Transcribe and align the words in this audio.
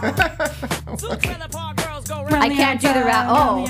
I 2.32 2.48
can't 2.48 2.80
do 2.80 2.88
the 2.88 3.04
rap. 3.04 3.26
Oh, 3.28 3.66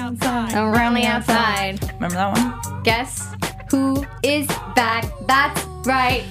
around 0.55 0.93
oh, 0.93 1.01
the 1.01 1.07
outside. 1.07 1.83
Remember 1.95 2.15
that 2.15 2.39
one? 2.39 2.83
Guess 2.85 3.35
who 3.69 4.07
is 4.23 4.47
back? 4.77 5.05
That's 5.27 5.65
right. 5.85 6.23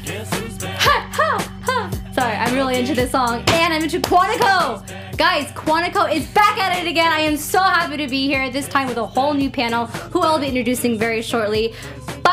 Ha, 0.62 1.10
ha, 1.12 1.62
ha. 1.64 1.92
Sorry, 2.14 2.34
I'm 2.34 2.54
really 2.54 2.80
into 2.80 2.96
this 2.96 3.12
song. 3.12 3.44
And 3.48 3.74
I'm 3.74 3.84
into 3.84 4.00
Quantico. 4.00 4.86
Guys, 5.18 5.52
Quantico 5.52 6.10
is 6.14 6.26
back 6.28 6.58
at 6.58 6.82
it 6.82 6.88
again. 6.88 7.12
I 7.12 7.20
am 7.20 7.36
so 7.36 7.60
happy 7.60 7.98
to 7.98 8.08
be 8.08 8.26
here, 8.28 8.50
this 8.50 8.70
time 8.70 8.88
with 8.88 8.98
a 8.98 9.06
whole 9.06 9.34
new 9.34 9.50
panel, 9.50 9.88
who 9.88 10.22
I'll 10.22 10.40
be 10.40 10.48
introducing 10.48 10.98
very 10.98 11.22
shortly. 11.22 11.74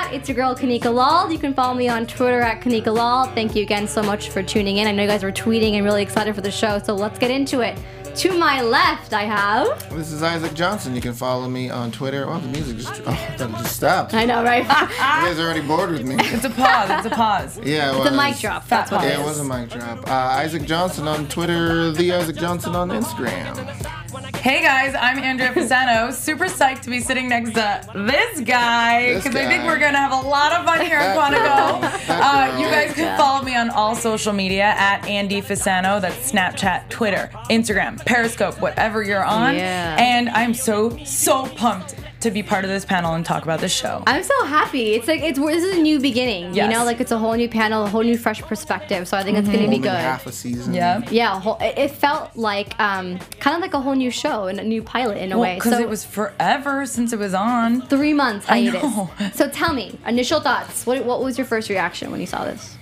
But 0.07 0.15
it's 0.15 0.29
your 0.29 0.37
girl, 0.37 0.55
Kanika 0.55 0.93
Lal. 0.95 1.33
You 1.33 1.39
can 1.39 1.53
follow 1.53 1.75
me 1.75 1.89
on 1.89 2.07
Twitter 2.07 2.41
at 2.41 2.61
Kanika 2.61 2.95
Lal. 2.95 3.27
Thank 3.35 3.57
you 3.57 3.62
again 3.65 3.89
so 3.89 4.05
much 4.05 4.31
for 4.31 4.41
tuning 4.41 4.77
in. 4.77 4.87
I 4.87 4.93
know 4.93 5.03
you 5.03 5.09
guys 5.09 5.25
were 5.25 5.33
tweeting 5.33 5.73
and 5.73 5.85
really 5.85 6.03
excited 6.03 6.33
for 6.33 6.41
the 6.43 6.51
show, 6.51 6.79
so 6.79 6.95
let's 6.95 7.19
get 7.19 7.33
into 7.33 7.61
it. 7.62 7.77
To 8.19 8.39
my 8.39 8.62
left, 8.62 9.12
I 9.12 9.25
have. 9.25 9.91
This 9.95 10.12
is 10.12 10.23
Isaac 10.23 10.55
Johnson. 10.55 10.95
You 10.95 11.01
can 11.01 11.12
follow 11.12 11.49
me 11.49 11.71
on 11.71 11.91
Twitter. 11.91 12.25
Oh, 12.29 12.39
the 12.39 12.47
music 12.49 12.77
just, 12.79 13.03
oh, 13.05 13.34
that 13.37 13.51
just 13.51 13.75
stopped. 13.77 14.15
I 14.15 14.25
know, 14.25 14.45
right? 14.45 14.62
You 14.62 14.67
guys 14.97 15.41
are 15.41 15.43
already 15.45 15.61
bored 15.67 15.91
with 15.91 16.07
me. 16.07 16.15
It's 16.21 16.45
a 16.45 16.51
pause. 16.51 16.89
It's 16.91 17.07
a 17.07 17.11
pause. 17.11 17.59
Yeah, 17.65 17.91
it 17.91 18.05
the 18.05 18.11
was. 18.11 18.17
mic 18.17 18.39
drop. 18.39 18.69
That's 18.69 18.91
what 18.93 19.05
it 19.05 19.09
Yeah, 19.09 19.21
it 19.21 19.25
was 19.27 19.41
a 19.41 19.45
mic 19.45 19.71
drop. 19.71 20.09
Uh, 20.09 20.12
Isaac 20.12 20.62
Johnson 20.62 21.09
on 21.09 21.27
Twitter. 21.27 21.91
The 21.91 22.12
Isaac 22.12 22.37
Johnson 22.37 22.77
on 22.77 22.91
Instagram. 22.91 24.16
Hey 24.47 24.62
guys, 24.62 24.94
I'm 24.94 25.19
Andrea 25.19 25.52
Fasano. 25.52 26.12
Super 26.12 26.44
psyched 26.44 26.83
to 26.83 26.91
be 26.91 27.00
sitting 27.00 27.28
next 27.28 27.55
to 27.55 27.80
this 27.97 28.41
guy 28.42 29.16
because 29.16 29.34
I 29.34 29.44
think 29.48 29.64
we're 29.64 29.80
gonna 29.80 29.98
have 29.98 30.12
a 30.12 30.28
lot 30.28 30.53
of 30.53 30.64
fun 30.64 30.86
here 30.86 30.98
at 30.98 31.16
That 31.16 31.33
Quantico. 31.33 32.06
Uh, 32.16 32.56
you 32.56 32.66
guys 32.66 32.92
can 32.94 33.19
follow 33.19 33.42
me 33.42 33.56
on 33.56 33.70
all 33.70 33.97
social 33.97 34.33
media 34.33 34.62
at 34.62 35.05
Andy 35.08 35.42
Fasano. 35.42 36.00
That's 36.00 36.30
Snapchat, 36.30 36.88
Twitter, 36.88 37.28
Instagram, 37.50 37.98
Periscope, 38.06 38.61
whatever 38.61 39.03
you're 39.03 39.25
on. 39.25 39.56
Yeah. 39.56 39.97
And 39.98 40.28
I'm 40.28 40.55
so 40.55 40.97
so 41.05 41.47
pumped 41.47 41.97
to 42.27 42.30
be 42.30 42.42
part 42.42 42.64
of 42.64 42.70
this 42.70 42.84
panel 42.84 43.14
and 43.14 43.25
talk 43.25 43.42
about 43.44 43.60
this 43.60 43.72
show. 43.72 44.03
I'm 44.06 44.22
so 44.22 44.44
happy. 44.44 44.94
It's 44.94 45.09
like 45.09 45.22
it's 45.22 45.38
this 45.38 45.64
is 45.64 45.76
a 45.78 45.81
new 45.81 45.98
beginning. 46.00 46.54
You 46.54 46.69
know, 46.69 46.84
like 46.84 47.00
it's 47.00 47.12
a 47.12 47.19
whole 47.19 47.34
new 47.34 47.48
panel, 47.48 47.84
a 47.84 47.88
whole 47.88 48.03
new 48.03 48.19
fresh 48.19 48.42
perspective. 48.42 49.09
So 49.09 49.16
I 49.16 49.22
think 49.22 49.38
it's 49.38 49.47
gonna 49.47 49.59
be 49.60 49.64
Only 49.66 49.78
good. 49.78 49.91
half 49.92 50.26
a 50.26 50.32
season. 50.32 50.75
Yeah. 50.75 51.00
Yeah, 51.10 51.36
a 51.36 51.38
whole, 51.38 51.56
it 51.60 51.75
it 51.78 51.91
felt 51.92 52.36
like 52.36 52.78
um, 52.81 53.19
kind 53.41 53.54
of 53.56 53.62
like 53.62 53.75
a 53.75 53.81
whole 53.81 53.94
new 53.94 54.10
show 54.10 54.47
and 54.47 54.59
a 54.60 54.65
new 54.65 54.82
pilot 54.82 55.19
in 55.19 55.32
a 55.32 55.38
way. 55.38 55.54
Because 55.54 55.72
So 55.72 55.78
it 55.81 55.88
was 55.88 56.04
forever 56.04 56.84
since 56.86 57.12
it 57.12 57.19
was 57.19 57.34
on. 57.34 57.82
three 57.82 58.12
months 58.12 58.47
I 58.48 58.60
hiatus. 58.65 58.82
know. 58.82 59.10
So 59.34 59.48
tell 59.48 59.72
me, 59.72 59.98
initial 60.06 60.41
thoughts. 60.41 60.84
What 60.86 61.04
what 61.04 61.22
was 61.22 61.38
your 61.38 61.47
first 61.47 61.69
reaction 61.70 62.10
when 62.10 62.20
you 62.20 62.26
saw 62.26 62.44
this? 62.44 62.76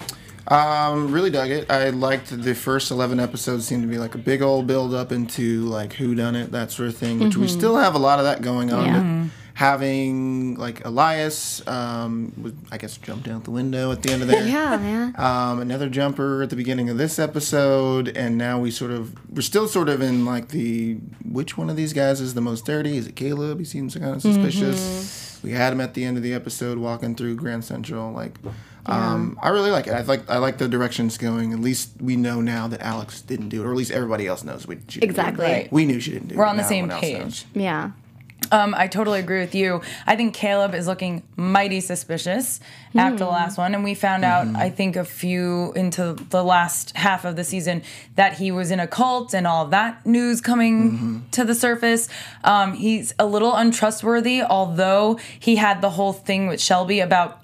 Um, 0.49 1.10
really 1.10 1.31
dug 1.31 1.50
it. 1.50 1.71
I 1.71 1.91
liked 1.91 2.28
the 2.28 2.55
first 2.55 2.91
eleven 2.91 3.19
episodes. 3.19 3.66
Seemed 3.66 3.82
to 3.82 3.88
be 3.88 3.99
like 3.99 4.15
a 4.15 4.19
big 4.19 4.43
old 4.43 4.66
build 4.66 4.94
up 4.94 5.10
into 5.12 5.62
like 5.62 5.94
who 5.94 6.15
done 6.15 6.37
it, 6.37 6.53
that 6.53 6.71
sort 6.71 6.88
of 6.88 6.97
thing. 6.97 7.19
Which 7.19 7.37
we 7.37 7.49
still 7.49 7.77
have 7.77 7.94
a 7.94 7.99
lot 7.99 8.19
of 8.19 8.25
that 8.25 8.43
going 8.43 8.72
on. 8.72 8.84
Yeah. 8.87 9.27
Having 9.54 10.56
like 10.56 10.84
Elias, 10.84 11.65
um, 11.69 12.33
was, 12.43 12.53
I 12.72 12.77
guess 12.77 12.97
jumped 12.97 13.28
out 13.28 13.44
the 13.44 13.53
window 13.53 13.93
at 13.93 14.03
the 14.03 14.10
end 14.10 14.22
of 14.22 14.28
there. 14.28 14.44
Yeah, 14.44 14.77
man. 14.77 15.15
um, 15.16 15.60
another 15.60 15.88
jumper 15.88 16.43
at 16.43 16.50
the 16.50 16.56
beginning 16.56 16.91
of 16.91 16.99
this 16.99 17.21
episode, 17.21 18.09
and 18.16 18.37
now 18.37 18.59
we 18.59 18.72
sort 18.72 18.91
of 18.91 19.15
we're 19.33 19.43
still 19.43 19.69
sort 19.69 19.88
of 19.88 20.03
in 20.03 20.25
like 20.25 20.49
the 20.49 20.94
which 21.25 21.56
one 21.56 21.71
of 21.71 21.77
these 21.77 21.93
guys 21.93 22.21
is 22.21 22.34
the 22.34 22.41
most 22.41 22.66
dirty? 22.66 22.97
Is 22.97 23.06
it 23.06 23.15
Caleb? 23.15 23.60
He 23.60 23.65
seems 23.65 23.94
kind 23.94 24.16
of 24.16 24.22
suspicious. 24.22 25.41
We 25.44 25.53
had 25.53 25.72
him 25.72 25.81
at 25.81 25.94
the 25.94 26.04
end 26.04 26.16
of 26.16 26.22
the 26.25 26.34
episode 26.34 26.78
walking 26.78 27.15
through 27.15 27.37
Grand 27.37 27.65
Central. 27.65 28.10
Like, 28.10 28.38
um, 28.87 29.39
I 29.43 29.49
really 29.49 29.71
like 29.71 29.87
it. 29.87 29.93
I 29.93 30.03
like 30.03 30.28
I 30.28 30.39
like 30.39 30.59
the 30.59 30.69
directions 30.69 31.17
going. 31.19 31.53
At 31.53 31.61
least 31.61 31.91
we 32.00 32.17
know 32.17 32.41
now 32.41 32.69
that 32.69 32.81
Alex 32.81 33.22
didn't 33.22 33.49
do 33.49 33.62
it, 33.62 33.67
or 33.67 33.71
at 33.71 33.77
least 33.77 33.91
everybody 33.91 34.27
else 34.27 34.45
knows 34.45 34.67
we 34.67 34.77
she 34.89 35.00
didn't 35.00 35.15
do 35.15 35.21
it. 35.21 35.25
Exactly. 35.25 35.45
Right. 35.47 35.72
We 35.72 35.87
knew 35.87 36.00
she 36.00 36.12
didn't 36.12 36.28
do 36.28 36.34
it. 36.34 36.39
We're 36.39 36.47
on 36.47 36.56
the 36.56 36.65
same 36.65 36.89
page. 36.89 37.19
knows. 37.19 37.45
Yeah. 37.55 37.91
Um, 38.53 38.75
I 38.77 38.89
totally 38.89 39.21
agree 39.21 39.41
with 39.41 39.55
you. 39.55 39.81
I 40.06 40.17
think 40.17 40.34
Caleb 40.34 40.75
is 40.75 40.87
looking 40.87 41.22
mighty 41.34 41.81
suspicious 41.81 42.61
after 42.95 43.21
the 43.21 43.27
last 43.27 43.59
one, 43.59 43.75
and 43.75 43.83
we 43.83 43.95
found 43.95 44.25
out, 44.25 44.47
I 44.55 44.71
think, 44.71 44.97
a 44.97 45.05
few 45.05 45.72
into 45.72 46.12
the 46.12 46.45
last 46.45 46.97
half 46.97 47.25
of 47.25 47.37
the 47.37 47.43
season 47.43 47.83
that 48.16 48.34
he 48.34 48.53
was 48.53 48.71
in 48.71 48.81
a 48.81 48.87
cult 48.87 49.34
and 49.34 49.47
all 49.47 49.65
of 49.65 49.71
that 49.71 50.05
news 50.06 50.41
coming 50.41 51.25
to 51.33 51.45
the 51.45 51.55
surface. 51.55 52.09
Um, 52.45 52.75
he's 52.75 53.15
a 53.19 53.27
little 53.27 53.55
untrustworthy, 53.55 54.43
although 54.43 55.19
he 55.41 55.56
had 55.56 55.81
the 55.81 55.91
whole 55.91 56.12
thing 56.12 56.47
with 56.47 56.61
Shelby 56.61 57.01
about 57.01 57.41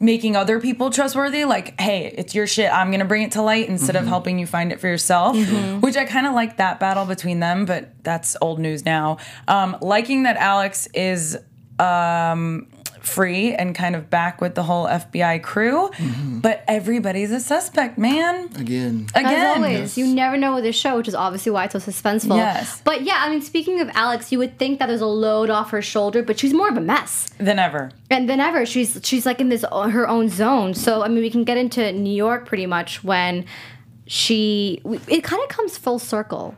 making 0.00 0.34
other 0.34 0.58
people 0.58 0.90
trustworthy 0.90 1.44
like 1.44 1.78
hey 1.80 2.06
it's 2.16 2.34
your 2.34 2.46
shit 2.46 2.72
i'm 2.72 2.90
gonna 2.90 3.04
bring 3.04 3.22
it 3.22 3.32
to 3.32 3.42
light 3.42 3.68
instead 3.68 3.96
of 3.96 4.06
helping 4.06 4.38
you 4.38 4.46
find 4.46 4.72
it 4.72 4.80
for 4.80 4.86
yourself 4.88 5.36
which 5.80 5.96
i 5.96 6.04
kind 6.06 6.26
of 6.26 6.32
like 6.32 6.56
that 6.56 6.80
battle 6.80 7.04
between 7.04 7.38
them 7.38 7.66
but 7.66 7.92
that's 8.02 8.36
old 8.40 8.58
news 8.58 8.84
now. 8.84 9.18
Um, 9.46 9.76
liking 9.82 10.22
that 10.22 10.36
alex 10.38 10.88
is 10.94 11.36
um, 11.78 12.66
free 13.00 13.54
and 13.54 13.74
kind 13.74 13.96
of 13.96 14.10
back 14.10 14.40
with 14.40 14.54
the 14.54 14.62
whole 14.62 14.86
fbi 14.86 15.42
crew 15.42 15.88
mm-hmm. 15.90 16.38
but 16.40 16.64
everybody's 16.68 17.30
a 17.30 17.40
suspect 17.40 17.98
man 17.98 18.50
Again, 18.60 19.06
As 19.14 19.24
again 19.24 19.56
always, 19.56 19.96
you 19.96 20.06
never 20.06 20.36
know 20.36 20.54
with 20.54 20.64
this 20.64 20.76
show, 20.76 20.96
which 20.96 21.08
is 21.08 21.14
obviously 21.14 21.50
why 21.50 21.64
it's 21.64 21.72
so 21.72 21.78
suspenseful. 21.78 22.36
Yes. 22.36 22.80
But 22.84 23.02
yeah, 23.02 23.16
I 23.18 23.30
mean, 23.30 23.40
speaking 23.40 23.80
of 23.80 23.88
Alex, 23.94 24.30
you 24.30 24.38
would 24.38 24.58
think 24.58 24.78
that 24.78 24.86
there's 24.86 25.00
a 25.00 25.06
load 25.06 25.50
off 25.50 25.70
her 25.70 25.82
shoulder, 25.82 26.22
but 26.22 26.38
she's 26.38 26.52
more 26.52 26.68
of 26.68 26.76
a 26.76 26.80
mess. 26.80 27.30
than 27.38 27.58
ever 27.58 27.90
And 28.10 28.28
than 28.28 28.40
ever, 28.40 28.66
she's 28.66 29.00
she's 29.02 29.24
like 29.24 29.40
in 29.40 29.48
this 29.48 29.64
uh, 29.70 29.88
her 29.88 30.08
own 30.08 30.28
zone. 30.28 30.74
So 30.74 31.02
I 31.02 31.08
mean, 31.08 31.20
we 31.20 31.30
can 31.30 31.44
get 31.44 31.56
into 31.56 31.92
New 31.92 32.14
York 32.14 32.46
pretty 32.46 32.66
much 32.66 33.02
when 33.02 33.46
she. 34.06 34.82
It 35.08 35.24
kind 35.24 35.42
of 35.42 35.48
comes 35.48 35.78
full 35.78 35.98
circle, 35.98 36.56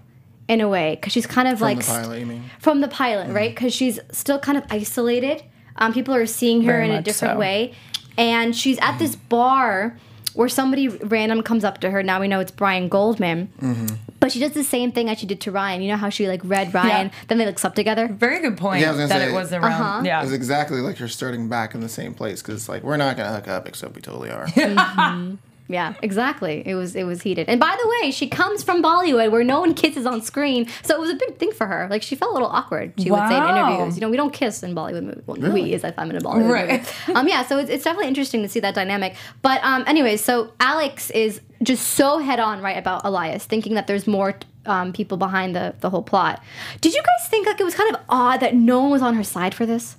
in 0.49 0.61
a 0.61 0.69
way, 0.69 0.97
because 0.97 1.13
she's 1.13 1.27
kind 1.27 1.49
of 1.49 1.59
from 1.59 1.67
like 1.67 1.79
the 1.79 1.85
pilot, 1.85 2.19
you 2.21 2.27
mean? 2.27 2.51
from 2.59 2.81
the 2.81 2.89
pilot, 2.89 3.27
mm-hmm. 3.27 3.37
right? 3.37 3.55
Because 3.55 3.73
she's 3.73 4.01
still 4.11 4.39
kind 4.39 4.59
of 4.59 4.65
isolated. 4.71 5.45
Um, 5.77 5.93
people 5.93 6.15
are 6.15 6.27
seeing 6.27 6.63
her 6.63 6.73
Very 6.73 6.91
in 6.91 6.95
a 6.97 7.03
different 7.03 7.35
so. 7.35 7.39
way, 7.39 7.75
and 8.19 8.55
she's 8.55 8.79
at 8.81 8.99
this 8.99 9.17
bar 9.17 9.97
where 10.35 10.49
somebody 10.49 10.89
random 10.89 11.43
comes 11.43 11.63
up 11.65 11.79
to 11.83 11.91
her. 11.91 12.03
Now 12.03 12.21
we 12.21 12.27
know 12.29 12.41
it's 12.41 12.51
Brian 12.51 12.89
Goldman, 12.89 13.99
but 14.21 14.33
she 14.33 14.39
does 14.41 14.53
the 14.53 14.65
same 14.65 14.91
thing 14.93 15.11
as 15.11 15.19
she 15.19 15.27
did 15.27 15.41
to 15.43 15.51
Ryan. 15.53 15.83
You 15.83 15.89
know 15.91 15.97
how 15.99 16.09
she 16.09 16.27
like 16.29 16.41
read 16.45 16.73
Ryan, 16.73 17.11
then 17.29 17.37
they 17.39 17.45
like 17.47 17.59
slept 17.59 17.77
together. 17.77 18.09
very 18.09 18.41
good 18.41 18.57
point 18.57 18.81
Yeah, 18.81 18.89
I 18.89 18.91
was 18.93 18.99
gonna 19.01 19.09
that 19.09 19.21
say- 19.21 19.31
it 19.31 19.35
was 19.35 19.53
around 19.53 19.73
Uh-huh. 19.83 20.03
yeah 20.05 20.23
It's 20.23 20.33
exactly 20.33 20.81
like 20.81 20.99
you're 20.99 21.09
starting 21.09 21.49
back 21.49 21.75
in 21.75 21.81
the 21.83 21.89
same 21.89 22.15
place 22.15 22.41
because 22.41 22.55
it's 22.57 22.69
like 22.69 22.83
we're 22.83 22.97
not 22.97 23.17
gonna 23.19 23.35
hook 23.35 23.49
up 23.49 23.69
except 23.69 23.95
we 23.95 24.01
totally 24.01 24.31
are. 24.31 24.47
Yeah, 25.69 25.95
exactly. 26.03 26.63
It 26.67 26.75
was 26.75 26.95
it 26.97 27.05
was 27.05 27.23
heated. 27.23 27.49
And 27.49 27.59
by 27.59 27.77
the 27.83 27.89
way, 27.89 28.11
she 28.11 28.29
comes 28.29 28.63
from 28.63 28.83
Bollywood 28.83 29.31
where 29.31 29.45
no 29.45 29.61
one 29.61 29.73
kisses 29.75 30.05
on 30.07 30.21
screen, 30.21 30.69
so 30.83 30.95
it 30.95 31.01
was 31.01 31.11
a 31.11 31.15
big 31.15 31.39
thing 31.39 31.53
for 31.53 31.67
her. 31.67 31.87
Like 31.91 32.03
she 32.03 32.15
felt 32.15 32.33
a 32.33 32.35
little 32.35 32.49
awkward. 32.49 32.93
She 32.99 33.11
would 33.11 33.27
say 33.29 33.37
in 33.39 33.43
interviews, 33.45 33.95
you 33.97 34.01
know, 34.03 34.11
we 34.11 34.17
don't 34.17 34.33
kiss 34.33 34.63
in 34.63 34.75
Bollywood 34.75 35.05
movies. 35.05 35.23
Well, 35.27 35.37
Really? 35.39 35.63
We 35.63 35.73
is 35.73 35.83
if 35.85 35.99
I'm 35.99 36.11
in 36.11 36.17
a 36.17 36.21
Bollywood 36.21 36.51
Right. 36.51 36.81
movie. 36.81 36.93
Um, 37.19 37.29
yeah, 37.29 37.45
so 37.45 37.59
it's, 37.59 37.71
it's 37.71 37.85
definitely 37.85 38.09
interesting 38.09 38.43
to 38.43 38.49
see 38.49 38.61
that 38.61 38.75
dynamic. 38.75 39.15
But 39.43 39.63
um, 39.65 39.85
anyways, 39.87 40.23
so 40.23 40.53
Alex 40.61 41.11
is 41.11 41.41
just 41.63 41.91
so 41.91 42.19
head 42.19 42.41
on 42.41 42.61
right 42.61 42.77
about 42.77 43.03
Elias, 43.05 43.45
thinking 43.45 43.75
that 43.75 43.87
there's 43.87 44.07
more. 44.07 44.35
Um, 44.65 44.93
people 44.93 45.17
behind 45.17 45.57
the 45.57 45.75
the 45.81 45.91
whole 45.91 46.05
plot. 46.05 46.41
Did 46.81 46.95
you 46.95 47.03
guys 47.03 47.29
think 47.29 47.49
like 47.49 47.61
it 47.61 47.65
was 47.65 47.75
kind 47.75 47.93
of 47.93 48.01
odd 48.09 48.39
that 48.39 48.55
no 48.55 48.81
one 48.83 48.91
was 48.93 49.03
on 49.03 49.15
her 49.17 49.25
side 49.25 49.55
for 49.55 49.67
this? 49.67 49.97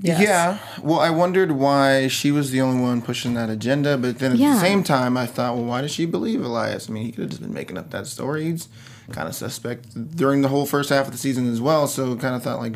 Yes. 0.00 0.20
Yeah. 0.20 0.58
Well, 0.82 1.00
I 1.00 1.08
wondered 1.10 1.52
why 1.52 2.08
she 2.08 2.30
was 2.30 2.50
the 2.50 2.60
only 2.60 2.80
one 2.82 3.00
pushing 3.00 3.32
that 3.34 3.48
agenda, 3.48 3.96
but 3.96 4.18
then 4.18 4.32
at 4.32 4.38
Yeah. 4.38 4.54
the 4.54 4.60
same 4.60 4.82
time, 4.82 5.16
I 5.16 5.24
thought, 5.26 5.56
well, 5.56 5.64
why 5.64 5.80
does 5.80 5.90
she 5.90 6.04
believe 6.04 6.42
Elias? 6.44 6.88
I 6.88 6.92
mean, 6.92 7.04
he 7.06 7.12
could 7.12 7.22
have 7.22 7.30
just 7.30 7.42
been 7.42 7.54
making 7.54 7.78
up 7.78 7.90
that 7.90 8.06
story. 8.06 8.44
He's 8.44 8.68
kind 9.12 9.26
of 9.28 9.34
suspect 9.34 10.14
during 10.16 10.42
the 10.42 10.48
whole 10.48 10.66
first 10.66 10.90
half 10.90 11.06
of 11.06 11.12
the 11.12 11.18
season 11.18 11.50
as 11.50 11.60
well. 11.60 11.86
So, 11.86 12.14
kind 12.16 12.34
of 12.34 12.42
thought 12.42 12.58
like, 12.58 12.74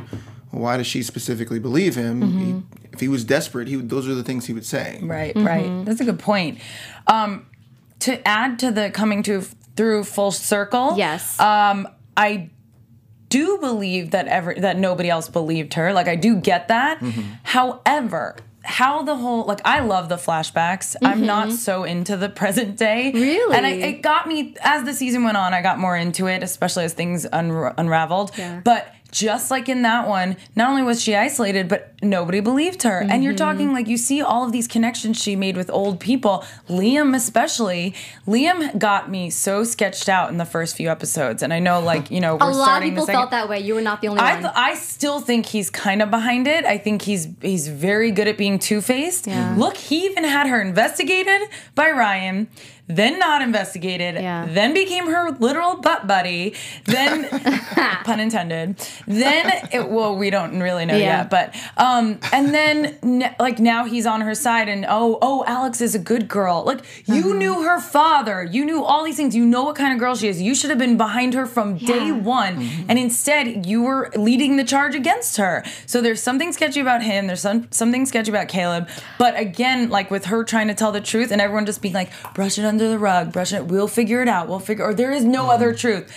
well, 0.51 0.63
why 0.63 0.77
does 0.79 0.87
she 0.87 1.03
specifically 1.03 1.59
believe 1.59 1.95
him? 1.95 2.23
Mm-hmm. 2.23 2.39
He, 2.39 2.63
if 2.93 3.01
he 3.01 3.09
was 3.09 3.23
desperate, 3.25 3.69
he 3.69 3.77
would, 3.77 3.91
those 3.91 4.09
are 4.09 4.15
the 4.15 4.25
things 4.25 4.47
he 4.47 4.53
would 4.55 4.65
say. 4.67 4.99
Right, 5.03 5.35
Mm-hmm. 5.35 5.47
right. 5.47 5.85
That's 5.85 6.01
a 6.01 6.05
good 6.05 6.19
point. 6.19 6.59
Um, 7.07 7.47
to 8.01 8.27
add 8.27 8.59
to 8.61 8.71
the 8.71 8.91
coming 8.91 9.23
to 9.25 9.43
through 9.77 10.05
full 10.05 10.31
circle. 10.33 10.95
Yes. 10.97 11.39
Um, 11.39 11.87
I 12.17 12.49
do 13.31 13.57
believe 13.59 14.11
that 14.11 14.29
every 14.29 14.61
that 14.61 14.77
nobody 14.79 15.09
else 15.09 15.29
believed 15.29 15.75
her. 15.75 15.95
Like 15.95 16.09
I 16.09 16.17
do 16.17 16.37
get 16.37 16.69
that. 16.69 17.03
However, 17.45 18.37
how 18.63 19.03
the 19.03 19.17
whole 19.17 19.45
like 19.47 19.61
I 19.65 19.81
love 19.81 20.09
the 20.09 20.17
flashbacks. 20.17 20.95
I'm 21.03 21.25
not 21.25 21.53
so 21.53 21.85
into 21.85 22.17
the 22.17 22.29
present 22.41 22.77
day. 22.77 23.11
Mm-hmm. 23.15 23.21
Really? 23.21 23.57
And 23.57 23.67
I, 23.67 23.71
it 23.71 24.03
got 24.03 24.29
me 24.29 24.55
as 24.61 24.85
the 24.85 24.93
season 24.93 25.25
went 25.25 25.37
on. 25.37 25.55
I 25.55 25.63
got 25.63 25.79
more 25.79 25.97
into 25.97 26.27
it, 26.27 26.43
especially 26.43 26.85
as 26.85 26.93
things 26.93 27.27
unra- 27.33 27.75
unraveled. 27.79 28.33
Yeah. 28.37 28.61
But 28.63 28.95
just 29.11 29.51
like 29.51 29.69
in 29.69 29.83
that 29.83 30.09
one, 30.09 30.37
not 30.57 30.71
only 30.71 30.83
was 30.83 31.03
she 31.03 31.15
isolated, 31.17 31.69
but 31.69 31.93
nobody 32.03 32.41
believed 32.41 32.83
her. 32.85 32.99
And 33.01 33.11
Mm-hmm. 33.11 33.23
you're 33.23 33.35
talking 33.35 33.73
like 33.73 33.89
you 33.89 33.97
see 33.97 34.23
all 34.23 34.45
of 34.45 34.53
these 34.53 34.67
connections 34.69 35.21
she 35.21 35.37
made 35.37 35.57
with 35.57 35.71
old 35.71 36.01
people. 36.01 36.45
Liam, 36.69 37.15
especially. 37.15 37.95
Liam 38.27 38.79
got 38.79 39.11
me 39.11 39.31
so 39.31 39.65
sketched 39.65 40.09
out 40.09 40.31
in 40.31 40.37
the 40.39 40.45
first 40.45 40.77
few 40.77 40.89
episodes. 40.89 41.43
And 41.43 41.53
I 41.53 41.59
know, 41.59 41.81
like, 41.81 42.11
you 42.11 42.21
know, 42.21 42.37
we're 42.41 42.51
A 42.51 42.55
lot 42.55 42.83
of 42.83 42.89
people 42.89 43.07
felt 43.07 43.31
that 43.33 43.49
way. 43.49 43.61
You 43.61 43.75
were 43.75 43.81
not 43.81 44.01
the 44.01 44.09
only 44.09 44.21
I, 44.21 44.35
one. 44.41 44.47
I 44.55 44.75
still 44.75 45.21
think 45.21 45.47
he's 45.47 45.69
kind 45.71 46.01
of 46.03 46.11
behind 46.11 46.47
it. 46.47 46.65
I 46.65 46.79
think 46.79 47.03
he's 47.03 47.29
he's 47.43 47.69
very 47.69 48.11
good 48.11 48.29
at 48.29 48.39
being 48.39 48.59
two 48.59 48.81
faced. 48.81 49.27
Yeah. 49.27 49.55
Look, 49.59 49.77
he 49.77 50.07
even 50.07 50.25
had 50.25 50.47
her 50.47 50.61
investigated 50.61 51.43
by 51.75 51.91
Ryan, 51.91 52.49
then 52.97 53.19
not 53.19 53.43
investigated, 53.43 54.15
Yeah. 54.17 54.47
then 54.49 54.75
became 54.75 55.07
her 55.07 55.31
literal 55.39 55.77
butt 55.77 56.07
buddy, 56.07 56.55
then 56.85 57.29
pun 58.05 58.21
intended. 58.21 58.77
Then 59.07 59.53
it, 59.73 59.89
well, 59.89 60.17
we 60.17 60.31
don't 60.31 60.59
really 60.61 60.85
know 60.87 60.97
Yeah. 60.97 61.19
yet, 61.23 61.31
but 61.31 61.55
um, 61.77 62.19
and 62.33 62.55
then 62.55 62.97
n- 63.03 63.35
like 63.39 63.59
now 63.59 63.85
he's 63.85 64.07
on 64.07 64.21
her 64.23 64.35
side, 64.35 64.69
and 64.69 64.87
oh 64.89 65.19
oh, 65.23 65.45
Alex 65.47 65.81
is 65.81 65.95
a 65.95 65.99
good 65.99 66.29
girl. 66.29 66.65
Like 66.65 66.81
you 67.07 67.21
Uh-huh. 67.31 67.35
knew 67.35 67.63
her 67.63 67.81
father, 67.81 68.43
you 68.45 68.65
knew 68.65 68.85
all 68.85 69.05
these 69.05 69.17
things, 69.17 69.35
you 69.37 69.45
know 69.47 69.65
what 69.65 69.77
kind 69.77 69.93
of 69.93 69.99
girl 69.99 70.15
she 70.15 70.29
is. 70.29 70.41
You 70.41 70.55
should 70.55 70.71
have 70.71 70.79
been 70.79 70.97
behind 70.97 71.35
her 71.35 71.47
from 71.47 71.77
day 71.79 72.07
Yeah. 72.09 72.13
one, 72.13 72.69
and 72.89 72.99
instead 72.99 73.67
you 73.67 73.83
were 73.83 74.11
leading 74.17 74.57
the 74.57 74.65
charge 74.65 74.95
against 74.95 75.37
her. 75.37 75.63
So 75.87 76.01
there's 76.01 76.23
something 76.23 76.53
sketchy 76.53 76.81
about 76.81 77.03
him. 77.03 77.27
There's 77.27 77.41
some 77.43 77.69
something 77.71 78.07
sketchy 78.07 78.31
about 78.31 78.49
Caleb. 78.49 78.89
But 79.19 79.39
again, 79.39 79.91
like 79.91 80.11
with 80.11 80.27
her 80.27 80.45
trying 80.45 80.69
to 80.69 80.75
tell 80.75 80.93
the 80.93 81.01
truth, 81.01 81.31
and 81.31 81.41
everyone 81.41 81.67
just 81.67 81.83
being 81.83 81.95
like, 81.95 82.11
brush 82.35 82.59
it 82.59 82.65
under 82.65 82.80
the 82.89 82.99
rug, 82.99 83.33
brushing 83.33 83.59
it. 83.59 83.67
We'll 83.67 83.89
figure 83.89 84.23
it 84.23 84.29
out. 84.29 84.49
We'll 84.49 84.59
figure. 84.59 84.85
Or 84.85 84.95
there 84.95 85.13
is 85.13 85.25
no 85.25 85.51
other 85.51 85.73
mm. 85.73 85.79
truth. 85.79 86.13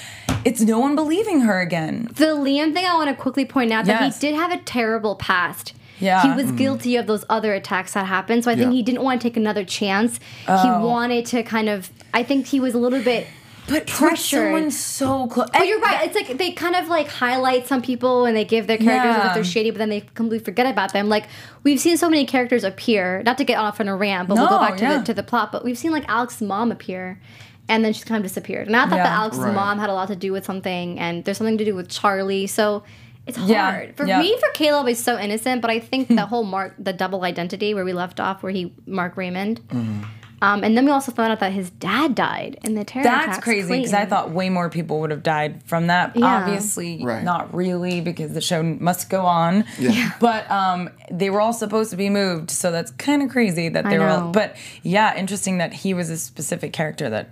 It's 0.46 0.62
no 0.62 0.80
one 0.80 0.96
believing 0.96 1.42
her 1.42 1.62
again. 1.62 2.10
the 2.16 2.26
Liam 2.36 2.74
thing, 2.74 2.86
I 2.86 2.96
want 2.96 3.10
to 3.10 3.16
quickly 3.16 3.46
point 3.46 3.72
out 3.72 3.86
that 3.86 4.02
Yes. 4.02 4.20
he 4.20 4.28
did 4.28 4.36
have 4.36 4.52
a 4.52 4.58
terrible 4.58 5.16
past. 5.16 5.74
Yeah. 6.00 6.22
He 6.22 6.30
was 6.30 6.48
mm-hmm. 6.48 6.56
guilty 6.58 6.96
of 6.98 7.08
those 7.08 7.24
other 7.30 7.54
attacks 7.54 7.94
that 7.94 8.06
happened. 8.08 8.44
So 8.44 8.52
I 8.52 8.56
think 8.56 8.74
he 8.74 8.84
didn't 8.84 9.04
want 9.04 9.22
to 9.22 9.28
take 9.28 9.38
another 9.38 9.64
chance. 9.64 10.18
He 10.18 10.52
Oh. 10.52 10.86
wanted 10.86 11.26
to 11.28 11.44
kind 11.44 11.70
of, 11.70 11.92
I 12.14 12.24
think 12.24 12.48
he 12.48 12.60
was 12.60 12.74
a 12.74 12.78
little 12.78 13.02
bit. 13.02 13.28
But 13.68 13.88
Pressured. 13.88 14.40
someone 14.40 14.72
so 14.72 15.28
close. 15.28 15.50
But 15.54 15.68
you're 15.68 15.80
right. 15.80 16.06
It's 16.06 16.16
like 16.16 16.38
they 16.38 16.52
kind 16.52 16.76
of 16.76 16.90
like 16.90 17.08
highlight 17.08 17.66
some 17.66 17.82
people 17.82 18.26
and 18.26 18.36
they 18.36 18.44
give 18.44 18.68
their 18.68 18.78
characters 18.78 19.16
as 19.16 19.28
if 19.28 19.34
they're 19.36 19.44
shady, 19.44 19.72
but 19.72 19.78
then 19.78 19.90
they 19.90 20.02
completely 20.02 20.44
forget 20.44 20.66
about 20.66 20.92
them. 20.92 21.08
Like 21.08 21.28
we've 21.64 21.80
seen 21.80 21.96
so 21.98 22.10
many 22.10 22.26
characters 22.26 22.64
appear. 22.64 23.24
Not 23.24 23.38
to 23.38 23.44
get 23.46 23.58
off 23.58 23.80
on 23.80 23.88
a 23.88 23.96
rant, 23.96 24.28
but 24.28 24.36
we'll 24.38 24.50
go 24.50 24.60
back 24.60 24.78
to 24.78 24.84
yeah. 24.84 24.98
the 24.98 25.06
to 25.06 25.14
the 25.14 25.24
plot. 25.24 25.52
But 25.52 25.64
we've 25.64 25.78
seen 25.78 25.92
like 25.92 26.04
Alex's 26.10 26.42
mom 26.42 26.72
appear, 26.72 27.22
and 27.70 27.86
then 27.86 27.94
she's 27.94 28.04
kind 28.04 28.18
of 28.18 28.30
disappeared. 28.30 28.68
And 28.68 28.76
I 28.76 28.84
thought 28.88 28.98
Yeah. 28.98 29.04
that 29.04 29.18
Alex's 29.18 29.44
Right. 29.44 29.56
mom 29.56 29.80
had 29.80 29.90
a 29.90 29.94
lot 29.94 30.10
to 30.10 30.16
do 30.18 30.34
with 30.34 30.44
something, 30.46 31.00
and 31.00 31.24
there's 31.24 31.38
something 31.38 31.58
to 31.58 31.66
do 31.66 31.76
with 31.76 31.90
Charlie. 31.90 32.48
So. 32.48 32.84
It's 33.26 33.38
Yeah, 33.38 33.72
hard 33.72 33.96
for 33.96 34.06
yeah. 34.06 34.20
me. 34.20 34.36
For 34.38 34.50
Caleb, 34.54 34.90
is 34.90 35.02
so 35.02 35.18
innocent, 35.18 35.62
but 35.62 35.72
I 35.72 35.80
think 35.80 36.10
the 36.10 36.26
whole 36.32 36.44
Mark, 36.44 36.76
the 36.78 36.92
double 36.92 37.24
identity 37.24 37.74
where 37.74 37.86
we 37.86 37.94
left 37.94 38.20
off, 38.20 38.44
where 38.44 38.52
he 38.52 38.74
Mark 38.86 39.16
Raymond, 39.16 39.62
mm-hmm. 39.70 40.04
Um, 40.44 40.64
and 40.64 40.76
then 40.78 40.86
we 40.86 40.92
also 40.92 41.12
found 41.12 41.32
out 41.32 41.40
that 41.40 41.54
his 41.54 41.70
dad 41.70 42.16
died 42.16 42.60
in 42.64 42.76
the 42.76 42.84
terror 42.84 43.04
That's 43.04 43.24
attacks. 43.26 43.44
crazy 43.44 43.78
because 43.78 43.94
I 43.94 44.06
thought 44.06 44.32
way 44.32 44.50
more 44.50 44.70
people 44.70 45.00
would 45.02 45.12
have 45.12 45.24
died 45.24 45.64
from 45.64 45.88
that. 45.88 46.16
Yeah. 46.16 46.26
Obviously, 46.44 47.04
Right. 47.04 47.24
not 47.24 47.54
really 47.54 48.02
because 48.02 48.34
the 48.34 48.42
show 48.42 48.62
must 48.62 49.10
go 49.10 49.26
on. 49.26 49.64
Yeah. 49.80 50.12
But 50.20 50.50
um, 50.52 50.90
they 51.10 51.30
were 51.30 51.40
all 51.42 51.54
supposed 51.54 51.92
to 51.92 51.98
be 51.98 52.10
moved, 52.10 52.52
so 52.52 52.72
that's 52.72 52.92
kind 52.92 53.24
of 53.24 53.30
crazy 53.30 53.70
that 53.70 53.86
they 53.86 53.96
I 53.96 54.00
were. 54.00 54.08
All, 54.10 54.32
but 54.32 54.56
yeah, 54.84 55.16
interesting 55.18 55.60
that 55.60 55.74
he 55.74 55.94
was 55.94 56.10
a 56.10 56.18
specific 56.18 56.74
character 56.74 57.10
that 57.10 57.30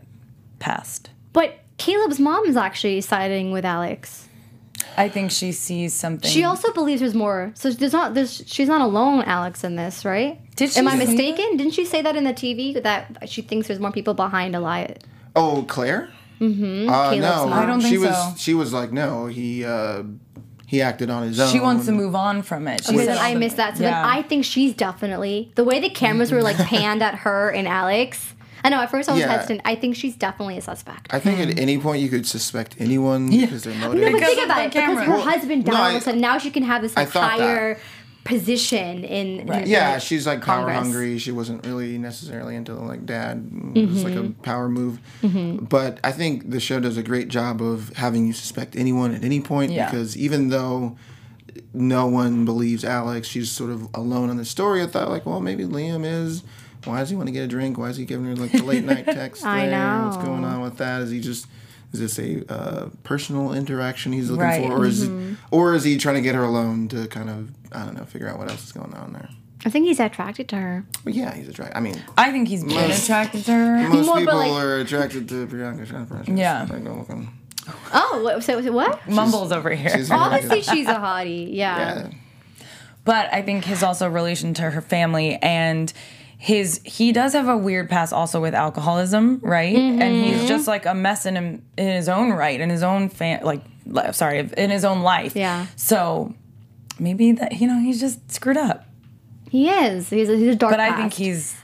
passed. 0.59 1.09
But 1.33 1.59
Caleb's 1.77 2.19
mom 2.19 2.45
is 2.45 2.55
actually 2.57 3.01
siding 3.01 3.51
with 3.51 3.65
Alex. 3.65 4.27
I 4.97 5.09
think 5.09 5.31
she 5.31 5.51
sees 5.51 5.93
something. 5.93 6.29
She 6.29 6.43
also 6.43 6.71
believes 6.73 7.01
there's 7.01 7.13
more. 7.15 7.51
So 7.55 7.71
there's 7.71 7.93
not 7.93 8.13
there's 8.13 8.43
she's 8.45 8.67
not 8.67 8.81
alone, 8.81 9.23
Alex, 9.23 9.63
in 9.63 9.75
this, 9.75 10.03
right? 10.05 10.39
Did 10.55 10.71
she 10.71 10.79
Am 10.79 10.87
I 10.87 10.97
say 10.97 11.05
mistaken? 11.05 11.57
Didn't 11.57 11.73
she 11.73 11.85
say 11.85 12.01
that 12.01 12.15
in 12.15 12.23
the 12.23 12.33
TV 12.33 12.81
that 12.81 13.29
she 13.29 13.41
thinks 13.41 13.67
there's 13.67 13.79
more 13.79 13.91
people 13.91 14.13
behind 14.13 14.55
Elias? 14.55 15.01
Oh, 15.35 15.65
Claire? 15.67 16.09
Mm-hmm. 16.39 16.89
Uh, 16.89 17.15
no, 17.15 17.47
mom. 17.47 17.53
I 17.53 17.65
don't 17.65 17.81
she 17.81 17.91
think 17.97 18.05
was. 18.05 18.15
so. 18.17 18.33
She 18.37 18.53
was 18.53 18.73
like, 18.73 18.91
no, 18.91 19.27
he 19.27 19.63
uh, 19.63 20.03
he 20.65 20.81
acted 20.81 21.09
on 21.09 21.23
his 21.23 21.39
own. 21.39 21.51
She 21.51 21.59
wants 21.59 21.85
to 21.85 21.91
move 21.91 22.15
on 22.15 22.41
from 22.41 22.67
it. 22.67 22.83
She 22.83 22.89
Okay, 22.95 23.05
said 23.05 23.17
then 23.17 23.23
I 23.23 23.35
missed 23.35 23.57
that. 23.57 23.77
So 23.77 23.83
yeah. 23.83 23.91
then 23.91 24.05
I 24.05 24.21
think 24.23 24.45
she's 24.45 24.73
definitely 24.73 25.51
the 25.55 25.63
way 25.63 25.79
the 25.79 25.89
cameras 25.89 26.31
were 26.31 26.41
like 26.41 26.57
panned 26.67 27.03
at 27.03 27.15
her 27.15 27.49
and 27.49 27.67
Alex. 27.67 28.33
I 28.63 28.69
know 28.69 28.79
at 28.79 28.91
first 28.91 29.09
I 29.09 29.13
was 29.13 29.21
Yeah. 29.21 29.31
hesitant. 29.31 29.61
I 29.65 29.75
think 29.75 29.95
she's 29.95 30.15
definitely 30.15 30.57
a 30.57 30.61
suspect. 30.61 31.13
I 31.13 31.19
think 31.19 31.39
at 31.39 31.57
any 31.59 31.77
point 31.77 32.01
you 32.01 32.09
could 32.09 32.27
suspect 32.27 32.75
anyone 32.79 33.29
because 33.29 33.63
they're 33.63 33.75
no, 33.75 33.89
but 33.89 33.97
Because 33.99 34.21
think 34.21 34.45
about 34.45 34.55
the 34.57 34.63
it. 34.65 34.73
Because 34.87 35.05
her 35.05 35.11
Well, 35.11 35.21
husband 35.21 35.65
died 35.65 35.71
no, 35.73 35.77
all 35.79 35.83
I- 35.85 35.91
of 35.91 35.97
a 35.97 36.01
sudden. 36.01 36.21
Now 36.21 36.37
she 36.37 36.51
can 36.51 36.63
have 36.63 36.81
this 36.81 36.95
like, 36.95 37.09
thought 37.09 37.37
that. 37.37 37.39
higher 37.39 37.77
position 38.23 39.03
in, 39.03 39.49
in 39.49 39.67
yeah, 39.67 39.95
in 39.95 39.99
she's 39.99 40.27
like 40.27 40.41
power 40.41 40.65
Congress. 40.67 40.77
hungry. 40.77 41.17
She 41.17 41.31
wasn't 41.31 41.65
really 41.65 41.97
necessarily 41.97 42.55
into 42.55 42.75
like 42.75 43.05
dad. 43.05 43.49
Mm-hmm. 43.51 43.77
It's 43.95 44.03
like 44.03 44.15
a 44.15 44.29
power 44.43 44.69
move. 44.69 44.99
But 45.67 45.99
I 46.03 46.11
think 46.11 46.51
the 46.51 46.59
show 46.59 46.79
does 46.79 46.97
a 46.97 47.03
great 47.03 47.29
job 47.29 47.61
of 47.61 47.91
having 47.95 48.27
you 48.27 48.33
suspect 48.33 48.75
anyone 48.75 49.15
at 49.15 49.23
any 49.23 49.41
point 49.41 49.71
Yeah. 49.71 49.89
because 49.89 50.15
even 50.15 50.49
though 50.49 50.97
no 51.73 52.05
one 52.07 52.45
believes 52.45 52.85
Alex, 52.85 53.27
she's 53.27 53.49
sort 53.51 53.71
of 53.71 53.87
alone 53.93 54.29
in 54.29 54.37
the 54.37 54.45
story. 54.45 54.81
I 54.83 54.87
thought 54.87 55.09
like, 55.09 55.25
well, 55.25 55.41
maybe 55.41 55.63
Liam 55.65 56.05
is. 56.05 56.43
Why 56.85 56.99
does 56.99 57.09
he 57.09 57.15
want 57.15 57.27
to 57.27 57.31
get 57.33 57.43
a 57.43 57.47
drink? 57.47 57.77
Why 57.77 57.89
is 57.89 57.97
he 57.97 58.05
giving 58.05 58.25
her 58.25 58.35
like 58.35 58.51
the 58.51 58.63
late 58.63 58.83
night 58.83 59.05
text? 59.05 59.45
I 59.45 59.67
there? 59.67 60.01
What's 60.03 60.17
going 60.17 60.43
on 60.43 60.61
with 60.61 60.77
that? 60.77 61.01
Is 61.01 61.11
he 61.11 61.19
just 61.19 61.45
is 61.93 61.99
this 61.99 62.17
a 62.19 62.43
uh, 62.51 62.89
personal 63.03 63.53
interaction 63.53 64.13
he's 64.13 64.29
looking 64.29 64.43
Right. 64.45 64.65
for, 64.67 64.77
or 64.77 64.85
is 64.85 65.07
Mm-hmm. 65.07 65.33
it, 65.33 65.37
or 65.51 65.73
is 65.73 65.83
he 65.83 65.97
trying 65.97 66.15
to 66.15 66.21
get 66.21 66.35
her 66.35 66.43
alone 66.43 66.87
to 66.89 67.07
kind 67.07 67.29
of 67.29 67.49
I 67.71 67.85
don't 67.85 67.95
know 67.97 68.05
figure 68.05 68.27
out 68.29 68.37
what 68.39 68.49
else 68.49 68.63
is 68.65 68.71
going 68.71 68.93
on 68.93 69.13
there? 69.13 69.29
I 69.63 69.69
think 69.69 69.85
he's 69.85 69.99
attracted 69.99 70.49
to 70.49 70.55
her. 70.55 70.85
But 71.03 71.13
yeah, 71.13 71.35
he's 71.35 71.47
attracted. 71.47 71.77
I 71.77 71.81
mean, 71.81 72.01
I 72.17 72.31
think 72.31 72.47
he's 72.47 72.63
been 72.63 72.73
Most- 72.73 73.03
attracted 73.03 73.45
to 73.45 73.51
her. 73.51 73.89
most 73.89 74.05
More, 74.07 74.17
people 74.17 74.35
like- 74.37 74.51
are 74.51 74.77
attracted 74.79 75.29
to 75.29 75.45
Priyanka 75.47 75.85
Chopra. 75.85 76.37
Yeah. 76.37 76.65
oh. 76.71 77.27
Oh, 77.93 78.21
what, 78.23 78.43
so 78.43 78.59
so 78.61 78.71
what? 78.71 79.07
Mumbles 79.07 79.51
over 79.51 79.69
here. 79.69 79.89
She's 79.95 80.07
very 80.09 80.19
Obviously, 80.19 80.61
she's 80.63 80.87
a 80.87 80.95
hottie. 80.95 81.53
Yeah. 81.53 81.77
Yeah. 82.57 82.65
but 83.05 83.31
I 83.31 83.43
think 83.43 83.65
his 83.65 83.83
also 83.83 84.09
relation 84.09 84.53
to 84.55 84.71
her 84.71 84.81
family 84.81 85.35
and 85.35 85.93
his 86.43 86.81
he 86.83 87.11
does 87.11 87.33
have 87.33 87.47
a 87.47 87.55
weird 87.55 87.87
past 87.87 88.11
also 88.13 88.41
with 88.41 88.55
alcoholism, 88.55 89.39
right? 89.43 89.75
And 89.75 90.01
Mm-hmm. 90.01 90.23
he's 90.39 90.47
just 90.47 90.67
like 90.67 90.87
a 90.87 90.93
mess 90.95 91.27
in 91.27 91.35
him 91.35 91.61
in 91.77 91.87
his 91.87 92.09
own 92.09 92.31
right, 92.31 92.59
in 92.59 92.71
his 92.71 92.81
own 92.81 93.09
fan 93.09 93.41
like 93.43 93.61
sorry, 94.13 94.39
in 94.57 94.71
his 94.71 94.83
own 94.83 95.01
life. 95.03 95.35
Yeah. 95.35 95.67
So 95.75 96.33
maybe 96.97 97.31
that 97.33 97.59
you 97.61 97.67
know 97.67 97.79
he's 97.79 97.99
just 97.99 98.31
screwed 98.31 98.57
up. 98.57 98.85
He 99.51 99.69
is. 99.69 100.09
He's 100.09 100.29
a, 100.29 100.35
he's 100.37 100.55
a 100.55 100.55
dark 100.55 100.71
But 100.73 100.79
I 100.79 100.95
think 100.95 101.13
he's 101.13 101.55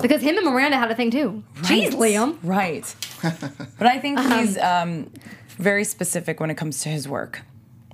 because 0.00 0.22
him 0.22 0.36
and 0.36 0.46
Miranda 0.46 0.76
had 0.78 0.90
a 0.92 0.94
thing 0.94 1.10
too. 1.10 1.42
Jeez, 1.62 1.90
Liam. 1.94 2.36
right. 2.44 2.84
but 3.78 3.86
I 3.88 3.98
think 3.98 4.18
Uh-huh. 4.18 4.38
he's 4.38 4.56
um, 4.58 5.10
very 5.58 5.82
specific 5.84 6.38
when 6.38 6.50
it 6.50 6.54
comes 6.56 6.82
to 6.84 6.88
his 6.88 7.08
work. 7.08 7.42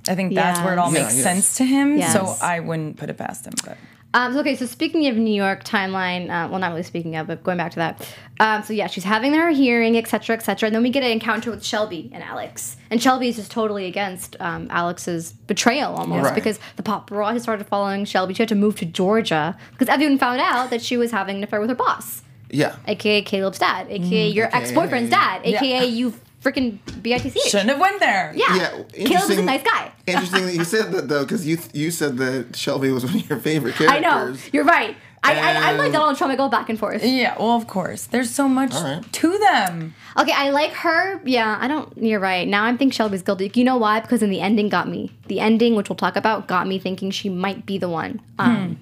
I 0.07 0.13
think 0.15 0.35
that's 0.35 0.59
where 0.61 0.73
it 0.73 0.77
all 0.79 0.91
makes 0.91 1.17
Yeah, 1.17 1.23
yes. 1.23 1.23
sense 1.23 1.55
to 1.57 1.65
him. 1.65 1.99
So 2.01 2.35
I 2.41 2.59
wouldn't 2.59 2.97
put 2.97 3.09
it 3.09 3.17
past 3.17 3.45
him. 3.47 3.53
But 3.65 3.77
Um, 4.17 4.33
so, 4.33 4.39
okay, 4.39 4.55
so 4.55 4.65
speaking 4.65 5.05
of 5.07 5.15
New 5.15 5.33
York 5.33 5.63
timeline, 5.63 6.23
uh, 6.31 6.49
well, 6.49 6.57
not 6.59 6.69
really 6.71 6.81
speaking 6.81 7.15
of, 7.15 7.27
but 7.27 7.43
going 7.43 7.57
back 7.59 7.69
to 7.73 7.75
that. 7.77 8.15
Um, 8.39 8.63
so 8.63 8.73
yeah, 8.73 8.87
she's 8.87 9.03
having 9.03 9.33
her 9.33 9.49
hearing, 9.51 9.95
etc., 9.95 10.35
etc. 10.35 10.65
And 10.67 10.75
then 10.75 10.81
we 10.81 10.89
get 10.89 11.03
an 11.03 11.11
encounter 11.11 11.51
with 11.51 11.63
Shelby 11.63 12.09
and 12.11 12.23
Alex, 12.23 12.77
and 12.89 12.99
Shelby 13.01 13.27
is 13.29 13.35
just 13.35 13.51
totally 13.51 13.85
against 13.85 14.35
um, 14.39 14.67
Alex's 14.71 15.33
betrayal 15.33 15.93
almost 15.95 16.25
Right. 16.25 16.33
because 16.35 16.59
the 16.77 16.83
paparazzi 16.83 17.41
started 17.41 17.67
following 17.67 18.05
Shelby. 18.05 18.33
She 18.33 18.41
had 18.41 18.49
to 18.49 18.55
move 18.55 18.75
to 18.77 18.85
Georgia 18.85 19.55
because 19.71 19.87
everyone 19.87 20.17
found 20.17 20.41
out 20.41 20.71
that 20.71 20.81
she 20.81 20.97
was 20.97 21.11
having 21.11 21.37
an 21.37 21.43
affair 21.43 21.59
with 21.61 21.69
her 21.69 21.75
boss, 21.75 22.23
Yeah. 22.49 22.75
aka 22.87 23.21
Caleb's 23.21 23.59
dad, 23.59 23.85
aka 23.87 24.27
your 24.29 24.47
AKA. 24.47 24.57
ex 24.61 24.71
boyfriend's 24.71 25.11
dad, 25.11 25.41
aka 25.43 25.67
Yeah. 25.69 25.83
you 25.83 26.15
freaking 26.47 26.79
bitch. 27.01 27.37
Shouldn't 27.49 27.69
have 27.69 27.79
went 27.79 27.99
there. 27.99 28.31
Yeah. 28.35 28.55
Yeah, 28.55 29.05
Caleb 29.05 29.31
is 29.31 29.37
a 29.37 29.43
nice 29.43 29.63
guy. 29.63 29.91
Interesting 30.05 30.45
that 30.45 30.55
you 30.55 30.63
said 30.63 30.91
that 30.93 31.07
though, 31.09 31.23
because 31.23 31.45
you 31.45 31.57
you 31.73 31.91
said 31.91 32.17
that 32.17 32.55
Shelby 32.55 32.91
was 32.91 33.05
one 33.05 33.15
of 33.15 33.29
your 33.29 33.39
favorite 33.39 33.75
characters. 33.75 33.97
I 33.97 33.99
know. 33.99 34.35
You're 34.53 34.63
right. 34.65 34.95
I, 35.23 35.33
I, 35.33 35.69
I'm 35.71 35.77
like 35.77 35.85
And- 35.87 35.93
Donald 35.93 36.15
Trump. 36.17 36.31
I 36.31 36.35
go 36.35 36.47
back 36.47 36.69
and 36.69 36.79
forth. 36.79 37.03
Yeah, 37.03 37.35
well, 37.37 37.55
of 37.57 37.67
course. 37.67 38.05
There's 38.05 38.29
so 38.29 38.47
much 38.47 38.73
All 38.73 38.83
right. 38.83 39.13
to 39.13 39.37
them. 39.39 39.93
Okay, 40.17 40.31
I 40.31 40.51
like 40.51 40.71
her. 40.71 41.19
Yeah, 41.25 41.57
I 41.59 41.67
don't. 41.67 41.91
You're 41.97 42.19
right. 42.19 42.47
Now 42.47 42.63
I 42.65 42.77
think 42.77 42.93
Shelby's 42.93 43.23
guilty. 43.23 43.51
You 43.53 43.63
know 43.65 43.77
why? 43.77 43.99
Because 43.99 44.21
in 44.23 44.29
the 44.29 44.39
ending 44.39 44.69
got 44.69 44.87
me. 44.87 45.11
The 45.27 45.39
ending, 45.39 45.75
which 45.75 45.89
we'll 45.89 45.95
talk 45.97 46.15
about, 46.15 46.47
got 46.47 46.67
me 46.67 46.77
thinking 46.79 47.11
she 47.11 47.29
might 47.29 47.65
be 47.65 47.77
the 47.77 47.89
one. 47.89 48.21
Um, 48.39 48.79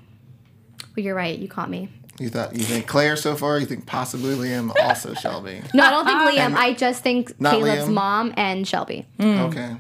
But 0.94 1.04
you're 1.04 1.16
right. 1.16 1.38
You 1.40 1.48
caught 1.48 1.70
me. 1.70 1.90
You 2.20 2.30
thought 2.30 2.56
you 2.56 2.64
think 2.64 2.88
Claire 2.88 3.16
so 3.18 3.36
far? 3.36 3.60
You 3.60 3.66
think 3.66 3.86
possibly 3.86 4.36
Liam, 4.36 4.72
also 4.82 5.14
Shelby? 5.24 5.62
No, 5.74 5.84
I 5.84 5.90
don't 5.90 6.06
think 6.06 6.20
uh, 6.22 6.32
Liam. 6.32 6.56
I 6.56 6.74
just 6.74 7.04
think 7.04 7.40
Not 7.42 7.56
Caleb's 7.56 7.84
Liam? 7.90 7.94
mom 7.94 8.34
and 8.38 8.66
Shelby. 8.68 9.06
Hmm. 9.20 9.24
Hmm. 9.36 9.40
Okay. 9.44 9.76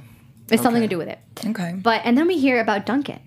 It's 0.52 0.62
something 0.62 0.82
to 0.82 0.88
do 0.88 0.98
with 0.98 1.08
it. 1.08 1.20
Okay. 1.46 1.74
But 1.82 2.02
and 2.04 2.18
then 2.18 2.28
we 2.28 2.38
hear 2.38 2.60
about 2.62 2.86
Duncan 2.86 3.20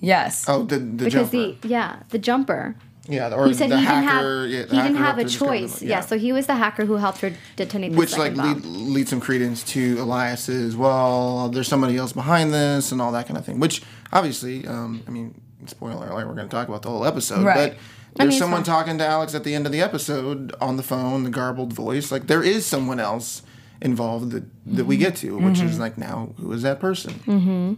Yes. 0.00 0.44
Oh, 0.48 0.64
the 0.64 0.78
the 0.78 1.04
because 1.04 1.30
jumper. 1.30 1.56
the 1.62 1.68
yeah 1.68 2.02
the 2.10 2.18
jumper. 2.18 2.76
yeah, 3.08 3.32
or 3.34 3.46
He 3.46 3.54
said 3.54 3.70
the 3.70 3.78
he 3.78 3.84
didn't 3.86 4.02
hacker. 4.04 4.42
have 4.42 4.50
yeah, 4.50 4.62
the 4.64 4.74
he 4.76 4.82
didn't 4.82 4.96
hacker 4.96 4.98
have 4.98 4.98
a 4.98 5.04
helped 5.04 5.18
her 5.18 5.24
discover 5.24 5.50
choice. 5.58 5.78
the- 5.80 5.86
Yeah. 5.86 6.00
so 6.00 6.18
he 6.18 6.32
was 6.32 6.46
the 6.46 6.54
hacker 6.56 6.84
who 6.84 6.94
helped 6.96 7.20
her 7.20 7.32
detonate 7.56 7.92
the 7.92 7.98
which 7.98 8.16
like 8.18 8.34
second 8.36 8.54
lead, 8.54 8.62
bomb. 8.62 8.92
leads 8.94 9.10
some 9.10 9.20
credence 9.20 9.62
to 9.64 9.98
Elias's. 10.00 10.76
Well, 10.76 11.48
there's 11.50 11.68
somebody 11.68 11.96
else 11.96 12.12
behind 12.12 12.52
this 12.52 12.90
and 12.92 13.00
all 13.00 13.12
that 13.12 13.26
kind 13.26 13.38
of 13.38 13.44
thing. 13.46 13.60
Which 13.60 13.82
obviously, 14.12 14.66
um, 14.66 15.02
I 15.06 15.10
mean, 15.10 15.40
spoiler 15.66 16.06
alert, 16.08 16.26
we're 16.26 16.34
going 16.34 16.48
to 16.48 16.54
talk 16.54 16.68
about 16.68 16.82
the 16.82 16.88
whole 16.90 17.04
episode, 17.06 17.44
Right. 17.44 17.72
but. 17.72 17.78
There's 18.16 18.30
mean, 18.30 18.38
someone 18.38 18.64
fine. 18.64 18.74
talking 18.76 18.98
to 18.98 19.06
Alex 19.06 19.34
at 19.34 19.44
the 19.44 19.54
end 19.54 19.66
of 19.66 19.72
the 19.72 19.80
episode 19.80 20.54
on 20.60 20.76
the 20.76 20.82
phone, 20.82 21.24
the 21.24 21.30
garbled 21.30 21.72
voice. 21.72 22.12
Like 22.12 22.26
there 22.28 22.42
is 22.42 22.64
someone 22.64 23.00
else 23.00 23.42
involved 23.80 24.30
that, 24.30 24.44
that 24.66 24.84
we 24.84 24.96
get 24.96 25.16
to, 25.16 25.36
which 25.36 25.56
Mm-hmm. 25.58 25.66
is 25.68 25.78
like 25.78 25.98
now 25.98 26.32
who 26.38 26.52
is 26.52 26.62
that 26.62 26.80
person? 26.80 27.14
Mm-hmm. 27.26 27.74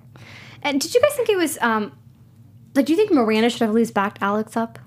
And 0.62 0.80
did 0.80 0.94
you 0.94 1.00
guys 1.00 1.14
think 1.14 1.28
it 1.28 1.36
was 1.38 1.58
um 1.62 1.92
like 2.74 2.86
do 2.86 2.92
you 2.92 2.96
think 2.98 3.12
Miranda 3.12 3.48
should 3.50 3.60
have 3.60 3.70
at 3.70 3.74
least 3.74 3.94
backed 3.94 4.18
Alex 4.20 4.56
up? 4.56 4.78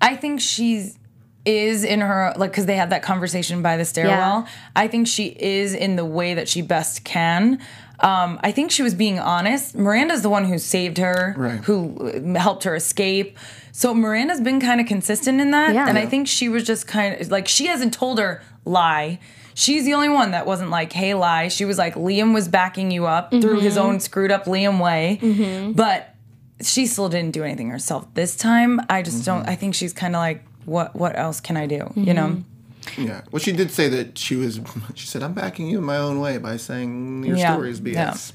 I 0.00 0.16
think 0.16 0.40
she's 0.40 0.98
is 1.46 1.84
in 1.84 2.00
her 2.00 2.32
like 2.36 2.50
because 2.50 2.66
they 2.66 2.76
had 2.76 2.90
that 2.90 3.02
conversation 3.02 3.60
by 3.62 3.76
the 3.76 3.84
stairwell. 3.84 4.44
Yeah. 4.44 4.48
I 4.76 4.88
think 4.88 5.06
she 5.06 5.26
is 5.28 5.74
in 5.74 5.96
the 5.96 6.04
way 6.04 6.34
that 6.34 6.48
she 6.48 6.62
best 6.62 7.04
can. 7.04 7.60
Um, 8.00 8.38
I 8.42 8.50
think 8.52 8.70
she 8.70 8.82
was 8.82 8.94
being 8.94 9.18
honest. 9.18 9.74
Miranda's 9.76 10.22
the 10.22 10.28
one 10.28 10.44
who 10.44 10.58
saved 10.58 10.98
her, 10.98 11.34
Right. 11.38 11.60
who 11.64 12.34
uh, 12.36 12.38
helped 12.38 12.64
her 12.64 12.74
escape. 12.74 13.38
So 13.72 13.94
Miranda's 13.94 14.40
been 14.40 14.60
kind 14.60 14.80
of 14.80 14.86
consistent 14.86 15.40
in 15.40 15.52
that, 15.52 15.74
Yeah. 15.74 15.88
and 15.88 15.96
I 15.98 16.06
think 16.06 16.26
she 16.28 16.48
was 16.48 16.64
just 16.64 16.86
kind 16.86 17.20
of 17.20 17.30
like 17.30 17.46
she 17.48 17.66
hasn't 17.66 17.94
told 17.94 18.18
her 18.18 18.42
lie. 18.64 19.18
She's 19.54 19.84
the 19.84 19.94
only 19.94 20.08
one 20.08 20.32
that 20.32 20.46
wasn't 20.46 20.70
like, 20.70 20.92
"Hey, 20.92 21.14
lie." 21.14 21.46
She 21.48 21.64
was 21.64 21.78
like, 21.78 21.94
"Liam 21.94 22.34
was 22.34 22.48
backing 22.48 22.90
you 22.90 23.06
up 23.06 23.30
through 23.30 23.60
his 23.60 23.76
Mm-hmm. 23.76 23.86
own 23.86 24.00
screwed 24.00 24.32
up 24.32 24.46
Liam 24.46 24.80
way," 24.82 25.20
but 25.74 26.14
she 26.60 26.86
still 26.86 27.08
didn't 27.08 27.32
do 27.32 27.44
anything 27.44 27.70
herself 27.70 28.06
this 28.14 28.34
time. 28.36 28.80
I 28.90 29.02
just 29.02 29.24
don't. 29.24 29.48
I 29.48 29.54
think 29.54 29.74
she's 29.76 29.92
kind 29.92 30.16
of 30.16 30.20
like, 30.20 30.44
what 30.64 30.96
What 30.96 31.16
else 31.18 31.40
can 31.40 31.56
I 31.56 31.66
do? 31.66 31.92
You 31.94 32.14
know? 32.14 32.42
Yeah. 32.98 33.22
Well, 33.30 33.40
she 33.40 33.52
did 33.52 33.70
say 33.70 33.88
that 33.88 34.18
she 34.18 34.36
was. 34.36 34.60
She 34.94 35.06
said, 35.06 35.22
"I'm 35.22 35.32
backing 35.34 35.66
you 35.68 35.78
in 35.78 35.84
my 35.84 35.96
own 35.96 36.20
way 36.20 36.38
by 36.38 36.56
saying 36.56 37.24
your 37.24 37.36
Yeah. 37.36 37.52
story 37.54 37.70
is 37.70 37.80
BS." 37.80 38.32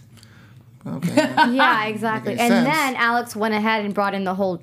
Yeah. 0.86 0.94
Okay. 0.96 1.14
Yeah, 1.54 1.86
exactly. 1.86 2.32
And 2.32 2.40
sense. 2.52 2.66
then 2.68 2.96
Alex 2.96 3.36
went 3.36 3.54
ahead 3.54 3.86
and 3.86 3.94
brought 3.94 4.14
in 4.16 4.24
the 4.24 4.34
whole 4.34 4.62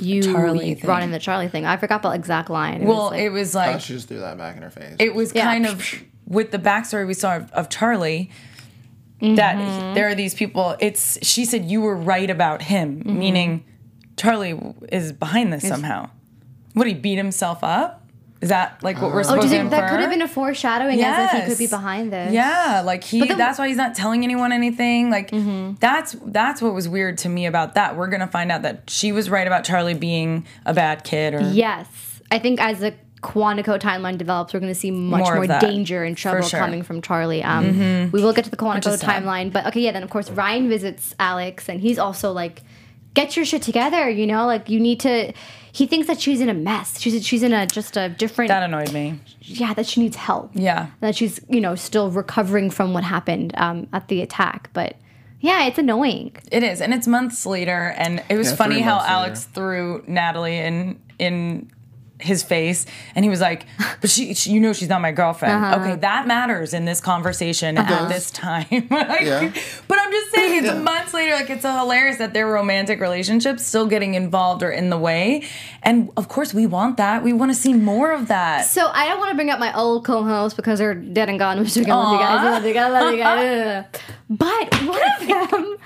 you 0.00 0.22
Charlie 0.22 0.68
you 0.70 0.74
thing. 0.74 0.84
brought 0.84 1.02
in 1.02 1.10
the 1.10 1.18
Charlie 1.18 1.48
thing. 1.48 1.66
I 1.66 1.76
forgot 1.76 2.02
the 2.02 2.10
exact 2.10 2.50
line. 2.50 2.82
It 2.82 2.86
Well, 2.86 3.04
was 3.04 3.10
like, 3.12 3.20
it 3.20 3.28
was 3.30 3.54
like 3.54 3.72
thought 3.72 3.82
she 3.82 3.92
just 3.94 4.08
threw 4.08 4.18
that 4.20 4.38
back 4.38 4.56
in 4.56 4.62
her 4.62 4.70
face. 4.70 4.96
it 4.98 5.14
was 5.14 5.32
Yeah. 5.34 5.44
kind 5.44 5.66
of 5.66 5.84
with 6.26 6.50
the 6.50 6.58
backstory 6.58 7.06
we 7.06 7.14
saw 7.14 7.36
of, 7.36 7.52
of 7.52 7.68
Charlie. 7.68 8.30
That 9.20 9.56
Mm-hmm. 9.56 9.94
there 9.94 10.08
are 10.08 10.14
these 10.14 10.34
people. 10.34 10.76
It's 10.78 11.18
she 11.26 11.44
said 11.44 11.64
you 11.64 11.80
were 11.80 11.96
right 11.96 12.30
about 12.30 12.62
him, 12.62 13.00
Mm-hmm. 13.00 13.18
meaning 13.18 13.64
Charlie 14.16 14.58
is 14.92 15.12
behind 15.12 15.52
this 15.52 15.66
somehow. 15.66 16.10
Would 16.76 16.86
he 16.86 16.94
beat 16.94 17.16
himself 17.16 17.62
up? 17.64 18.04
Is 18.40 18.50
that 18.50 18.82
like 18.84 19.02
what 19.02 19.12
we're 19.12 19.20
Oh, 19.20 19.22
supposed 19.24 19.42
do 19.42 19.48
to 19.48 19.54
you 19.54 19.60
think 19.62 19.70
that 19.70 19.82
infer? 19.84 19.90
could 19.96 20.00
have 20.00 20.10
been 20.10 20.22
a 20.22 20.28
foreshadowing 20.28 21.02
as 21.02 21.32
if 21.34 21.40
he 21.42 21.48
could 21.50 21.58
be 21.58 21.66
behind 21.66 22.12
this? 22.12 22.32
Yeah, 22.32 22.82
like 22.86 23.02
he. 23.02 23.26
Then- 23.26 23.36
that's 23.36 23.58
why 23.58 23.66
he's 23.68 23.76
not 23.76 23.94
telling 23.96 24.22
anyone 24.22 24.52
anything. 24.52 25.10
Like 25.10 25.30
Mm-hmm. 25.32 25.74
that's 25.80 26.14
that's 26.26 26.62
what 26.62 26.72
was 26.74 26.88
weird 26.88 27.18
to 27.18 27.28
me 27.28 27.46
about 27.46 27.74
that. 27.74 27.96
We're 27.96 28.06
gonna 28.06 28.28
find 28.28 28.52
out 28.52 28.62
that 28.62 28.88
she 28.88 29.10
was 29.10 29.28
right 29.28 29.46
about 29.46 29.64
Charlie 29.64 29.94
being 29.94 30.46
a 30.64 30.72
bad 30.72 31.02
kid, 31.02 31.34
or 31.34 31.40
Yes. 31.50 31.88
I 32.30 32.38
think 32.38 32.60
as 32.60 32.78
the 32.80 32.94
Quantico 33.22 33.80
timeline 33.80 34.16
develops, 34.16 34.54
we're 34.54 34.60
going 34.60 34.72
to 34.72 34.78
see 34.78 34.92
much 34.92 35.22
More 35.24 35.34
more, 35.44 35.58
danger 35.58 36.04
and 36.04 36.16
trouble 36.16 36.46
sure. 36.46 36.60
coming 36.60 36.84
from 36.84 37.02
Charlie. 37.02 37.42
Um, 37.42 38.10
We 38.12 38.22
will 38.22 38.32
get 38.32 38.44
to 38.44 38.50
the 38.50 38.56
Quantico 38.56 38.96
timeline. 39.02 39.52
But 39.52 39.66
okay, 39.66 39.80
yeah, 39.80 39.90
then 39.90 40.04
of 40.04 40.10
course 40.10 40.30
Ryan 40.30 40.68
visits 40.68 41.16
Alex 41.18 41.68
and 41.68 41.80
he's 41.80 41.98
also 41.98 42.30
like, 42.30 42.62
get 43.14 43.34
your 43.34 43.44
shit 43.44 43.62
together, 43.62 44.08
you 44.08 44.24
know? 44.28 44.46
Like, 44.46 44.68
you 44.68 44.78
need 44.78 45.00
to. 45.00 45.32
He 45.72 45.86
thinks 45.86 46.06
that 46.06 46.20
she's 46.20 46.40
in 46.40 46.48
a 46.48 46.54
mess. 46.54 47.00
She's 47.00 47.26
she's 47.26 47.42
in 47.42 47.52
a 47.52 47.66
just 47.66 47.96
a 47.96 48.08
different. 48.08 48.48
that 48.48 48.62
annoyed 48.62 48.92
me. 48.92 49.20
yeah, 49.40 49.74
that 49.74 49.86
she 49.86 50.00
needs 50.00 50.16
help. 50.16 50.50
Yeah. 50.54 50.88
That 51.00 51.14
she's, 51.16 51.40
you 51.48 51.60
know, 51.60 51.74
still 51.74 52.10
recovering 52.10 52.70
from 52.70 52.92
what 52.94 53.04
happened 53.04 53.52
um, 53.56 53.86
at 53.92 54.08
the 54.08 54.20
attack. 54.22 54.70
But 54.72 54.96
yeah, 55.40 55.66
it's 55.66 55.78
annoying. 55.78 56.32
It 56.50 56.62
is, 56.64 56.80
and 56.80 56.92
it's 56.92 57.06
months 57.06 57.46
later, 57.46 57.94
and 57.96 58.22
it 58.28 58.36
was 58.36 58.50
Yeah, 58.50 58.56
funny 58.56 58.80
how 58.80 58.96
months 58.96 59.04
later. 59.08 59.14
Alex 59.18 59.44
threw 59.44 60.04
Natalie 60.06 60.58
in 60.58 60.98
in 61.18 61.70
his 62.20 62.42
face, 62.42 62.84
and 63.14 63.24
he 63.24 63.28
was 63.28 63.40
like, 63.40 63.64
"But 64.00 64.10
she, 64.10 64.34
she 64.34 64.50
you 64.50 64.60
know, 64.60 64.72
she's 64.72 64.88
not 64.88 65.00
my 65.00 65.12
girlfriend." 65.12 65.64
Uh-huh. 65.64 65.80
Okay, 65.80 65.96
that 66.00 66.26
matters 66.26 66.74
in 66.74 66.84
this 66.84 67.00
conversation 67.00 67.78
at 67.78 68.08
this 68.08 68.30
time. 68.30 68.66
Like, 68.90 69.20
Yeah. 69.22 69.52
But 69.86 69.98
I'm 70.00 70.10
just 70.10 70.30
saying, 70.34 70.58
it's 70.58 70.66
Yeah. 70.66 70.78
months 70.82 71.14
later. 71.14 71.34
Like, 71.34 71.48
it's 71.50 71.62
so 71.62 71.72
hilarious 71.78 72.18
that 72.18 72.32
their 72.34 72.46
romantic 72.48 73.00
relationships 73.00 73.64
still 73.64 73.86
getting 73.86 74.14
involved 74.14 74.62
or 74.62 74.70
in 74.70 74.90
the 74.90 74.98
way, 74.98 75.44
and 75.82 76.10
of 76.16 76.28
course, 76.28 76.52
we 76.52 76.66
want 76.66 76.96
that. 76.96 77.22
We 77.22 77.32
want 77.32 77.50
to 77.52 77.54
see 77.54 77.72
more 77.74 78.12
of 78.12 78.28
that. 78.28 78.66
So 78.66 78.90
I 78.92 79.06
don't 79.08 79.18
want 79.18 79.30
to 79.30 79.36
bring 79.36 79.50
up 79.50 79.60
my 79.60 79.72
old 79.74 80.04
co-hosts 80.04 80.56
because 80.56 80.78
they're 80.80 80.94
dead 80.94 81.28
and 81.28 81.38
gone. 81.38 81.58
Which 81.60 81.76
I 81.78 81.82
love 81.82 82.12
you 82.12 82.18
guys. 82.18 82.40
I 82.40 82.50
love 82.50 82.64
you 82.64 82.74
guys. 82.74 82.92
I 82.92 83.00
love 83.00 83.12
you 83.14 83.18
guys. 83.20 83.84
but 84.30 84.74
one 84.86 85.02
of 85.20 85.50
them, 85.50 85.76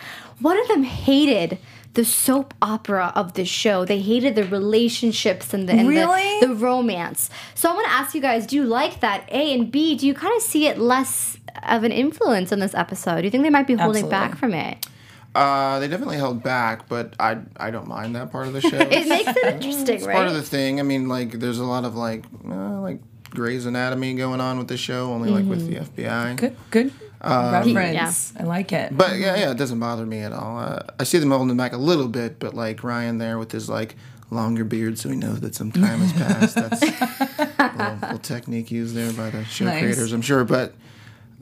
one 0.40 0.58
of 0.58 0.68
them 0.68 0.82
hated 0.82 1.58
the 1.94 2.04
soap 2.04 2.54
opera 2.62 3.12
of 3.14 3.34
the 3.34 3.44
show. 3.44 3.84
They 3.84 4.00
hated 4.00 4.34
the 4.34 4.44
relationships 4.44 5.52
and 5.52 5.68
the 5.68 5.74
and 5.74 5.88
Really? 5.88 6.40
the, 6.40 6.48
the 6.48 6.54
romance. 6.54 7.28
So 7.54 7.70
I 7.70 7.74
want 7.74 7.86
to 7.86 7.92
ask 7.92 8.14
you 8.14 8.20
guys: 8.20 8.46
Do 8.46 8.56
you 8.56 8.64
like 8.64 9.00
that? 9.00 9.28
A 9.30 9.52
and 9.54 9.70
B. 9.70 9.94
Do 9.96 10.06
you 10.06 10.14
kind 10.14 10.34
of 10.36 10.42
see 10.42 10.66
it 10.66 10.78
less 10.78 11.36
of 11.68 11.84
an 11.84 11.92
influence 11.92 12.50
in 12.52 12.58
this 12.60 12.74
episode? 12.74 13.18
Do 13.18 13.24
you 13.24 13.30
think 13.30 13.44
they 13.44 13.50
might 13.50 13.66
be 13.66 13.74
holding 13.74 14.04
Absolutely. 14.04 14.10
back 14.28 14.38
from 14.38 14.54
it? 14.54 14.86
Uh, 15.34 15.78
they 15.80 15.88
definitely 15.88 16.18
held 16.18 16.42
back, 16.42 16.88
but 16.88 17.14
I 17.18 17.38
I 17.56 17.70
don't 17.70 17.88
mind 17.88 18.16
that 18.16 18.30
part 18.32 18.46
of 18.46 18.52
the 18.52 18.60
show. 18.60 18.78
It 18.80 19.08
makes 19.08 19.28
it 19.28 19.54
interesting, 19.54 19.96
it's 19.96 20.04
right? 20.06 20.14
part 20.16 20.28
of 20.28 20.34
the 20.34 20.42
thing. 20.42 20.78
I 20.80 20.82
mean, 20.82 21.08
like 21.08 21.32
there's 21.32 21.58
a 21.58 21.64
lot 21.64 21.84
of 21.84 21.94
like 21.94 22.24
uh, 22.46 22.80
like 22.80 23.00
Grey's 23.30 23.64
Anatomy 23.66 24.14
going 24.14 24.40
on 24.40 24.58
with 24.58 24.68
the 24.68 24.76
show, 24.76 25.10
only 25.10 25.30
like 25.30 25.46
with 25.46 25.66
the 25.68 25.76
FBI. 25.76 26.36
Good, 26.36 26.56
good 26.70 26.92
Um, 27.22 27.52
reference. 27.74 28.32
I 28.38 28.42
like 28.42 28.72
it. 28.72 28.96
But 28.96 29.18
yeah, 29.18 29.36
yeah, 29.36 29.50
it 29.52 29.56
doesn't 29.56 29.78
bother 29.78 30.04
me 30.04 30.18
at 30.20 30.32
all. 30.32 30.58
Uh, 30.58 30.80
I 30.98 31.04
see 31.04 31.18
them 31.18 31.30
holding 31.30 31.50
him 31.50 31.56
back 31.56 31.72
a 31.72 31.76
little 31.78 32.08
bit, 32.08 32.38
but 32.38 32.54
like 32.54 32.82
Ryan 32.82 33.18
there 33.18 33.38
with 33.38 33.52
his 33.52 33.68
like 33.68 33.94
longer 34.30 34.64
beard, 34.64 34.98
so 34.98 35.08
he 35.08 35.16
knows 35.16 35.40
that 35.40 35.54
some 35.54 35.70
time 35.70 36.00
has 36.00 36.12
passed. 36.14 36.54
That's 36.56 36.82
a 37.58 37.72
little, 37.78 37.98
little 38.02 38.18
technique 38.18 38.70
used 38.70 38.94
there 38.96 39.12
by 39.12 39.30
the 39.30 39.44
show 39.44 39.66
Nice. 39.66 39.80
creators, 39.82 40.12
I'm 40.12 40.22
sure. 40.22 40.44
But 40.44 40.74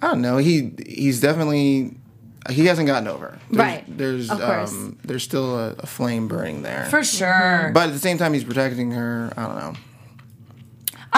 I 0.02 0.08
don't 0.08 0.20
know. 0.22 0.36
He 0.36 0.72
he's 0.86 1.20
definitely 1.20 1.96
he 2.50 2.66
hasn't 2.66 2.86
gotten 2.86 3.06
over. 3.08 3.38
There's, 3.50 3.58
Right. 3.58 3.84
There's 3.98 4.30
Of 4.30 4.40
course. 4.40 4.72
um 4.72 4.98
there's 5.04 5.22
still 5.22 5.58
a, 5.58 5.70
a 5.78 5.86
flame 5.86 6.26
burning 6.28 6.62
there. 6.62 6.86
For 6.86 7.02
sure. 7.04 7.70
but 7.72 7.88
at 7.88 7.92
the 7.92 7.98
same 7.98 8.18
time, 8.18 8.32
he's 8.34 8.44
protecting 8.44 8.90
her. 8.92 9.32
I 9.36 9.46
don't 9.46 9.56
know. 9.56 9.72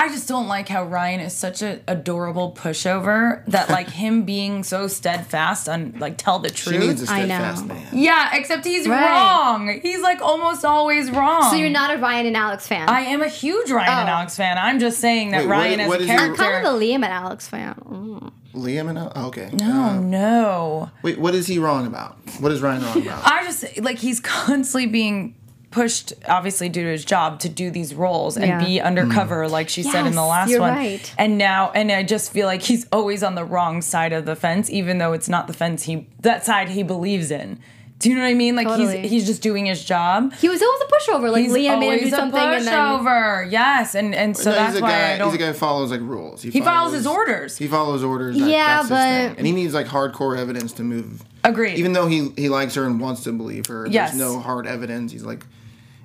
I 0.03 0.09
just 0.09 0.27
don't 0.29 0.49
like 0.49 0.69
how 0.69 0.85
Ryan 0.85 1.21
is 1.21 1.33
such 1.33 1.63
an 1.63 1.83
adorable 1.87 2.53
pushover 2.59 3.45
that 3.47 3.71
like 3.71 3.89
him 4.03 4.25
being 4.25 4.65
so 4.65 4.89
steadfast 4.89 5.69
on 5.69 5.95
like 5.99 6.19
tell 6.19 6.39
the 6.41 6.49
She 6.55 6.71
truth. 6.71 6.81
needs 6.81 7.09
a 7.09 7.13
I 7.13 7.21
know. 7.21 7.27
steadfast 7.27 7.67
man. 7.67 7.87
yeah, 7.93 8.35
except 8.35 8.65
he's 8.65 8.89
Right. 8.89 9.09
wrong. 9.11 9.81
He's 9.83 10.01
like 10.01 10.21
almost 10.21 10.65
always 10.65 11.11
wrong. 11.11 11.51
so 11.51 11.57
you're 11.57 11.71
not 11.71 11.95
a 11.95 11.99
Ryan 11.99 12.27
and 12.27 12.37
Alex 12.37 12.67
fan. 12.67 12.89
I 12.89 13.03
am 13.03 13.23
a 13.23 13.29
huge 13.29 13.71
Ryan 13.71 13.91
and 14.01 14.09
Oh. 14.09 14.13
Alex 14.13 14.37
fan. 14.37 14.59
I'm 14.59 14.79
just 14.81 14.99
saying 14.99 15.31
that 15.31 15.43
Wait, 15.43 15.49
Ryan 15.51 15.87
what 15.89 16.01
as 16.01 16.05
is 16.05 16.11
a 16.11 16.13
your- 16.15 16.23
I'm 16.23 16.35
kind 16.37 16.67
of 16.67 16.75
a 16.75 16.77
Liam 16.79 16.95
and 16.97 17.05
Alex 17.05 17.47
fan. 17.49 17.75
Mm. 17.89 18.33
Liam 18.55 18.91
and 18.91 18.99
oh, 18.99 19.13
okay. 19.29 19.49
oh 19.63 19.99
no. 20.01 20.91
Wait, 21.03 21.19
what 21.19 21.35
is 21.35 21.47
he 21.47 21.59
wrong 21.59 21.87
about? 21.87 22.19
What 22.41 22.53
is 22.53 22.61
Ryan 22.61 22.83
wrong 22.83 23.01
about? 23.03 23.23
I 23.25 23.45
just 23.45 23.81
like 23.81 23.99
he's 23.99 24.21
constantly 24.43 24.87
being 24.87 25.37
pushed 25.73 26.13
obviously 26.29 26.69
due 26.69 26.83
to 26.85 26.91
his 26.91 27.05
job 27.05 27.41
to 27.41 27.49
do 27.49 27.71
these 27.71 27.95
roles 27.95 28.37
and 28.37 28.47
Yeah. 28.47 28.65
be 28.65 28.81
undercover 28.81 29.45
mm. 29.47 29.51
like 29.51 29.69
she 29.69 29.83
said 29.83 30.07
in 30.07 30.15
the 30.15 30.25
last 30.25 30.51
you're 30.51 30.61
one 30.61 30.75
right. 30.75 31.15
and 31.19 31.39
now 31.39 31.71
and 31.75 31.91
i 31.91 32.03
just 32.03 32.31
feel 32.33 32.47
like 32.47 32.63
he's 32.63 32.87
always 32.93 33.23
on 33.23 33.35
the 33.35 33.45
wrong 33.45 33.83
side 33.83 34.13
of 34.13 34.25
the 34.27 34.37
fence 34.37 34.71
even 34.71 34.99
though 34.99 35.13
it's 35.13 35.29
not 35.29 35.47
the 35.47 35.53
fence 35.53 35.85
he 35.85 36.07
that 36.21 36.45
side 36.45 36.69
he 36.69 36.83
believes 36.83 37.31
in 37.31 37.59
Do 38.03 38.09
you 38.11 38.17
know 38.17 38.23
what 38.23 38.31
I 38.31 38.35
mean? 38.35 38.57
Like 38.57 38.67
Totally. 38.67 39.03
he's 39.03 39.11
he's 39.13 39.27
just 39.27 39.43
doing 39.43 39.65
his 39.67 39.85
job. 39.85 40.33
He 40.35 40.49
was 40.49 40.61
always 40.61 40.81
a 40.81 40.87
pushover. 40.87 41.31
Like 41.31 41.45
He's 41.45 41.53
Leah 41.53 41.77
made 41.77 41.77
him 41.77 41.83
always 41.85 42.01
do 42.01 42.07
a 42.09 42.11
something, 42.19 42.41
and 42.41 42.67
then 42.67 42.75
pushover. 42.75 43.49
Yes, 43.49 43.95
and 43.95 44.13
and 44.13 44.37
so 44.37 44.51
No, 44.51 44.57
that's 44.57 44.73
he's 44.73 44.81
a 44.81 44.83
why 44.83 44.91
guy. 44.91 45.15
I 45.15 45.19
don't. 45.19 45.29
He's 45.29 45.37
a 45.37 45.39
guy 45.39 45.47
who 45.47 45.53
follows 45.53 45.91
like 45.93 46.01
rules. 46.01 46.43
He 46.43 46.61
follows 46.61 46.93
his 46.95 47.07
orders. 47.07 47.57
He 47.57 47.69
follows 47.69 48.03
orders. 48.03 48.37
That, 48.37 48.49
Yeah, 48.51 48.83
that's 48.83 48.89
his 48.89 48.99
thing. 48.99 49.29
but- 49.29 49.39
and 49.39 49.47
he 49.47 49.53
needs 49.53 49.73
like 49.73 49.87
hardcore 49.87 50.37
evidence 50.37 50.73
to 50.75 50.83
move. 50.83 51.23
Agreed. 51.45 51.79
Even 51.79 51.93
though 51.93 52.09
he 52.09 52.31
he 52.37 52.49
likes 52.49 52.75
her 52.75 52.85
and 52.87 52.99
wants 52.99 53.23
to 53.23 53.31
believe 53.33 53.67
her, 53.67 53.87
Yes. 53.89 54.11
there's 54.11 54.21
no 54.21 54.41
hard 54.41 54.67
evidence. 54.67 55.13
He's 55.13 55.23
like, 55.23 55.47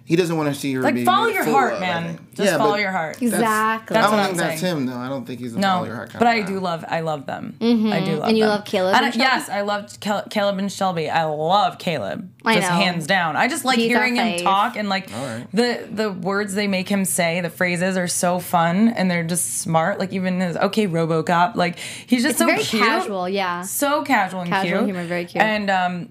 he 0.07 0.15
doesn't 0.15 0.37
want 0.37 0.47
to 0.53 0.57
see 0.59 0.73
her. 0.73 0.81
Like, 0.81 0.95
be 0.95 1.03
follow 1.03 1.27
your 1.27 1.43
heart, 1.43 1.73
of, 1.73 1.79
man. 1.81 2.17
Just 2.33 2.51
Yeah, 2.51 2.57
follow 2.57 2.75
your 2.77 2.91
heart. 2.91 3.21
exactly. 3.21 3.93
That's 3.93 4.07
I 4.07 4.09
don't 4.09 4.19
what 4.19 4.25
think 4.29 4.31
I'm 4.41 4.47
that's 4.49 4.61
saying. 4.61 4.77
him 4.77 4.85
though. 4.85 4.95
I 4.97 5.09
don't 5.09 5.25
think 5.27 5.39
he's 5.41 5.53
a 5.53 5.59
No, 5.59 5.67
follow 5.67 5.85
your 5.85 5.95
heart 5.95 6.09
kind 6.11 6.21
No. 6.21 6.25
but 6.27 6.37
of 6.37 6.43
I 6.45 6.47
do 6.47 6.59
love. 6.61 6.85
I 6.87 6.99
love 7.01 7.25
them. 7.25 7.55
I 7.59 7.65
do 7.65 7.67
love. 7.67 7.79
Mm-hmm. 7.79 8.23
And 8.29 8.37
you 8.37 8.43
them. 8.45 8.49
love 8.51 8.65
Caleb 8.65 8.95
And 8.95 9.05
and 9.05 9.13
I- 9.15 9.17
yes, 9.17 9.49
I 9.49 9.61
loved 9.61 9.99
Cal- 9.99 10.23
Caleb 10.29 10.57
and 10.59 10.71
Shelby. 10.71 11.09
I 11.09 11.25
love 11.25 11.77
Caleb. 11.77 12.29
I 12.45 12.55
just 12.55 12.69
know. 12.69 12.75
hands 12.77 13.05
down. 13.07 13.35
I 13.35 13.49
just 13.49 13.65
like 13.65 13.77
He's 13.79 13.89
hearing 13.89 14.15
him 14.15 14.39
talk 14.43 14.77
and 14.77 14.87
like 14.87 15.11
right. 15.11 15.45
the 15.51 15.85
the 15.91 16.09
words 16.11 16.53
they 16.53 16.67
make 16.67 16.87
him 16.87 17.03
say. 17.03 17.41
The 17.41 17.49
phrases 17.49 17.97
are 17.97 18.07
so 18.07 18.39
fun 18.39 18.87
and 18.89 19.11
they're 19.11 19.25
just 19.25 19.57
smart. 19.59 19.99
Like 19.99 20.13
even 20.13 20.39
his 20.39 20.55
okay 20.55 20.87
RoboCop. 20.87 21.55
Like 21.55 21.77
he's 21.79 22.21
just 22.23 22.33
It's 22.33 22.39
so 22.39 22.45
very 22.45 22.63
cute. 22.63 22.81
casual, 22.83 23.27
yeah. 23.27 23.63
So 23.63 24.03
casual 24.03 24.41
and 24.41 24.49
Casual 24.49 24.71
cute. 24.79 24.85
humor, 24.85 25.03
very 25.05 25.25
cute. 25.25 25.43
And 25.43 25.69
um, 25.69 26.09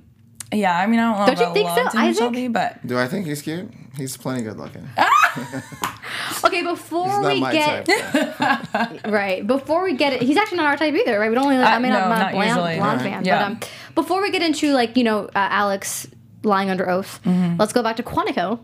yeah. 0.53 0.77
I 0.79 0.87
mean, 0.87 1.01
I 1.01 1.05
don't 1.11 1.19
know. 1.21 1.27
Don't 1.27 1.33
if 1.35 1.41
you 1.41 1.47
I 1.47 1.53
think 1.55 1.69
so, 1.71 1.75
loved 1.85 1.95
and 1.95 2.05
Isaac? 2.05 2.19
Shelby, 2.21 2.49
but 2.49 2.87
Do 2.87 2.99
I 2.99 3.07
think 3.09 3.27
he's 3.27 3.41
cute? 3.43 3.71
He's 3.97 4.17
plenty 4.17 4.43
good 4.43 4.57
looking. 4.59 4.89
Okay, 6.45 6.63
before 6.63 7.07
He's 7.07 7.19
not 7.21 7.33
we 7.33 7.41
my 7.41 7.53
get 7.53 7.87
type. 7.87 9.05
right, 9.07 9.45
before 9.47 9.83
we 9.83 9.95
get 9.97 10.13
it, 10.13 10.23
he's 10.23 10.37
actually 10.37 10.59
not 10.59 10.67
our 10.67 10.77
type 10.77 10.95
either, 10.95 11.19
right? 11.19 11.29
We 11.29 11.35
don't 11.35 11.49
really. 11.49 11.63
I 11.63 11.79
mean, 11.79 11.91
no, 11.93 11.99
I'm 11.99 12.09
not, 12.09 12.19
not 12.19 12.29
a 12.29 12.33
blonde, 12.35 12.49
usually. 12.49 12.77
blonde 12.77 13.01
Right. 13.03 13.11
fan, 13.11 13.25
Yeah. 13.25 13.39
but 13.39 13.45
um, 13.53 13.61
before 13.95 14.23
we 14.23 14.31
get 14.31 14.43
into 14.43 14.73
like 14.73 14.97
you 14.97 15.05
know 15.05 15.25
uh, 15.27 15.31
Alex 15.35 16.07
lying 16.43 16.71
under 16.71 16.89
oath, 16.89 17.21
Mm-hmm. 17.25 17.57
let's 17.59 17.73
go 17.73 17.83
back 17.83 17.97
to 17.97 18.03
Quantico. 18.03 18.61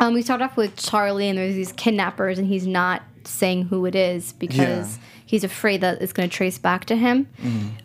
Um, 0.00 0.14
we 0.14 0.22
start 0.22 0.42
off 0.42 0.56
with 0.56 0.76
Charlie, 0.76 1.28
and 1.28 1.38
there's 1.38 1.54
these 1.54 1.72
kidnappers, 1.72 2.38
and 2.38 2.48
he's 2.48 2.66
not 2.66 3.02
saying 3.24 3.66
who 3.66 3.86
it 3.86 3.94
is 3.94 4.32
because 4.34 4.96
Yeah. 4.96 5.02
he's 5.26 5.44
afraid 5.44 5.82
that 5.82 6.00
it's 6.02 6.12
going 6.12 6.28
to 6.28 6.34
trace 6.34 6.58
back 6.58 6.86
to 6.86 6.96
him. 6.96 7.28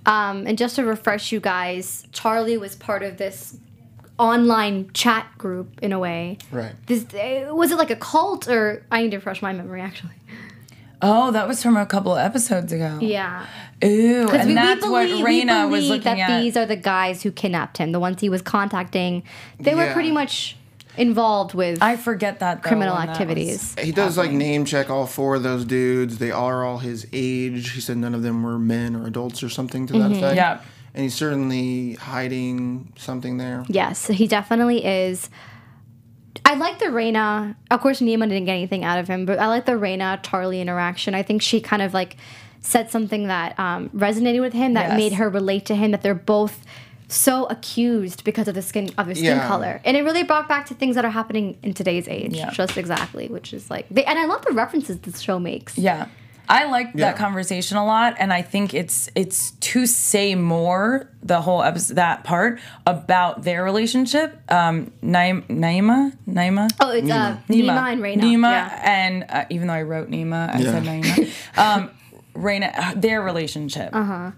Um, 0.05 0.47
and 0.47 0.57
just 0.57 0.77
to 0.77 0.83
refresh 0.85 1.31
you 1.31 1.39
guys, 1.39 2.07
Charlie 2.13 2.57
was 2.57 2.75
part 2.75 3.03
of 3.03 3.17
this 3.17 3.57
online 4.17 4.91
chat 4.93 5.27
group 5.38 5.79
in 5.81 5.91
a 5.91 6.00
way. 6.00 6.38
Right. 6.51 6.74
This 6.88 7.05
uh, 7.13 7.53
was 7.53 7.72
it 7.72 7.77
like 7.77 7.89
a 7.91 7.95
cult 7.95 8.48
or 8.48 8.84
I 8.91 9.01
need 9.01 9.12
to 9.12 9.17
refresh 9.17 9.41
my 9.41 9.51
memory 9.53 9.81
actually. 9.81 10.13
oh, 11.01 11.31
that 11.31 11.48
was 11.48 11.62
from 11.62 11.77
a 11.77 11.86
couple 11.86 12.13
of 12.13 12.19
episodes 12.19 12.72
ago. 12.72 13.00
Yeah, 13.01 13.45
Ooh, 13.84 14.25
because 14.25 14.48
and 14.48 14.55
that's 14.57 14.86
what 14.88 15.07
Raina 15.10 15.69
was 15.69 15.88
looking 15.89 16.03
that 16.03 16.17
at. 16.29 16.41
these 16.41 16.55
are 16.57 16.65
the 16.65 16.77
guys 16.77 17.24
who 17.24 17.31
kidnapped 17.31 17.77
him, 17.77 17.91
the 17.91 18.00
ones 18.00 18.22
he 18.22 18.29
was 18.29 18.41
contacting. 18.41 19.24
They 19.60 19.75
were 19.75 19.91
pretty 19.93 20.12
much 20.12 20.55
involved 20.98 21.53
with 21.53 21.84
I 21.84 21.98
forget 21.98 22.39
that 22.39 22.63
though, 22.63 22.69
criminal 22.69 22.95
when 22.95 23.07
that 23.07 23.12
activities. 23.12 23.75
He 23.77 23.91
does 23.91 24.17
like 24.17 24.31
name 24.31 24.63
check 24.63 24.89
all 24.89 25.05
four 25.05 25.36
of 25.36 25.43
those 25.43 25.65
dudes. 25.65 26.19
They 26.19 26.31
are 26.31 26.63
all 26.63 26.77
his 26.77 27.05
age. 27.12 27.72
He 27.72 27.81
said 27.81 27.98
none 27.98 28.15
of 28.15 28.24
them 28.24 28.43
were 28.43 28.57
men 28.57 28.95
or 28.95 29.05
adults 29.05 29.43
or 29.43 29.50
something 29.50 29.86
to 29.88 29.93
that 29.93 30.00
Mm-hmm. 30.00 30.13
effect. 30.13 30.36
Yeah. 30.38 30.62
And 30.95 31.03
he's 31.03 31.13
certainly 31.13 31.93
hiding 31.95 32.93
something 32.95 33.35
there. 33.37 33.65
Yes, 33.67 34.07
he 34.07 34.27
definitely 34.27 34.85
is. 34.85 35.29
I 36.45 36.55
like 36.55 36.79
the 36.79 36.85
Raina. 36.85 37.55
Of 37.69 37.81
course, 37.81 37.99
Nimah 37.99 38.29
didn't 38.29 38.45
get 38.45 38.53
anything 38.53 38.85
out 38.85 38.97
of 38.97 39.07
him, 39.09 39.25
but 39.25 39.37
I 39.37 39.47
like 39.47 39.65
the 39.65 39.73
Raina 39.73 40.23
Charlie 40.23 40.61
interaction. 40.61 41.13
I 41.13 41.21
think 41.21 41.41
she 41.41 41.59
kind 41.59 41.81
of 41.81 41.93
like 41.93 42.15
said 42.61 42.89
something 42.91 43.27
that 43.27 43.59
um, 43.59 43.89
resonated 43.89 44.39
with 44.39 44.53
him, 44.53 44.73
that 44.73 44.89
Yes. 44.91 44.97
made 44.97 45.13
her 45.13 45.29
relate 45.29 45.65
to 45.65 45.75
him. 45.75 45.91
That 45.91 46.01
they're 46.01 46.15
both 46.15 46.63
so 47.09 47.45
accused 47.47 48.23
because 48.23 48.47
of 48.47 48.55
the 48.55 48.61
skin 48.61 48.89
of 48.97 49.05
their 49.07 49.15
skin 49.15 49.37
Yeah. 49.37 49.47
color, 49.47 49.81
and 49.83 49.97
it 49.97 50.03
really 50.03 50.23
brought 50.23 50.47
back 50.47 50.65
to 50.67 50.73
things 50.73 50.95
that 50.95 51.03
are 51.03 51.11
happening 51.11 51.57
in 51.61 51.73
today's 51.73 52.07
age. 52.07 52.33
Yeah. 52.35 52.51
Just 52.51 52.77
exactly, 52.77 53.27
which 53.27 53.53
is 53.53 53.69
like, 53.69 53.85
they, 53.91 54.03
and 54.05 54.17
I 54.17 54.25
love 54.25 54.43
the 54.45 54.53
references 54.53 54.97
this 54.99 55.19
show 55.19 55.39
makes. 55.39 55.77
Yeah. 55.77 56.07
I 56.47 56.65
like 56.65 56.91
Yeah. 56.93 57.07
that 57.07 57.17
conversation 57.17 57.77
a 57.77 57.85
lot, 57.85 58.15
and 58.19 58.31
I 58.33 58.41
think 58.41 58.73
it's 58.73 59.09
it's 59.15 59.51
to 59.51 59.85
say 59.85 60.35
more 60.35 61.09
the 61.23 61.41
whole 61.41 61.63
episode 61.63 61.95
that 61.95 62.23
part 62.23 62.59
about 62.85 63.43
their 63.43 63.63
relationship. 63.63 64.39
Um, 64.51 64.91
Naim, 65.01 65.43
Naima, 65.43 66.13
Naima, 66.29 66.69
Oh, 66.79 66.91
it's 66.91 67.09
uh, 67.09 67.37
Nimah. 67.49 67.91
and 67.93 68.01
Raina. 68.01 68.21
Nimah, 68.21 68.51
Yeah. 68.51 68.81
and 68.85 69.25
uh, 69.29 69.45
even 69.49 69.67
though 69.67 69.73
I 69.73 69.81
wrote 69.83 70.09
Nimah, 70.09 70.55
I 70.55 70.59
Yeah. 70.59 70.71
said 70.71 70.83
Naima. 70.83 71.29
um, 71.57 71.89
Raina, 72.35 72.71
uh, 72.77 72.93
their 72.95 73.21
relationship. 73.21 73.89
Uh-huh. 73.93 74.31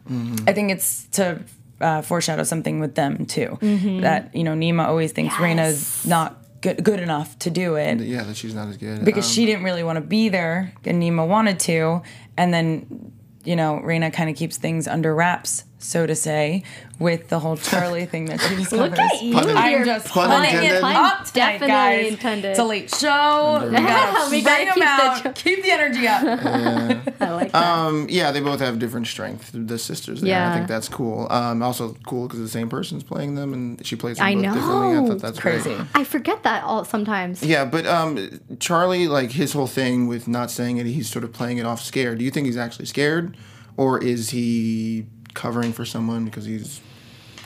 I 0.48 0.54
think 0.54 0.72
it's 0.72 1.06
to 1.14 1.40
uh, 1.82 2.02
foreshadow 2.02 2.44
something 2.44 2.80
with 2.80 2.96
them 2.96 3.26
too. 3.26 3.58
That 4.02 4.36
you 4.36 4.44
know, 4.44 4.54
Nimah 4.54 4.86
always 4.88 5.12
thinks 5.12 5.34
Mm-hmm. 5.36 5.58
Yes. 5.58 5.74
Raina's 6.04 6.08
not 6.08 6.38
good 6.62 6.84
good 6.84 7.00
enough 7.00 7.38
to 7.40 7.50
do 7.50 7.76
it 7.76 8.00
Yeah, 8.02 8.24
that 8.24 8.36
she's 8.38 8.54
not 8.56 8.68
as 8.68 8.78
good. 8.78 9.04
because 9.06 9.26
Um, 9.26 9.32
she 9.34 9.46
didn't 9.46 9.64
really 9.64 9.84
want 9.84 9.98
to 9.98 10.02
be 10.02 10.30
there 10.30 10.74
and 10.86 11.02
Nimah 11.02 11.28
wanted 11.28 11.60
to 11.62 12.02
and 12.38 12.54
then 12.54 13.12
you 13.44 13.56
know 13.56 13.82
Raina 13.84 14.12
kind 14.12 14.30
of 14.30 14.36
keeps 14.36 14.58
things 14.58 14.88
under 14.88 15.14
wraps 15.16 15.64
so 15.80 16.08
to 16.08 16.16
say 16.16 16.64
with 17.00 17.28
the 17.30 17.38
whole 17.40 17.56
Charlie 17.56 18.06
thing 18.08 18.26
that 18.26 18.42
she 18.42 18.56
discovers. 18.56 18.90
Look 18.92 19.00
at 19.00 19.22
you, 19.22 19.34
Pun- 19.34 19.56
I'm 19.56 19.86
just 19.86 20.08
Pun 20.08 20.30
putting 20.30 20.56
intended. 20.56 20.78
it 20.78 20.84
up 20.84 21.18
tonight, 21.26 21.34
definitely 21.34 21.68
guys. 21.68 22.08
intended. 22.14 22.50
It's 22.50 22.60
a 22.60 22.64
late 22.64 22.90
show. 22.96 23.62
We 23.64 23.72
gotta, 23.76 24.30
We 24.32 24.38
we 24.38 24.42
gotta 24.44 24.66
gotta 24.66 24.74
keep 24.74 24.84
the 24.84 24.86
out. 24.90 25.24
jo- 25.24 25.32
keep 25.34 25.64
the 25.64 25.72
energy 25.72 26.08
up. 26.08 26.24
I 27.22 27.32
like 27.32 27.52
that. 27.52 27.64
Um, 27.64 28.08
yeah, 28.10 28.32
they 28.32 28.40
both 28.40 28.60
have 28.60 28.80
different 28.80 29.06
strength. 29.08 29.52
The 29.54 29.78
sisters. 29.78 30.22
There. 30.22 30.30
Yeah. 30.30 30.52
I 30.52 30.56
think 30.56 30.68
that's 30.68 30.90
cool. 30.90 31.28
Um, 31.32 31.62
also 31.62 31.96
cool 32.08 32.28
because 32.28 32.40
the 32.40 32.50
same 32.50 32.70
person's 32.70 33.04
playing 33.04 33.36
them, 33.36 33.54
and 33.54 33.86
she 33.86 33.96
plays 33.96 34.18
them 34.18 34.26
I 34.26 34.34
both 34.34 34.44
know. 34.44 34.54
differently. 34.56 34.98
I 34.98 35.08
thought 35.10 35.22
that's 35.22 35.40
great. 35.40 35.62
Crazy. 35.62 35.78
I 35.94 36.04
forget 36.04 36.42
that 36.44 36.64
all 36.64 36.86
sometimes. 36.86 37.44
Yeah, 37.44 37.66
but 37.66 37.86
um, 37.86 38.40
Charlie, 38.60 39.08
like 39.08 39.32
his 39.32 39.54
whole 39.54 39.68
thing 39.68 40.08
with 40.08 40.28
not 40.28 40.50
saying 40.50 40.78
it, 40.78 40.88
he's 40.88 41.08
sort 41.10 41.24
of 41.24 41.34
playing 41.34 41.60
it 41.60 41.66
off 41.68 41.82
scared. 41.82 42.18
Do 42.18 42.26
you 42.26 42.32
think 42.32 42.48
he's 42.48 42.58
actually 42.58 42.86
scared, 42.86 43.38
or 43.76 44.04
is 44.04 44.32
he 44.32 45.06
covering 45.38 45.72
for 45.74 45.86
someone 45.86 46.26
because 46.26 46.46
he's? 46.46 46.82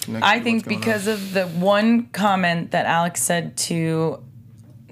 connected 0.02 0.26
I 0.28 0.38
to 0.40 0.44
think 0.44 0.58
what's 0.66 0.68
going 0.68 0.80
because 0.80 1.08
on? 1.08 1.14
of 1.14 1.34
the 1.34 1.48
one 1.48 2.08
comment 2.08 2.72
that 2.72 2.86
Alex 2.88 3.22
said 3.22 3.56
to 3.70 4.24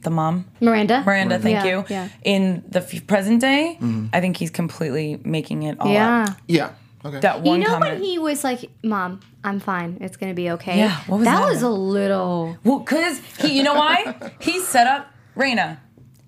the 0.03 0.09
mom, 0.11 0.45
Miranda. 0.61 1.01
Miranda, 1.05 1.39
thank 1.39 1.65
Yeah, 1.65 1.71
you. 1.79 1.85
yeah. 1.89 2.09
In 2.23 2.63
the 2.69 2.79
f- 2.79 3.05
present 3.07 3.41
day, 3.41 3.77
Mm-hmm. 3.81 4.07
I 4.13 4.21
think 4.21 4.37
he's 4.37 4.51
completely 4.51 5.19
making 5.25 5.63
it 5.63 5.79
all 5.79 5.91
Yeah. 5.91 6.25
up. 6.29 6.37
yeah. 6.47 6.69
Okay. 7.03 7.19
That 7.21 7.41
one. 7.41 7.59
You 7.61 7.65
know 7.65 7.73
comment. 7.73 7.93
when 7.95 8.03
he 8.03 8.19
was 8.19 8.43
like, 8.43 8.69
"Mom, 8.83 9.21
I'm 9.43 9.59
fine. 9.61 9.97
It's 10.01 10.17
gonna 10.17 10.33
be 10.33 10.51
okay." 10.51 10.77
Yeah, 10.77 10.97
what 11.07 11.19
was 11.19 11.25
that? 11.25 11.39
that 11.39 11.49
was 11.49 11.61
a 11.63 11.69
little. 11.69 12.57
Well, 12.65 12.81
cause 12.81 13.21
he, 13.39 13.53
you 13.57 13.63
know 13.63 13.73
why? 13.75 14.15
he 14.41 14.59
set 14.59 14.85
up 14.85 15.07
Raina. 15.35 15.77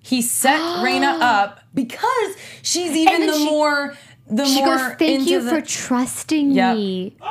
He 0.00 0.22
set 0.22 0.58
Raina 0.84 1.20
up 1.20 1.60
because 1.74 2.30
she's 2.62 2.92
even 2.96 3.26
the 3.26 3.34
she- 3.34 3.44
more 3.50 3.94
the 4.28 4.44
She 4.44 4.64
more 4.64 4.76
goes, 4.76 4.80
"Thank 4.98 5.20
into 5.20 5.30
you 5.30 5.42
the, 5.42 5.50
for 5.50 5.60
trusting 5.60 6.52
Yep. 6.52 6.76
me." 6.76 7.16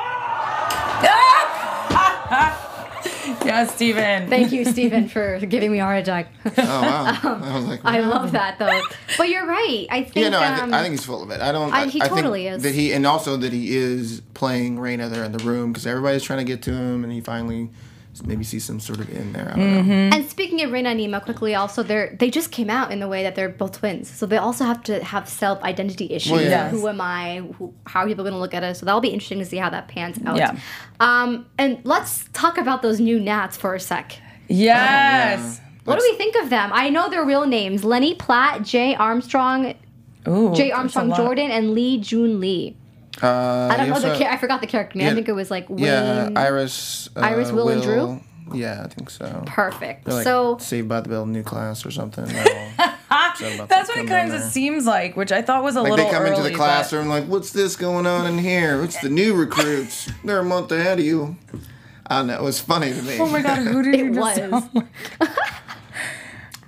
yeah, 3.44 3.66
Stephen. 3.66 4.28
Thank 4.28 4.52
you, 4.52 4.64
Stephen, 4.64 5.08
for 5.08 5.38
giving 5.40 5.72
me 5.72 5.80
a 5.80 5.84
heart 5.84 6.00
attack. 6.02 6.28
oh 6.46 6.52
wow. 6.56 7.18
I 7.42 7.56
was 7.56 7.64
like, 7.66 7.80
I 7.84 8.00
love 8.00 8.32
that 8.32 8.58
though. 8.58 8.80
But 9.18 9.28
you're 9.28 9.46
right. 9.46 9.86
I 9.90 10.02
think. 10.04 10.16
Yeah, 10.16 10.28
no, 10.30 10.38
I, 10.40 10.46
um, 10.60 10.70
th- 10.70 10.72
I 10.80 10.82
think 10.82 10.92
he's 10.92 11.04
full 11.04 11.22
of 11.22 11.30
it. 11.30 11.40
I 11.40 11.52
don't. 11.52 11.72
I- 11.72 11.82
I, 11.82 11.86
he 11.86 12.00
I 12.02 12.08
totally 12.08 12.44
think 12.44 12.56
is. 12.56 12.62
That 12.62 12.74
he 12.74 12.92
and 12.92 13.06
also 13.06 13.36
that 13.36 13.52
he 13.52 13.76
is 13.76 14.22
playing 14.34 14.76
Raina 14.78 15.10
there 15.10 15.24
in 15.24 15.32
the 15.32 15.42
room 15.44 15.72
because 15.72 15.86
everybody's 15.86 16.22
trying 16.22 16.38
to 16.38 16.44
get 16.44 16.62
to 16.62 16.72
him, 16.72 17.04
and 17.04 17.12
he 17.12 17.20
finally 17.20 17.70
maybe 18.26 18.44
see 18.44 18.58
some 18.58 18.78
sort 18.78 19.00
of 19.00 19.08
in 19.08 19.32
there. 19.32 19.52
I 19.54 19.56
don't 19.56 19.58
Mm-hmm. 19.58 19.88
know. 19.88 20.16
And 20.16 20.28
speaking 20.28 20.60
of 20.62 20.70
Raina 20.70 20.88
and 20.88 21.00
Nimah, 21.00 21.22
quickly, 21.24 21.54
also 21.54 21.82
they're 21.82 22.14
they 22.18 22.30
just 22.30 22.50
came 22.52 22.68
out 22.68 22.92
in 22.92 23.00
the 23.00 23.08
way 23.08 23.22
that 23.22 23.34
they're 23.34 23.48
both 23.48 23.78
twins, 23.78 24.10
so 24.10 24.26
they 24.26 24.36
also 24.36 24.64
have 24.64 24.82
to 24.84 25.02
have 25.02 25.28
self 25.28 25.62
identity 25.62 26.10
issues. 26.10 26.32
Well, 26.32 26.42
yeah. 26.42 26.68
Who 26.68 26.86
am 26.88 27.00
I? 27.00 27.42
Who, 27.58 27.72
how 27.86 28.00
are 28.00 28.06
people 28.06 28.24
going 28.24 28.34
to 28.34 28.38
look 28.40 28.52
at 28.54 28.62
us? 28.62 28.80
So 28.80 28.86
that'll 28.86 29.00
be 29.00 29.08
interesting 29.08 29.38
to 29.38 29.46
see 29.46 29.56
how 29.56 29.70
that 29.70 29.88
pans 29.88 30.18
out. 30.26 30.36
Yeah. 30.36 30.58
Um, 31.00 31.46
and 31.58 31.80
let's 31.84 32.28
talk 32.32 32.58
about 32.58 32.82
those 32.82 33.00
new 33.00 33.18
Nats 33.18 33.56
for 33.56 33.74
a 33.74 33.80
sec. 33.80 34.18
Yes. 34.48 35.60
What 35.84 35.98
do 35.98 36.06
we 36.08 36.16
think 36.16 36.36
of 36.36 36.50
them? 36.50 36.70
I 36.72 36.90
know 36.90 37.08
their 37.08 37.24
real 37.24 37.46
names: 37.46 37.82
Lenny 37.84 38.14
Platt, 38.14 38.62
Jay 38.62 38.94
Armstrong, 38.94 39.74
Ooh, 40.28 40.54
Jay 40.54 40.70
Armstrong. 40.70 41.12
Jordan, 41.14 41.50
and 41.50 41.72
Li 41.72 41.98
Jun 41.98 42.38
Li. 42.40 42.76
Uh, 43.22 43.68
I 43.70 43.76
don't 43.76 43.86
he 43.86 43.92
know 43.92 44.00
the. 44.00 44.08
also- 44.10 44.22
Char- 44.22 44.32
I 44.32 44.36
forgot 44.36 44.60
the 44.60 44.66
character 44.66 44.98
name. 44.98 45.08
I 45.08 45.14
think 45.14 45.28
it 45.28 45.32
was 45.32 45.50
like 45.50 45.68
Wayne. 45.70 45.78
Yeah, 45.80 46.30
Iris. 46.34 47.08
Uh, 47.16 47.20
Iris, 47.20 47.52
Will, 47.52 47.68
and 47.68 47.82
Drew? 47.82 48.20
Yeah, 48.52 48.82
I 48.84 48.88
think 48.88 49.08
so. 49.08 49.44
Perfect. 49.46 50.06
Like 50.06 50.24
so 50.24 50.58
Saved 50.58 50.88
by 50.88 51.00
the 51.00 51.08
Bell 51.08 51.24
new 51.24 51.42
class 51.42 51.86
or 51.86 51.90
something. 51.90 52.24
They're 52.26 52.68
all 52.80 52.88
upset 53.30 53.54
about 53.54 53.68
That's 53.70 53.88
what 53.88 53.98
it 53.98 54.08
kind 54.08 54.30
of 54.32 54.40
there. 54.40 54.50
seems 54.50 54.84
like, 54.84 55.16
which 55.16 55.32
I 55.32 55.40
thought 55.40 55.62
was 55.62 55.76
a 55.76 55.80
little 55.80 55.96
Like 55.96 56.06
little 56.06 56.12
they 56.12 56.16
come 56.18 56.22
early. 56.24 56.30
into 56.36 56.42
the 56.42 56.50
but- 56.50 56.56
classroom 56.64 57.08
like, 57.08 57.24
what's 57.24 57.52
this 57.52 57.76
going 57.76 58.04
on 58.06 58.26
in 58.26 58.36
here? 58.38 58.82
It's 58.82 59.00
the 59.00 59.08
new 59.08 59.34
recruits. 59.34 60.10
They're 60.24 60.40
a 60.40 60.44
month 60.44 60.70
ahead 60.72 60.98
of 60.98 61.04
you. 61.04 61.36
I 62.06 62.16
don't 62.18 62.26
know. 62.26 62.34
It 62.34 62.42
was 62.42 62.60
funny 62.60 62.92
to 62.92 63.02
me. 63.02 63.18
Oh 63.20 63.26
my 63.26 63.40
god, 63.40 63.58
who 63.58 63.82
did 63.82 63.94
it 64.00 64.04
you 64.06 64.14
just 64.14 64.50
was. 64.50 64.64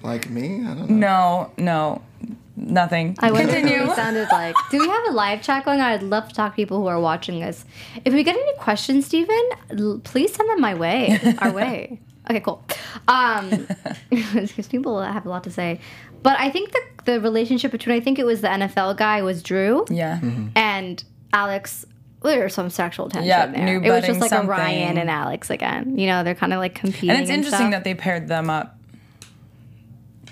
Like 0.02 0.28
me? 0.28 0.60
I 0.66 0.74
don't 0.74 0.90
know. 0.90 1.50
No, 1.58 2.02
no. 2.26 2.36
Nothing. 2.56 3.16
I 3.18 3.32
wonder 3.32 3.52
Continue. 3.52 3.78
who 3.84 3.90
it 3.92 3.96
sounded 3.96 4.28
like. 4.30 4.54
Do 4.70 4.78
we 4.78 4.88
have 4.88 5.02
a 5.08 5.10
live 5.12 5.42
chat 5.42 5.64
going 5.64 5.80
on? 5.80 5.86
I'd 5.92 6.02
love 6.04 6.28
to 6.28 6.34
talk 6.34 6.52
to 6.52 6.56
people 6.56 6.80
who 6.80 6.86
are 6.86 7.00
watching 7.00 7.40
this. 7.40 7.64
If 8.04 8.14
we 8.14 8.22
get 8.22 8.36
any 8.36 8.54
questions, 8.58 9.06
Stephen, 9.06 9.42
l- 9.76 10.00
please 10.04 10.32
send 10.34 10.48
them 10.48 10.60
my 10.60 10.74
way, 10.74 11.18
our 11.38 11.50
way. 11.60 12.00
Okay, 12.30 12.40
cool. 12.40 12.64
Um, 13.08 13.66
because 14.10 14.68
people 14.68 15.02
have 15.02 15.26
a 15.26 15.28
lot 15.28 15.44
to 15.44 15.50
say. 15.50 15.80
But 16.22 16.38
I 16.38 16.48
think 16.50 16.72
the 16.72 16.80
the 17.04 17.20
relationship 17.20 17.70
between 17.70 17.96
I 17.96 18.00
think 18.00 18.18
it 18.18 18.24
was 18.24 18.40
the 18.40 18.48
NFL 18.48 18.96
guy 18.96 19.20
was 19.22 19.42
Drew 19.42 19.84
Yeah. 19.90 20.20
and 20.56 21.02
Alex. 21.32 21.84
There 22.22 22.44
was 22.44 22.54
some 22.54 22.70
sexual 22.70 23.10
tension 23.10 23.28
Yeah, 23.28 23.46
there. 23.48 23.64
new 23.80 23.86
it 23.86 23.90
was 23.90 24.06
just 24.06 24.20
like 24.20 24.32
a 24.32 24.42
Ryan 24.42 24.96
and 24.96 25.10
Alex 25.10 25.50
again. 25.50 25.98
You 25.98 26.06
know, 26.06 26.24
they're 26.24 26.34
kind 26.34 26.54
of 26.54 26.58
like 26.60 26.74
competing. 26.74 27.10
And 27.10 27.20
it's 27.20 27.28
interesting 27.30 27.58
stuff. 27.58 27.70
that 27.72 27.84
they 27.84 27.92
paired 27.94 28.28
them 28.28 28.48
up. 28.48 28.73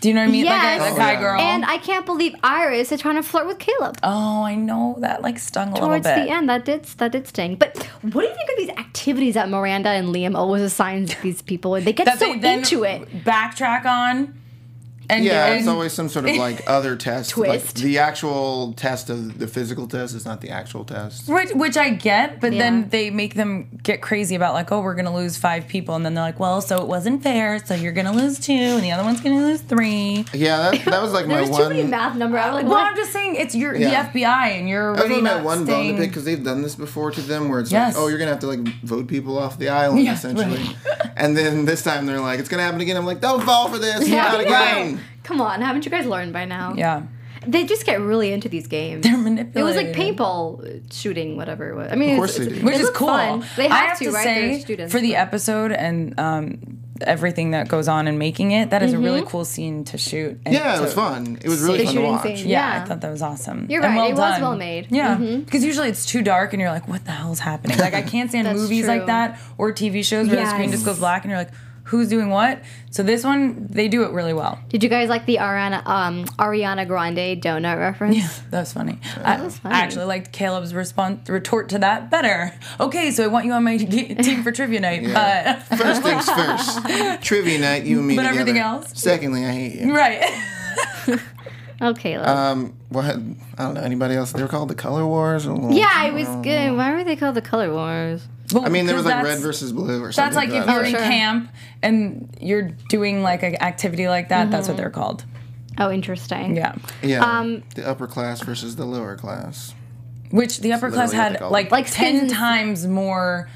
Do 0.03 0.09
you 0.09 0.15
know 0.15 0.23
what 0.23 0.29
I 0.29 0.33
mean? 0.33 0.45
Yes. 0.45 0.81
Like 0.81 0.91
a, 0.91 0.95
Oh, 0.95 0.97
yeah. 1.13 1.21
girl. 1.21 1.41
And 1.41 1.65
I 1.65 1.79
can't 1.79 2.05
believe 2.05 2.35
Iris 2.43 2.91
is 2.91 3.01
trying 3.01 3.15
to 3.15 3.23
flirt 3.23 3.47
with 3.47 3.59
Caleb. 3.61 3.97
oh, 4.03 4.43
I 4.43 4.55
know 4.57 4.97
that 4.99 5.23
like 5.23 5.39
stung 5.39 5.69
a 5.69 5.77
towards 5.77 5.81
little 5.81 5.99
bit. 6.01 6.03
Towards 6.03 6.27
the 6.29 6.35
end 6.37 6.49
that 6.49 6.65
did 6.65 6.85
that 6.85 7.13
did 7.13 7.27
sting 7.29 7.55
but 7.55 7.77
what 8.03 8.23
do 8.23 8.29
you 8.29 8.35
think 8.35 8.51
of 8.51 8.57
these 8.59 8.71
activities 8.71 9.35
that 9.35 9.49
miranda 9.49 9.91
and 9.91 10.09
liam 10.15 10.35
always 10.37 10.63
assign 10.63 11.07
these 11.23 11.41
people 11.41 11.73
they 11.81 11.93
get 11.93 12.19
so 12.19 12.35
they 12.35 12.55
into 12.55 12.83
it 12.85 13.09
backtrack 13.25 13.85
on. 13.87 14.35
And 15.11 15.25
Yeah, 15.25 15.47
and- 15.47 15.59
it's 15.59 15.69
always 15.69 15.93
some 15.93 16.09
sort 16.09 16.29
of 16.29 16.37
like 16.37 16.63
other 16.67 16.97
test. 16.97 17.37
Like 17.37 17.61
Twist. 17.61 17.77
the 17.77 17.99
actual 17.99 18.73
test 18.75 19.11
of 19.11 19.39
the 19.39 19.47
physical 19.47 19.87
test 19.87 20.15
is 20.15 20.25
not 20.25 20.41
the 20.41 20.51
actual 20.51 20.85
test. 20.85 21.29
Which, 21.29 21.51
which 21.53 21.77
I 21.77 21.91
get, 21.91 22.41
but 22.41 22.53
Yeah. 22.53 22.59
then 22.63 22.89
they 22.91 23.11
make 23.11 23.35
them 23.35 23.69
get 23.83 24.01
crazy 24.01 24.35
about 24.35 24.55
like, 24.55 24.71
oh, 24.73 24.81
we're 24.81 24.95
gonna 24.95 25.15
lose 25.15 25.37
five 25.37 25.67
people, 25.69 25.95
and 25.95 26.05
then 26.05 26.15
they're 26.15 26.25
like, 26.25 26.41
well, 26.41 26.61
so 26.61 26.77
it 26.81 26.87
wasn't 26.89 27.23
fair, 27.23 27.65
so 27.65 27.75
you're 27.75 27.93
gonna 27.93 28.13
lose 28.13 28.39
two, 28.39 28.53
and 28.53 28.83
the 28.83 28.91
other 28.93 29.03
one's 29.05 29.21
gonna 29.21 29.37
lose 29.45 29.61
three. 29.61 30.25
Yeah, 30.33 30.71
that, 30.71 30.85
that 30.87 31.03
was 31.03 31.13
like 31.13 31.27
my 31.27 31.37
there's 31.45 31.57
too 31.57 31.69
many 31.69 31.83
math 31.85 32.17
number. 32.17 32.39
i 32.39 32.47
was 32.47 32.55
like 32.55 32.65
Well, 32.65 32.75
what 32.75 32.87
I'm 32.87 32.97
just 32.97 33.13
saying, 33.13 33.37
it's 33.37 33.55
your 33.55 33.75
Yeah. 33.75 34.05
the 34.13 34.19
FBI, 34.21 34.59
and 34.59 34.69
you're 34.69 34.95
That 34.95 35.03
was 35.03 35.11
already 35.11 35.23
my 35.23 35.35
not 35.35 35.45
one 35.45 35.65
bone 35.65 35.95
to 35.95 36.01
pick 36.01 36.11
because 36.11 36.25
they've 36.25 36.43
done 36.43 36.63
this 36.63 36.75
before 36.75 37.11
to 37.11 37.21
them, 37.21 37.49
where 37.49 37.61
it's 37.61 37.71
Yes. 37.73 37.95
like, 37.95 38.03
oh, 38.03 38.09
you're 38.09 38.19
gonna 38.19 38.31
have 38.31 38.41
to 38.41 38.47
like 38.47 38.61
vote 38.83 39.09
people 39.09 39.39
off 39.39 39.59
the 39.59 39.69
island 39.69 40.05
Yeah, 40.05 40.15
essentially, 40.15 40.77
and 41.17 41.37
then 41.37 41.65
this 41.65 41.83
time 41.83 42.07
they're 42.07 42.21
like, 42.21 42.39
it's 42.41 42.49
gonna 42.49 42.63
happen 42.63 42.81
again. 42.81 42.97
I'm 42.97 43.07
like, 43.07 43.21
don't 43.21 43.43
fall 43.43 43.69
for 43.69 43.79
this. 43.79 44.07
not 44.09 44.41
again. 44.41 45.01
Come 45.23 45.41
on 45.41 45.61
haven't 45.61 45.85
you 45.85 45.91
guys 45.91 46.07
learned 46.07 46.33
by 46.33 46.45
now 46.45 46.75
Yeah, 46.77 47.03
they 47.47 47.65
just 47.65 47.85
get 47.87 48.01
really 48.01 48.33
into 48.33 48.49
these 48.49 48.67
games 48.67 49.03
they're 49.05 49.17
manipulating. 49.17 49.61
it 49.61 49.65
was 49.65 49.77
like 49.77 49.89
paintball 49.93 50.93
shooting 50.93 51.37
whatever 51.37 51.71
it 51.71 51.75
was 51.77 51.91
i 51.93 51.95
mean 51.97 52.11
Of 52.11 52.15
it 52.15 52.19
course 52.19 52.39
was, 52.39 52.49
they 52.49 52.55
it, 52.55 52.59
do. 52.61 52.65
which 52.67 52.75
it 52.75 52.81
is 52.81 52.85
looked 52.87 52.97
cool. 52.97 53.09
fun. 53.09 53.45
they 53.57 53.69
have, 53.69 53.73
I 53.73 53.77
have 53.89 53.99
to, 53.99 54.05
to, 54.07 54.11
right 54.13 54.25
say 54.25 54.61
students 54.61 54.93
for 54.93 55.01
the 55.01 55.17
episode 55.17 55.73
and 55.73 56.19
um, 56.21 56.79
everything 57.01 57.51
that 57.51 57.67
goes 57.67 57.89
on 57.89 58.07
in 58.07 58.17
making 58.17 58.53
it, 58.53 58.71
that 58.71 58.81
is 58.81 58.93
a 58.93 58.99
really 58.99 59.23
cool 59.27 59.45
scene 59.45 59.83
to 59.83 59.99
shoot. 59.99 60.39
and 60.47 60.55
Yeah, 60.55 60.77
it 60.79 60.81
was 60.81 60.95
fun. 60.95 61.37
It 61.43 61.49
was 61.49 61.61
really 61.61 61.85
fun 61.85 61.95
to 61.97 62.01
watch. 62.03 62.23
scene. 62.23 62.37
Yeah, 62.49 62.77
Yeah. 62.77 62.83
I 62.83 62.85
thought 62.87 63.01
that 63.01 63.11
was 63.11 63.23
awesome. 63.23 63.67
You're 63.69 63.83
And 63.85 63.97
right, 63.97 64.15
well 64.15 64.29
it 64.29 64.33
was 64.33 64.41
well 64.41 64.57
made. 64.57 64.85
Mm-hmm. 64.85 64.95
Yeah, 64.95 65.37
because 65.39 65.65
usually 65.65 65.89
it's 65.89 66.07
too 66.07 66.23
dark 66.23 66.53
and 66.53 66.61
you're 66.63 66.71
like, 66.71 66.87
what 66.87 67.05
the 67.05 67.11
hell's 67.11 67.41
happening? 67.41 67.77
Like 67.79 67.95
I 67.95 68.03
can't 68.03 68.31
stand 68.31 68.47
That's 68.47 68.57
movies 68.61 68.85
true. 68.85 68.95
like 68.95 69.07
that 69.07 69.41
or 69.59 69.73
TV 69.73 70.05
shows 70.05 70.29
where 70.29 70.37
the 70.37 70.49
screen 70.49 70.71
just 70.71 70.85
goes 70.85 71.01
black 71.01 71.25
and 71.25 71.31
you're 71.31 71.41
like, 71.41 71.51
who's 71.93 72.09
doing 72.09 72.29
what? 72.31 72.63
So 72.91 73.03
this 73.03 73.23
one, 73.23 73.67
they 73.71 73.87
do 73.89 74.03
it 74.05 74.11
really 74.13 74.33
well. 74.35 74.59
did 74.69 74.83
you 74.83 74.89
guys 74.89 75.09
like 75.09 75.25
the 75.27 75.37
ariana 75.37 75.87
um, 75.87 76.25
ariana 76.39 76.87
grande 76.89 77.41
donut 77.43 77.79
reference 77.79 78.17
Yeah, 78.17 78.29
That 78.51 78.61
was 78.61 78.73
funny. 78.73 78.99
I, 79.25 79.41
was 79.43 79.59
funny. 79.59 79.75
I 79.75 79.79
actually 79.81 80.07
liked 80.07 80.33
Caleb's 80.33 80.75
response 80.75 81.29
retort 81.29 81.69
to 81.71 81.79
that 81.79 82.11
better. 82.11 82.53
Okay, 82.81 83.11
so 83.11 83.23
I 83.25 83.29
want 83.29 83.45
you 83.47 83.53
on 83.53 83.63
my 83.65 83.77
g- 83.79 84.15
team 84.15 84.43
for 84.43 84.51
trivia 84.53 84.81
night, 84.81 85.03
Yeah. 85.03 85.61
First 85.77 86.03
things 86.03 86.29
first. 86.29 87.23
Trivia 87.29 87.59
night, 87.61 87.85
you 87.85 87.99
and 87.99 88.09
me 88.09 88.17
But 88.17 88.23
together. 88.23 88.41
everything 88.41 88.61
else? 88.61 88.91
Secondly, 88.95 89.45
I 89.45 89.53
hate 89.53 89.75
you. 89.81 89.95
right. 89.95 90.23
okay 91.83 92.15
Um, 92.17 92.75
what? 92.89 93.05
I 93.07 93.65
don't 93.65 93.75
know. 93.75 93.81
Anybody 93.83 94.15
else? 94.15 94.33
They 94.33 94.43
were 94.43 94.49
called 94.49 94.69
the 94.71 94.75
Color 94.75 95.07
Wars. 95.07 95.47
Or, 95.47 95.73
yeah 95.73 95.89
i 95.93 96.11
was 96.11 96.29
good 96.45 96.77
why 96.77 96.93
were 96.95 97.05
they 97.05 97.17
called 97.17 97.35
the 97.35 97.43
color 97.43 97.73
wars 97.73 98.27
Well, 98.53 98.65
I 98.67 98.69
mean, 98.69 98.87
there 98.87 98.97
was 98.97 99.05
like 99.05 99.23
red 99.25 99.39
versus 99.41 99.73
blue 99.73 100.03
or 100.03 100.13
something. 100.13 100.35
That's 100.35 100.37
like 100.37 100.49
if 100.59 100.67
that. 100.67 100.75
you're 100.75 100.85
in 100.85 100.91
sure. 100.93 101.01
camp 101.01 101.51
and 101.83 102.37
you're 102.41 102.71
doing 102.89 103.23
like 103.23 103.43
an 103.43 103.61
activity 103.63 104.09
like 104.09 104.29
that, 104.31 104.51
that's 104.51 104.69
what 104.69 104.77
they're 104.77 104.91
called. 104.91 105.25
oh 105.79 105.91
interesting 105.91 106.57
Yeah. 106.57 106.75
yeah, 107.03 107.25
um, 107.25 107.63
the 107.75 107.87
upper 107.89 108.07
class 108.07 108.41
versus 108.43 108.77
the 108.77 108.85
lower 108.85 109.17
class. 109.17 109.75
Which 110.31 110.61
the 110.61 110.73
upper 110.73 110.91
class 110.91 111.13
had 111.13 111.41
like. 111.43 111.71
Like 111.71 111.91
ten 111.91 112.17
skins- 112.29 112.33
times 112.33 112.87
more 112.87 113.49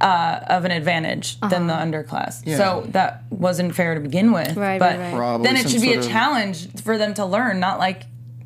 uh, 0.00 0.40
of 0.48 0.64
an 0.64 0.72
advantage 0.72 1.38
than 1.40 1.68
the 1.68 1.72
underclass. 1.74 2.42
Yeah. 2.44 2.56
So 2.56 2.86
that 2.90 3.24
wasn't 3.30 3.74
fair 3.74 3.94
to 3.94 4.00
begin 4.00 4.32
with. 4.32 4.56
Right, 4.56 4.78
but 4.78 4.98
right, 4.98 5.04
right. 5.04 5.14
Probably 5.14 5.46
then 5.46 5.56
it 5.56 5.70
should 5.70 5.80
be 5.82 5.94
a 5.94 6.02
challenge 6.02 6.82
for 6.82 6.98
them 6.98 7.14
to 7.14 7.24
learn, 7.24 7.60
not 7.60 7.78
like 7.78 8.02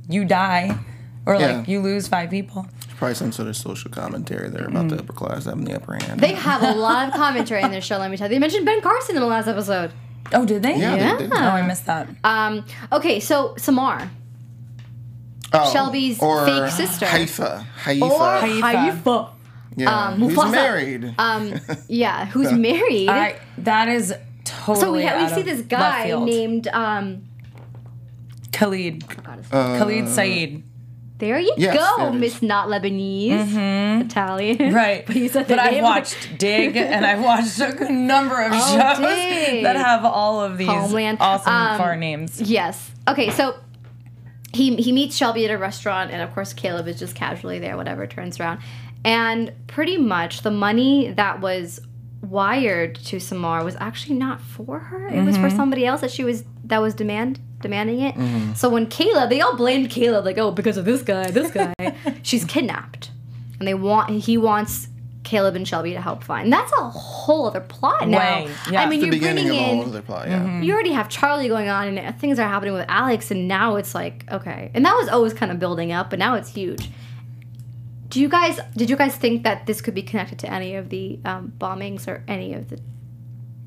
you 0.08 0.24
die 0.24 0.78
or 1.26 1.34
Yeah. 1.36 1.56
like 1.58 1.68
you 1.68 1.80
lose 1.80 2.06
five 2.06 2.30
people. 2.30 2.66
Probably 3.00 3.14
some 3.14 3.32
sort 3.32 3.48
of 3.48 3.56
social 3.56 3.90
commentary 3.90 4.50
there 4.50 4.66
about 4.66 4.88
the 4.90 4.98
upper 4.98 5.14
class 5.14 5.46
having 5.46 5.64
the 5.64 5.74
upper 5.74 5.94
hand. 5.94 6.20
They 6.20 6.34
have 6.34 6.62
a 6.62 6.72
lot 6.74 7.08
of 7.08 7.14
commentary 7.14 7.62
in 7.62 7.70
this 7.70 7.82
show, 7.82 7.96
let 7.96 8.10
me 8.10 8.18
tell 8.18 8.26
you. 8.28 8.34
They 8.34 8.38
mentioned 8.38 8.66
Ben 8.66 8.82
Carson 8.82 9.16
in 9.16 9.22
the 9.22 9.26
last 9.26 9.48
episode. 9.48 9.90
Oh, 10.34 10.44
did 10.44 10.62
they? 10.62 10.76
yeah, 10.76 10.96
Yeah. 10.96 11.16
they 11.16 11.22
did. 11.24 11.32
Oh, 11.32 11.36
I 11.38 11.66
missed 11.66 11.86
that. 11.86 12.08
Um, 12.22 12.62
okay, 12.92 13.18
so 13.18 13.54
Samar. 13.56 14.10
Oh, 15.54 15.72
Shelby's 15.72 16.20
or 16.20 16.44
fake 16.44 16.70
sister. 16.72 17.06
Haifa. 17.06 17.66
Haifa. 17.84 18.04
Or 18.04 18.18
Haifa. 18.18 18.60
Haifa. 18.66 19.30
yeah. 19.76 20.08
um, 20.08 20.20
who's 20.20 20.34
Mufasa. 20.36 20.52
married. 20.52 21.14
Um, 21.16 21.54
yeah, 21.88 22.26
who's 22.26 22.52
married. 22.52 23.08
I 23.08 23.36
that 23.56 23.88
is 23.88 24.14
totally. 24.44 24.78
so 24.84 24.92
we, 24.92 25.04
ha- 25.06 25.14
out 25.14 25.22
we 25.22 25.34
see 25.34 25.40
of 25.40 25.46
this 25.46 25.56
left 25.60 25.68
guy 25.70 26.04
field. 26.08 26.26
named, 26.26 26.68
um, 26.68 27.22
Khalid. 28.52 29.04
Uh, 29.50 29.78
Khalid 29.78 30.06
Saeed. 30.08 30.64
There 31.20 31.38
you 31.38 31.54
Yes, 31.56 31.76
go. 31.76 32.12
Miss 32.12 32.42
Not 32.42 32.68
Lebanese, 32.68 34.00
Italian. 34.06 34.56
Mm-hmm. 34.58 34.74
Right. 34.74 35.04
But 35.10 35.16
you 35.16 35.28
said 35.28 35.46
but 35.46 35.58
I've 35.58 35.82
watched 35.82 36.36
Dig 36.38 36.76
and 36.76 37.06
I've 37.06 37.22
watched 37.22 37.60
a 37.60 37.72
good 37.72 37.90
number 37.90 38.42
of 38.42 38.52
Oh, 38.54 38.76
shows 38.76 38.98
Dig. 38.98 39.62
that 39.62 39.76
have 39.76 40.04
all 40.04 40.40
of 40.40 40.58
these 40.58 40.66
Homeland. 40.68 41.18
awesome 41.20 41.52
Um, 41.52 41.78
foreign 41.78 42.00
names. 42.00 42.40
Yes. 42.40 42.90
Okay, 43.06 43.30
so 43.30 43.54
he 44.52 44.76
he 44.76 44.90
meets 44.92 45.16
Shelby 45.16 45.44
at 45.44 45.50
a 45.52 45.58
restaurant, 45.58 46.10
and 46.10 46.20
of 46.22 46.32
course 46.34 46.52
Caleb 46.52 46.88
is 46.88 46.98
just 46.98 47.14
casually 47.14 47.58
there. 47.60 47.76
Whatever 47.76 48.06
turns 48.06 48.40
around, 48.40 48.60
and 49.04 49.52
pretty 49.68 49.96
much 49.96 50.42
the 50.42 50.50
money 50.50 51.12
that 51.12 51.40
was 51.40 51.80
wired 52.22 52.96
to 52.96 53.18
Samar 53.20 53.64
was 53.64 53.76
actually 53.80 54.16
not 54.16 54.40
for 54.40 54.78
her. 54.78 55.08
It 55.08 55.24
was 55.24 55.36
Mm-hmm. 55.36 55.44
for 55.44 55.50
somebody 55.50 55.86
else 55.86 56.00
that 56.02 56.10
she 56.10 56.24
was 56.24 56.44
that 56.64 56.80
was 56.82 56.94
demand 56.94 57.38
demanding 57.60 58.00
it. 58.00 58.14
Mm-hmm. 58.14 58.54
So 58.54 58.68
when 58.68 58.86
Caleb, 58.86 59.30
they 59.30 59.40
all 59.40 59.56
blamed 59.56 59.90
Caleb 59.90 60.24
like, 60.24 60.38
oh, 60.38 60.50
because 60.50 60.76
of 60.76 60.84
this 60.84 61.02
guy, 61.02 61.30
this 61.30 61.50
guy, 61.52 61.74
she's 62.22 62.44
kidnapped, 62.44 63.10
and 63.58 63.66
they 63.66 63.74
want 63.74 64.10
he 64.10 64.36
wants. 64.36 64.88
Caleb 65.22 65.54
and 65.54 65.68
Shelby 65.68 65.92
to 65.92 66.00
help 66.00 66.24
find. 66.24 66.52
That's 66.52 66.72
a 66.72 66.88
whole 66.90 67.46
other 67.46 67.60
plot 67.60 68.08
now. 68.08 68.18
Way, 68.18 68.50
yeah. 68.68 68.82
I 68.82 68.88
mean, 68.88 68.98
the 68.98 69.06
you're 69.06 69.12
beginning 69.12 69.44
bringing 69.44 69.62
of 69.62 69.68
a 69.68 69.70
in 69.70 69.76
whole 69.76 69.88
other 69.88 70.02
plot. 70.02 70.26
Yeah. 70.26 70.38
Mm-hmm. 70.38 70.46
Mm-hmm. 70.46 70.62
you 70.64 70.72
already 70.72 70.92
have 70.92 71.08
Charlie 71.08 71.46
going 71.46 71.68
on 71.68 71.96
and 71.96 72.18
things 72.18 72.38
are 72.40 72.48
happening 72.48 72.74
with 72.74 72.86
Alex 72.88 73.30
and 73.30 73.46
now 73.46 73.76
it's 73.76 73.94
like 73.94 74.24
okay 74.32 74.72
and 74.74 74.84
that 74.84 74.94
was 74.96 75.08
always 75.08 75.32
kind 75.34 75.52
of 75.52 75.60
building 75.60 75.92
up 75.92 76.10
but 76.10 76.18
now 76.18 76.34
it's 76.34 76.48
huge 76.48 76.90
do 78.08 78.20
you 78.20 78.28
guys 78.28 78.58
did 78.76 78.90
you 78.90 78.96
guys 78.96 79.14
think 79.14 79.44
that 79.44 79.66
this 79.66 79.80
could 79.80 79.94
be 79.94 80.02
connected 80.02 80.38
to 80.40 80.52
any 80.52 80.74
of 80.74 80.88
the 80.88 81.20
um, 81.24 81.52
bombings 81.58 82.08
or 82.08 82.24
any 82.26 82.52
of 82.52 82.68
the 82.68 82.80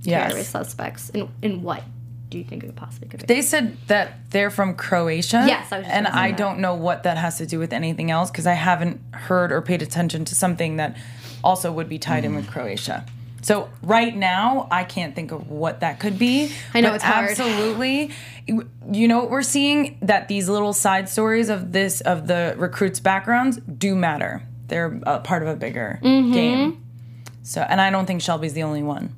terrorist 0.03 0.51
suspects 0.51 1.09
in, 1.11 1.29
in 1.41 1.61
what 1.63 1.83
do 2.33 2.37
you 2.39 2.43
think 2.43 2.63
it 2.65 2.75
possibly 2.75 3.07
could 3.07 3.21
be 3.21 3.25
They 3.27 3.41
said 3.41 3.77
that 3.87 4.29
they're 4.31 4.49
from 4.51 4.75
Croatia. 4.75 5.45
Yes, 5.47 5.71
I 5.71 5.77
was 5.77 5.85
just 5.85 5.95
and 5.95 6.07
I 6.07 6.29
that. 6.31 6.37
don't 6.37 6.59
know 6.59 6.75
what 6.75 7.03
that 7.03 7.17
has 7.17 7.37
to 7.37 7.45
do 7.45 7.59
with 7.59 7.71
anything 7.71 8.11
else 8.11 8.29
because 8.29 8.45
I 8.47 8.53
haven't 8.53 8.99
heard 9.13 9.51
or 9.51 9.61
paid 9.61 9.81
attention 9.81 10.25
to 10.25 10.35
something 10.35 10.75
that 10.77 10.97
also 11.43 11.71
would 11.71 11.87
be 11.87 11.97
tied 11.99 12.25
in 12.25 12.35
with 12.35 12.47
Croatia. 12.49 13.05
So 13.41 13.69
right 13.81 14.15
now, 14.15 14.67
I 14.71 14.85
can't 14.85 15.13
think 15.15 15.31
of 15.31 15.49
what 15.49 15.81
that 15.81 15.99
could 15.99 16.17
be. 16.17 16.51
I 16.73 16.79
know 16.81 16.93
it's 16.93 17.03
hard. 17.03 17.29
Absolutely, 17.31 18.11
you 18.47 19.07
know 19.07 19.19
what 19.19 19.29
we're 19.29 19.41
seeing 19.41 19.97
that 20.01 20.27
these 20.29 20.47
little 20.49 20.71
side 20.73 21.09
stories 21.09 21.49
of 21.49 21.71
this 21.73 22.01
of 22.01 22.27
the 22.27 22.55
recruits' 22.57 22.99
backgrounds 23.01 23.57
do 23.57 23.95
matter. 23.95 24.43
They're 24.69 24.99
a 25.05 25.19
part 25.19 25.43
of 25.43 25.49
a 25.49 25.55
bigger 25.55 25.99
Mm-hmm. 26.01 26.31
game. 26.33 26.83
So, 27.43 27.61
and 27.61 27.81
I 27.81 27.89
don't 27.89 28.05
think 28.05 28.21
Shelby's 28.21 28.53
the 28.53 28.63
only 28.63 28.81
one. 28.81 29.13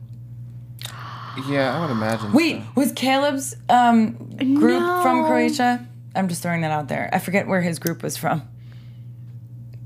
Yeah, 1.50 1.76
I 1.78 1.82
would 1.82 1.92
imagine. 1.92 2.32
Wait, 2.34 2.62
was 2.76 2.92
Caleb's 2.94 3.56
um, 3.70 4.12
group 4.56 4.82
from 5.04 5.26
Croatia? 5.26 5.86
I'm 6.16 6.28
just 6.30 6.42
throwing 6.42 6.62
that 6.62 6.72
out 6.72 6.88
there. 6.88 7.10
I 7.12 7.20
forget 7.20 7.48
where 7.48 7.62
his 7.62 7.78
group 7.80 8.02
was 8.02 8.16
from. 8.18 8.42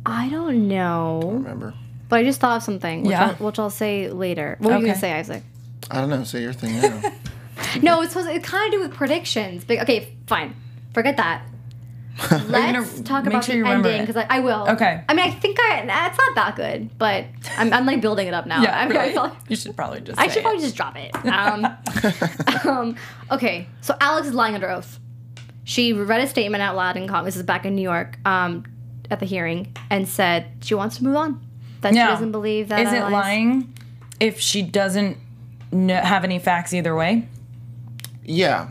I 0.05 0.29
don't 0.29 0.67
know 0.67 1.17
I 1.19 1.21
don't 1.23 1.33
remember. 1.43 1.73
but 2.07 2.19
I 2.19 2.23
just 2.23 2.39
thought 2.39 2.57
of 2.57 2.63
something 2.63 3.03
which, 3.03 3.11
Yeah. 3.11 3.27
I'll, 3.29 3.33
which 3.35 3.59
I'll 3.59 3.69
say 3.69 4.09
later 4.09 4.55
what 4.59 4.71
were 4.73 4.79
you 4.79 4.85
gonna 4.87 4.97
say 4.97 5.11
Isaac 5.13 5.43
I 5.91 5.99
don't 6.01 6.09
know. 6.09 6.23
Say 6.23 6.41
your 6.41 6.53
thing 6.53 6.79
now. 6.81 7.01
no 7.81 8.01
it's 8.01 8.13
supposed 8.13 8.29
it 8.33 8.43
kind 8.43 8.73
of 8.73 8.79
do 8.79 8.87
with 8.87 8.95
predictions 8.95 9.65
but 9.65 9.79
okay 9.79 10.15
fine 10.27 10.55
forget 10.93 11.17
that 11.17 11.43
Let's 12.31 12.91
gonna 12.91 13.03
talk 13.03 13.25
about 13.25 13.45
sure 13.45 13.63
the 13.63 13.69
ending 13.69 14.01
because 14.01 14.17
I, 14.17 14.25
I 14.29 14.39
will. 14.41 14.67
Okay. 14.69 15.03
I 15.07 15.13
mean, 15.13 15.25
I 15.27 15.31
think 15.31 15.57
I. 15.59 15.83
Nah, 15.83 16.07
it's 16.07 16.17
not 16.17 16.35
that 16.35 16.55
good, 16.55 16.97
but 16.97 17.25
I'm, 17.57 17.71
I'm 17.71 17.85
like 17.85 18.01
building 18.01 18.27
it 18.27 18.33
up 18.33 18.45
now. 18.45 18.57
I'm, 18.57 18.91
I 18.91 18.93
really. 18.93 19.13
feel- 19.13 19.35
you 19.47 19.55
should 19.55 19.75
probably 19.75 20.01
just. 20.01 20.19
I 20.19 20.27
say 20.27 20.33
should 20.33 20.39
it. 20.39 20.43
probably 20.43 20.61
just 20.61 20.75
drop 20.75 20.95
it. 20.97 21.11
Um, 21.25 21.65
um, 22.67 22.95
okay, 23.31 23.67
so 23.81 23.95
Alex 24.01 24.27
is 24.27 24.33
lying 24.33 24.55
under 24.55 24.69
oath. 24.69 24.99
she 25.63 25.93
read 25.93 26.21
a 26.21 26.27
statement 26.27 26.61
out 26.61 26.75
loud 26.75 26.97
in 26.97 27.07
Congress. 27.07 27.35
This 27.35 27.41
is 27.41 27.45
back 27.45 27.65
in 27.65 27.75
New 27.75 27.81
York 27.81 28.17
um, 28.25 28.65
at 29.09 29.19
the 29.19 29.25
hearing, 29.25 29.75
and 29.89 30.07
said 30.07 30.45
she 30.61 30.73
wants 30.75 30.97
to 30.97 31.03
move 31.03 31.15
on. 31.15 31.39
That 31.81 31.93
she 31.93 31.99
doesn't 31.99 32.31
believe 32.33 32.67
that. 32.69 32.81
Is 32.81 32.91
it 32.91 32.97
allies- 32.97 33.11
lying 33.13 33.73
if 34.19 34.39
she 34.41 34.61
doesn't 34.61 35.17
kn- 35.71 35.89
have 36.03 36.23
any 36.25 36.39
facts 36.39 36.73
either 36.73 36.93
way? 36.95 37.27
Yeah, 38.25 38.69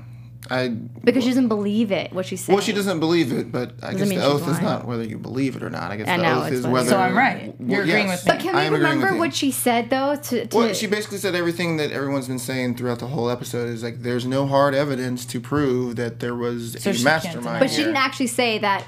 I. 0.51 0.69
because 0.69 1.25
she 1.25 1.31
doesn't 1.31 1.49
believe 1.49 1.93
it. 1.93 2.13
What 2.13 2.27
she 2.27 2.37
saying. 2.37 2.55
Well, 2.57 2.65
she 2.65 2.73
doesn't 2.73 3.01
believe 3.01 3.33
it, 3.33 3.53
but 3.53 3.73
I 3.83 3.95
guess 3.95 4.09
the 4.09 4.23
oath 4.23 4.49
is 4.49 4.61
not 4.61 4.87
whether 4.87 5.05
you 5.05 5.19
believe 5.19 5.57
it 5.57 5.63
or 5.63 5.71
not. 5.71 5.91
I 5.91 5.97
guess 5.97 6.09
I 6.09 6.17
the 6.17 6.23
know, 6.23 6.43
oath 6.43 6.53
is 6.53 6.63
what- 6.65 6.73
whether. 6.73 6.91
So 6.91 6.99
I'm 6.99 7.17
right. 7.17 7.55
You're 7.61 7.83
agreeing 7.83 8.07
yes. 8.09 8.25
with 8.25 8.27
me. 8.27 8.33
But 8.39 8.43
can 8.43 8.55
I 8.57 8.71
we 8.71 8.77
remember 8.77 9.17
what 9.17 9.35
she 9.35 9.51
said 9.51 9.91
though? 9.91 10.17
To, 10.17 10.47
to 10.47 10.57
Well, 10.57 10.75
she 10.75 10.87
basically 10.87 11.19
said 11.19 11.35
everything 11.35 11.77
that 11.79 11.93
everyone's 11.93 12.29
been 12.29 12.39
saying 12.39 12.77
throughout 12.77 12.99
the 12.99 13.09
whole 13.09 13.31
episode 13.31 13.69
is 13.69 13.83
like 13.83 14.03
there's 14.03 14.27
no 14.27 14.47
hard 14.47 14.75
evidence 14.75 15.25
to 15.27 15.41
prove 15.41 15.97
that 15.97 16.21
there 16.21 16.35
was 16.35 16.77
So 16.83 16.91
a 16.91 17.03
mastermind. 17.03 17.61
but 17.61 17.71
she 17.71 17.79
didn't 17.79 17.97
actually 17.97 18.29
say 18.29 18.59
that 18.59 18.85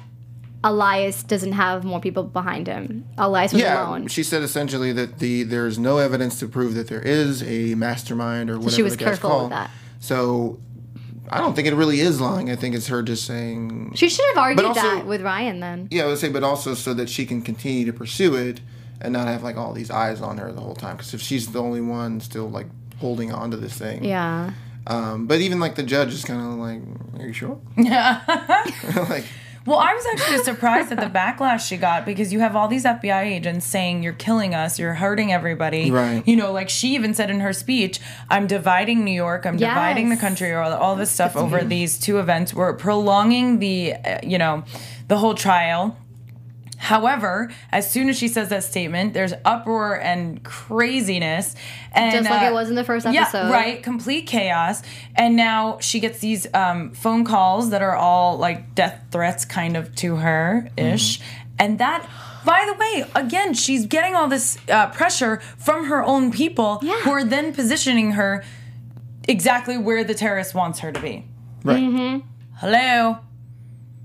Elias 0.63 1.23
doesn't 1.23 1.53
have 1.53 1.85
more 1.85 2.01
people 2.01 2.23
behind 2.23 2.67
him. 2.67 3.07
Elias 3.17 3.53
was 3.55 3.63
Yeah, 3.63 3.87
alone. 3.89 4.09
she 4.09 4.23
said 4.23 4.43
essentially 4.43 4.93
that 4.93 5.19
the 5.19 5.43
there's 5.43 5.79
no 5.79 5.97
evidence 5.97 6.39
to 6.41 6.49
prove 6.49 6.75
that 6.75 6.89
there 6.89 7.01
is 7.01 7.43
a 7.43 7.75
mastermind 7.77 8.51
or 8.51 8.57
whatever 8.59 8.77
she 8.77 8.83
was 8.83 8.93
the 8.93 8.99
guy's 9.05 9.19
careful 9.19 9.31
with 9.31 9.39
called. 9.39 9.53
that. 9.53 9.71
So 10.01 10.59
I 11.33 11.39
don't 11.39 11.55
think 11.55 11.69
it 11.69 11.75
really 11.75 12.01
is 12.01 12.21
lying. 12.21 12.51
I 12.51 12.57
think 12.57 12.75
it's 12.75 12.89
her 12.89 13.03
just 13.03 13.25
saying 13.25 13.93
She 13.95 14.09
should 14.09 14.25
have 14.35 14.39
argued 14.39 14.67
also- 14.67 14.81
that 14.81 15.07
with 15.07 15.23
Ryan 15.23 15.61
then. 15.61 15.89
Yeah, 15.91 16.05
I 16.05 16.07
would 16.09 16.19
say, 16.19 16.29
but 16.29 16.43
also 16.43 16.75
so 16.75 16.93
that 16.95 17.09
she 17.09 17.25
can 17.25 17.41
continue 17.43 17.87
to 17.87 17.93
pursue 17.93 18.35
it 18.35 18.61
and 19.01 19.13
not 19.13 19.29
have 19.29 19.43
like 19.43 19.57
all 19.57 19.73
these 19.73 19.91
eyes 19.91 20.21
on 20.21 20.39
her 20.39 20.53
the 20.53 20.61
whole 20.61 20.75
time. 20.75 20.97
Because 20.97 21.15
if 21.15 21.21
she's 21.23 21.47
the 21.53 21.63
only 21.63 21.81
one 21.81 22.21
still 22.21 22.51
like 22.51 22.67
holding 22.99 23.33
on 23.33 23.51
to 23.53 23.57
this 23.57 23.75
thing, 23.75 24.05
Yeah. 24.05 24.53
Um, 24.87 25.27
but 25.27 25.41
even 25.41 25.61
like 25.61 25.75
the 25.77 25.83
judge 25.83 26.13
is 26.13 26.25
kind 26.25 26.41
of 26.41 26.59
like, 26.59 26.81
"Are 27.23 27.27
you 27.27 27.33
sure?" 27.35 27.59
Yeah. 27.77 28.21
like, 29.09 29.25
Well, 29.67 29.79
I 29.79 29.93
was 29.95 30.07
actually 30.13 30.43
surprised 30.45 30.91
at 30.91 31.01
the 31.01 31.07
backlash 31.07 31.69
she 31.69 31.77
got 31.77 32.07
because 32.07 32.33
you 32.33 32.41
have 32.41 32.57
all 32.57 32.67
these 32.67 32.85
FBI 32.85 33.25
agents 33.25 33.67
saying 33.67 34.03
you're 34.03 34.15
killing 34.15 34.55
us, 34.55 34.79
you're 34.79 34.95
hurting 34.95 35.33
everybody. 35.33 35.91
Right. 35.91 36.27
You 36.27 36.37
know, 36.37 36.51
like 36.51 36.71
she 36.71 36.95
even 36.95 37.13
said 37.13 37.31
in 37.31 37.41
her 37.41 37.53
speech, 37.53 38.01
"I'm 38.31 38.47
dividing 38.47 39.05
New 39.05 39.13
York, 39.13 39.45
I'm 39.45 39.57
dividing 39.57 40.09
the 40.09 40.17
country, 40.17 40.51
or 40.51 40.61
all, 40.61 40.73
all 40.73 40.97
this 40.97 41.11
stuff 41.11 41.37
over 41.37 41.63
these 41.63 41.99
two 41.99 42.19
events. 42.19 42.55
We're 42.55 42.73
prolonging 42.73 43.59
the, 43.59 43.95
uh, 43.95 44.19
you 44.23 44.39
know, 44.39 44.65
the 45.09 45.19
whole 45.19 45.35
trial." 45.35 45.97
However, 46.83 47.51
as 47.71 47.91
soon 47.91 48.09
as 48.09 48.17
she 48.17 48.27
says 48.27 48.49
that 48.49 48.65
statement, 48.65 49.13
there's 49.13 49.35
uproar 49.45 50.01
and 50.01 50.43
craziness, 50.43 51.55
and 51.93 52.13
Just 52.13 52.31
like 52.31 52.41
uh, 52.43 52.47
it 52.47 52.53
was 52.55 52.71
in 52.71 52.75
the 52.75 52.85
first 52.85 53.05
episode, 53.05 53.15
yeah, 53.17 53.29
episode. 53.29 53.51
right, 53.53 53.83
complete 53.83 54.27
chaos. 54.27 54.83
And 55.15 55.37
now 55.37 55.79
she 55.81 56.01
gets 56.01 56.21
these 56.21 56.47
um, 56.55 56.93
phone 56.93 57.25
calls 57.27 57.69
that 57.71 57.83
are 57.83 57.95
all 57.95 58.39
like 58.39 58.75
death 58.75 59.05
threats, 59.11 59.45
kind 59.45 59.77
of 59.77 59.95
to 59.97 60.17
her 60.17 60.71
ish, 60.79 61.19
Mm-hmm. 61.21 61.47
and 61.59 61.79
that. 61.79 62.09
By 62.47 62.65
the 62.67 62.73
way, 62.73 63.05
again, 63.15 63.53
she's 63.53 63.85
getting 63.85 64.15
all 64.17 64.27
this 64.27 64.57
uh, 64.71 64.87
pressure 64.89 65.43
from 65.59 65.85
her 65.89 66.03
own 66.03 66.31
people 66.33 66.79
Yeah. 66.81 66.95
who 67.01 67.11
are 67.11 67.23
then 67.25 67.53
positioning 67.53 68.13
her 68.13 68.43
exactly 69.29 69.77
where 69.77 70.03
the 70.05 70.15
terrorist 70.15 70.55
wants 70.55 70.79
her 70.79 70.91
to 70.91 71.01
be. 71.01 71.27
right. 71.63 71.83
Mm-hmm. 71.83 72.27
Hello. 72.57 73.19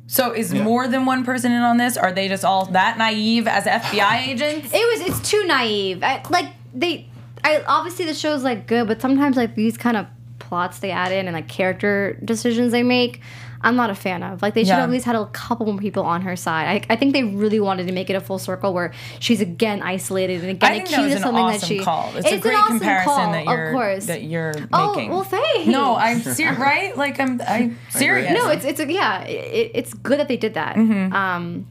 So 0.08 0.32
is 0.32 0.54
more 0.54 0.88
than 0.88 1.06
one 1.06 1.24
person 1.26 1.52
in 1.52 1.62
on 1.62 1.78
this? 1.78 1.98
Are 1.98 2.12
they 2.12 2.28
just 2.28 2.46
all 2.46 2.66
that 2.68 2.98
naive 2.98 3.48
as 3.48 3.64
FBI 3.66 4.28
agents? 4.28 4.70
It 4.72 5.00
was 5.00 5.10
it's 5.10 5.30
too 5.30 5.44
naive. 5.46 6.04
I, 6.04 6.24
like 6.30 6.52
they 6.74 7.10
I 7.44 7.64
obviously 7.68 8.06
the 8.06 8.14
show's 8.14 8.44
like 8.44 8.68
good, 8.68 8.88
but 8.88 9.02
sometimes 9.02 9.36
like 9.38 9.56
these 9.56 9.78
kind 9.78 9.98
of 9.98 10.08
plots 10.40 10.80
they 10.80 10.92
add 10.92 11.12
in 11.12 11.28
and 11.28 11.34
like 11.34 11.48
character 11.48 12.20
decisions 12.24 12.72
they 12.72 12.84
make, 12.84 13.22
I'm 13.66 13.76
not 13.76 13.90
a 13.90 13.96
fan 13.96 14.24
of. 14.24 14.42
Like 14.42 14.54
they 14.54 14.64
should 14.64 14.70
Yeah. 14.70 14.84
at 14.84 14.90
least 14.90 15.06
had 15.06 15.16
a 15.16 15.26
couple 15.28 15.66
more 15.66 15.78
people 15.78 16.04
on 16.04 16.22
her 16.22 16.36
side. 16.36 16.86
I, 16.90 16.94
I 16.94 16.96
think 16.96 17.14
they 17.14 17.24
really 17.24 17.60
wanted 17.60 17.88
to 17.88 17.94
make 17.94 18.10
it 18.10 18.14
a 18.14 18.22
full 18.22 18.40
circle 18.40 18.74
where 18.74 18.94
she's 19.20 19.42
again 19.42 19.82
isolated 19.82 20.42
and 20.42 20.52
again 20.52 20.72
I 20.72 20.76
think 20.76 20.90
that 20.90 20.94
accused 21.00 21.12
of 21.12 21.18
an 21.18 21.24
something 21.24 21.44
awesome 21.44 21.60
that 21.60 21.68
she 21.68 21.80
call. 21.80 22.12
It's, 22.16 22.28
a 22.32 22.36
an 22.36 22.40
great 22.40 22.56
awesome 22.56 22.78
comparison 22.80 23.14
call, 23.14 23.32
that 23.34 23.46
you're 23.46 23.68
of 23.70 23.74
course. 23.74 24.06
that 24.06 24.24
you're 24.24 24.54
oh 24.72 24.94
making. 24.96 25.10
well, 25.12 25.24
thanks. 25.24 25.68
No, 25.68 25.96
I'm 25.96 26.22
serious, 26.22 26.58
right? 26.60 26.96
Like 26.96 27.20
I'm, 27.20 27.42
I'm 27.48 27.78
serious. 27.90 28.32
no, 28.32 28.50
it's 28.50 28.64
it's 28.64 28.80
a, 28.80 28.92
yeah, 28.92 29.24
it, 29.24 29.72
it's 29.74 29.94
good 29.94 30.20
that 30.20 30.28
they 30.28 30.38
did 30.38 30.54
that. 30.54 30.76
Mm-hmm. 30.76 31.14
Um, 31.14 31.68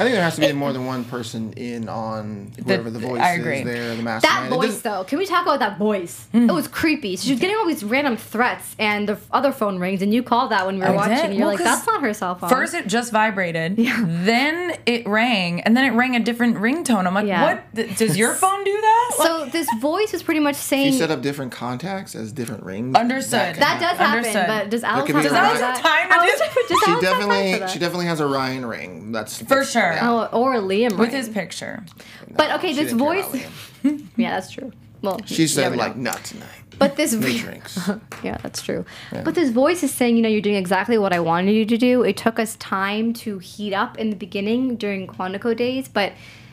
I 0.00 0.04
think 0.04 0.14
there 0.14 0.22
has 0.24 0.34
to 0.36 0.40
be 0.40 0.52
more 0.52 0.72
than 0.72 0.86
one 0.86 1.04
person 1.04 1.52
in 1.52 1.88
on 1.88 2.52
whoever 2.64 2.90
the, 2.90 2.98
voice 2.98 3.20
I 3.20 3.32
agree. 3.34 3.58
is 3.58 3.64
there, 3.64 3.90
the 3.90 3.96
That 3.96 4.02
mastermind. 4.02 4.46
It 4.52 4.56
voice, 4.56 4.80
though, 4.82 5.04
can 5.04 5.18
we 5.18 5.26
talk 5.26 5.42
about 5.42 5.58
that 5.60 5.78
voice? 5.78 6.26
Mm. 6.34 6.48
It 6.48 6.52
was 6.52 6.66
creepy. 6.66 7.16
She 7.16 7.30
was 7.32 7.40
getting 7.40 7.56
all 7.56 7.66
these 7.66 7.84
random 7.84 8.16
threats, 8.16 8.74
and 8.78 9.08
the 9.08 9.18
other 9.30 9.52
phone 9.52 9.78
rings, 9.78 10.02
and 10.02 10.12
you 10.12 10.22
called 10.22 10.50
that 10.50 10.66
when 10.66 10.76
we 10.76 10.80
were 10.80 10.88
I 10.88 10.90
watching. 10.96 11.14
did. 11.16 11.24
and 11.26 11.34
You're 11.34 11.42
Well, 11.42 11.48
like, 11.54 11.58
'cause 11.64 11.76
that's 11.76 11.86
not 11.86 12.00
her 12.02 12.12
cell 12.14 12.34
phone. 12.34 12.48
First, 12.50 12.74
it 12.74 12.86
just 12.88 13.12
vibrated. 13.12 13.78
Yeah. 13.78 14.02
Then 14.06 14.74
it 14.86 15.06
rang, 15.06 15.60
and 15.60 15.76
then 15.76 15.84
it 15.84 15.90
rang 15.96 16.16
a 16.16 16.20
different 16.20 16.56
ringtone. 16.56 17.06
I'm 17.06 17.14
like, 17.14 17.26
Yeah. 17.26 17.42
what? 17.42 17.74
Th- 17.74 17.96
Does 17.98 18.16
your 18.16 18.34
phone 18.34 18.64
do 18.64 18.72
that? 18.80 19.10
Like, 19.18 19.28
so 19.28 19.44
this 19.46 19.68
voice 19.80 20.12
was 20.12 20.22
pretty 20.22 20.40
much 20.40 20.54
You 20.54 20.60
saying 20.60 20.92
set 20.98 21.10
up 21.10 21.20
different 21.22 21.52
contacts 21.52 22.14
as 22.14 22.32
different 22.32 22.64
rings. 22.64 22.96
Understood. 22.96 23.52
can 23.54 23.60
that 23.60 23.80
does 23.80 23.98
happen, 23.98 24.16
Understood. 24.18 24.46
but 24.46 24.70
does 24.70 24.82
Alex 24.84 25.06
could 25.06 25.16
have 25.16 25.24
time 25.32 25.44
a 25.44 25.48
for 25.48 25.52
Does 25.52 25.60
that? 25.60 25.76
Have 25.76 25.82
time 25.84 26.08
to 26.08 26.14
I 26.14 26.26
do 26.26 26.32
was 26.32 26.40
like, 26.40 26.54
does 26.54 26.66
She 26.68 26.74
Alex 26.74 26.86
time 26.86 26.94
for 26.96 27.00
definitely, 27.28 27.68
she 27.72 27.78
definitely 27.78 28.06
has 28.06 28.20
a 28.20 28.26
Ryan 28.26 28.66
ring. 28.66 29.12
That's 29.12 29.38
For 29.38 29.44
that's- 29.44 29.70
sure. 29.72 29.81
Yeah. 29.94 30.28
Oh, 30.32 30.38
or 30.40 30.54
Liam, 30.56 30.90
with 30.92 31.08
ring. 31.08 31.10
his 31.10 31.28
picture. 31.28 31.84
But 32.30 32.50
okay, 32.52 32.72
this 32.72 32.92
voice. 32.92 33.26
yeah, 34.16 34.34
that's 34.34 34.50
true. 34.50 34.72
Well, 35.02 35.20
She 35.26 35.42
you 35.42 35.48
said 35.48 35.62
never 35.64 35.76
know. 35.76 35.82
like 35.82 35.96
not 35.96 36.22
tonight. 36.24 36.48
But 36.78 36.96
this 36.96 37.12
vo- 37.22 37.28
drinks. 37.38 37.78
Yeah, 38.22 38.38
that's 38.38 38.62
true. 38.62 38.84
But 39.10 39.34
this 39.34 39.50
voice 39.50 39.82
is 39.82 39.92
saying, 39.92 40.16
you 40.16 40.22
know, 40.22 40.28
you're 40.28 40.40
doing 40.40 40.54
exactly 40.56 40.96
what 40.96 41.12
I 41.12 41.18
wanted 41.20 41.52
you 41.52 41.66
to 41.66 41.76
do. 41.76 42.02
It 42.02 42.16
took 42.16 42.38
us 42.38 42.54
time 42.56 43.12
to 43.14 43.38
heat 43.38 43.74
up 43.74 43.98
in 43.98 44.10
the 44.10 44.16
beginning 44.16 44.76
during 44.76 45.06
Quantico 45.08 45.56
days, 45.56 45.88
but 45.88 46.12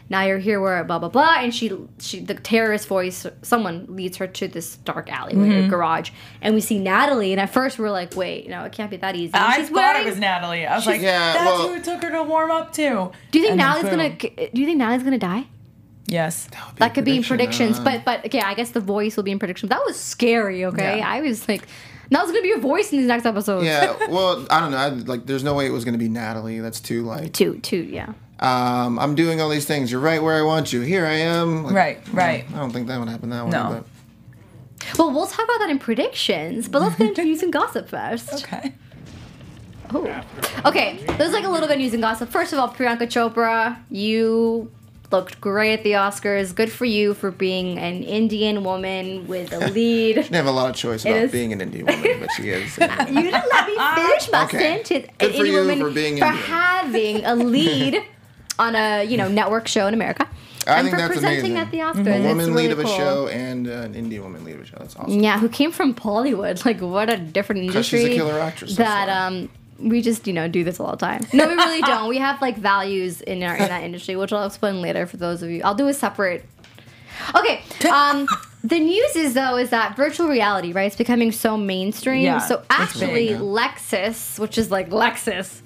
now 0.09 0.23
you're 0.23 0.39
here 0.39 0.59
where 0.59 0.83
blah 0.83 0.97
blah 0.99 1.09
blah 1.09 1.35
and 1.39 1.53
she 1.53 1.71
she 1.99 2.19
the 2.19 2.33
terrorist 2.33 2.87
voice 2.87 3.25
someone 3.43 3.85
leads 3.89 4.17
her 4.17 4.25
to 4.27 4.47
this 4.47 4.77
dark 4.77 5.11
alleyway 5.11 5.47
Mm-hmm. 5.49 5.67
or 5.67 5.69
garage 5.69 6.09
and 6.41 6.55
we 6.55 6.61
see 6.61 6.79
Natalie 6.79 7.31
and 7.31 7.39
at 7.39 7.51
first 7.51 7.77
we're 7.79 7.91
like 7.91 8.15
wait 8.15 8.49
no 8.49 8.63
it 8.63 8.71
can't 8.71 8.89
be 8.89 8.97
that 8.97 9.15
easy 9.15 9.33
And 9.33 9.43
I 9.43 9.63
thought 9.63 9.71
wearing- 9.71 10.07
it 10.07 10.09
was 10.09 10.19
Natalie. 10.19 10.65
I 10.65 10.75
was 10.75 10.85
like, 10.85 11.01
Yeah, 11.01 11.33
that's 11.33 11.45
well- 11.45 11.67
who 11.69 11.75
it 11.75 11.83
took 11.83 12.01
her 12.03 12.09
to 12.11 12.23
warm 12.23 12.49
up 12.51 12.73
to. 12.73 13.11
do 13.31 13.39
you 13.39 13.45
think 13.45 13.51
And 13.51 13.57
Natalie's 13.59 13.89
gonna 13.91 14.49
do 14.53 14.59
you 14.61 14.65
think 14.65 14.77
Natalie's 14.79 15.03
gonna 15.03 15.17
die 15.19 15.45
Yes. 16.07 16.49
that 16.77 16.95
could 16.95 17.05
be 17.05 17.17
in 17.17 17.23
predictions 17.23 17.77
uh, 17.79 17.83
but 17.83 18.03
but 18.05 18.25
okay 18.25 18.41
I 18.41 18.55
guess 18.55 18.71
the 18.71 18.79
voice 18.79 19.15
will 19.15 19.23
be 19.23 19.31
in 19.31 19.37
predictions 19.39 19.69
that 19.69 19.81
was 19.85 19.99
scary 19.99 20.65
okay 20.65 20.97
Yeah. 20.99 21.07
I 21.07 21.21
was 21.21 21.47
like 21.47 21.67
that 22.09 22.23
was 22.23 22.31
gonna 22.31 22.41
be 22.41 22.47
your 22.47 22.59
voice 22.59 22.91
in 22.91 22.97
these 22.97 23.07
next 23.07 23.27
episodes 23.27 23.65
Yeah, 23.65 23.95
well, 24.09 24.47
I 24.49 24.59
don't 24.61 24.71
know. 24.71 24.77
I, 24.77 24.89
like, 24.89 25.27
there's 25.27 25.43
no 25.43 25.53
way 25.53 25.67
it 25.67 25.69
was 25.69 25.85
going 25.85 25.93
to 25.93 25.99
be 25.99 26.09
Natalie. 26.09 26.59
That's 26.59 26.79
too 26.79 27.03
like. 27.03 27.33
two 27.33 27.59
two 27.59 27.77
yeah 27.83 28.13
Um, 28.39 28.97
I'm 28.99 29.15
doing 29.15 29.41
all 29.41 29.49
these 29.49 29.65
things. 29.65 29.91
You're 29.91 29.99
right 30.01 30.21
where 30.23 30.35
I 30.35 30.41
want 30.43 30.71
you. 30.71 30.81
Here 30.81 31.05
I 31.05 31.13
am. 31.15 31.63
Like, 31.65 31.73
Right, 31.75 31.99
right. 32.13 32.45
I 32.53 32.57
don't 32.57 32.71
think 32.71 32.87
that 32.87 32.97
would 32.99 33.09
happen 33.09 33.29
that 33.31 33.43
way. 33.45 33.51
No. 33.51 33.83
But 34.81 34.97
Well, 34.97 35.11
we'll 35.11 35.27
talk 35.27 35.43
about 35.45 35.59
that 35.59 35.69
in 35.69 35.77
predictions, 35.79 36.69
but 36.69 36.81
let's 36.81 36.95
get 36.95 37.07
into 37.09 37.23
news 37.25 37.43
and 37.43 37.51
gossip 37.51 37.89
first. 37.89 38.33
Okay. 38.45 38.73
Oh. 39.93 40.21
Okay, 40.65 40.99
there's 41.17 41.33
like 41.33 41.43
a 41.45 41.49
little 41.49 41.67
bit 41.67 41.75
of 41.75 41.81
news 41.81 41.93
and 41.93 42.01
gossip. 42.03 42.29
First 42.29 42.53
of 42.53 42.59
all, 42.59 42.69
Priyanka 42.69 43.07
Chopra, 43.07 43.77
you 43.89 44.71
looked 45.11 45.41
great 45.41 45.73
at 45.73 45.83
the 45.83 45.93
Oscars. 45.93 46.53
Good 46.53 46.71
for 46.71 46.85
you 46.85 47.15
for 47.15 47.31
being 47.31 47.79
an 47.79 48.03
Indian 48.03 48.63
woman 48.63 49.27
with 49.27 49.51
a 49.51 49.57
lead. 49.71 50.15
She 50.15 50.21
didn't 50.21 50.35
have 50.35 50.45
a 50.45 50.51
lot 50.51 50.69
of 50.69 50.75
choice 50.75 51.03
about 51.03 51.17
is- 51.17 51.31
being 51.31 51.51
an 51.53 51.59
Indian 51.61 51.87
woman, 51.87 52.19
but 52.19 52.29
she 52.37 52.49
is. 52.51 52.77
you 52.77 52.87
didn't 52.87 53.31
let 53.51 53.67
me 53.67 53.75
finish 53.95 54.31
my 54.31 54.43
Okay. 54.45 54.59
sentence. 54.59 55.07
Good 55.17 55.31
An 55.31 55.37
for 55.37 55.45
Indian 55.45 55.45
you 55.47 55.59
woman 55.59 55.79
for 55.79 55.89
being 55.91 56.17
for 56.19 56.25
Indian. 56.25 56.43
having 56.45 57.25
a 57.25 57.35
lead 57.35 58.03
on 58.59 58.75
a 58.75 59.03
you 59.03 59.17
know 59.17 59.27
network 59.27 59.67
show 59.67 59.87
in 59.87 59.93
America. 59.95 60.27
I 60.67 60.79
and 60.79 60.85
think 60.85 60.95
for 60.95 61.01
that's 61.01 61.13
presenting 61.13 61.55
amazing. 61.55 61.57
at 61.57 61.71
the 61.71 61.77
Oscars. 61.79 62.05
A 62.07 62.15
It's 62.17 62.27
woman 62.27 62.37
really 62.53 62.63
lead 62.67 62.71
of 62.73 62.79
a 62.79 62.83
cool. 62.83 62.97
show 62.97 63.27
and 63.29 63.67
uh, 63.67 63.71
an 63.71 63.95
Indian 63.95 64.21
woman 64.23 64.43
lead 64.43 64.55
of 64.55 64.61
a 64.61 64.65
show. 64.65 64.75
That's 64.77 64.95
awesome. 64.97 65.19
Yeah, 65.19 65.39
who 65.39 65.49
came 65.49 65.71
from 65.71 65.95
Bollywood? 65.95 66.63
Like, 66.69 66.81
what 66.81 67.09
a 67.11 67.17
different 67.17 67.71
'Cause 67.71 67.85
she's 67.87 68.01
industry. 68.01 68.13
a 68.13 68.17
killer 68.27 68.39
actress, 68.39 68.75
That 68.75 69.07
why. 69.07 69.13
um, 69.27 69.49
we 69.79 70.01
just 70.01 70.27
you 70.27 70.33
know 70.33 70.47
do 70.47 70.63
this 70.63 70.79
all 70.79 70.91
the 70.91 70.97
time. 70.97 71.25
No, 71.33 71.47
we 71.47 71.55
really 71.55 71.81
don't. 71.81 72.09
We 72.09 72.17
have 72.17 72.39
like 72.41 72.57
values 72.57 73.21
in 73.21 73.41
our 73.43 73.55
in 73.55 73.67
that 73.69 73.83
industry, 73.83 74.15
which 74.17 74.31
I'll 74.33 74.45
explain 74.45 74.81
later 74.81 75.07
for 75.07 75.17
those 75.17 75.41
of 75.41 75.49
you. 75.49 75.61
I'll 75.63 75.73
do 75.75 75.87
a 75.87 75.93
separate. 75.93 76.45
Okay. 77.35 77.61
Um, 77.89 78.27
the 78.63 78.79
news 78.79 79.15
is 79.15 79.33
though 79.33 79.57
is 79.57 79.69
that 79.71 79.95
virtual 79.95 80.27
reality, 80.27 80.71
right? 80.73 80.87
It's 80.87 80.95
becoming 80.97 81.31
so 81.31 81.57
mainstream. 81.57 82.23
Yeah, 82.23 82.39
so 82.39 82.61
actually, 82.69 83.29
big. 83.29 83.39
Lexus, 83.39 84.37
which 84.37 84.57
is 84.57 84.69
like 84.69 84.89
Lexus. 84.89 85.61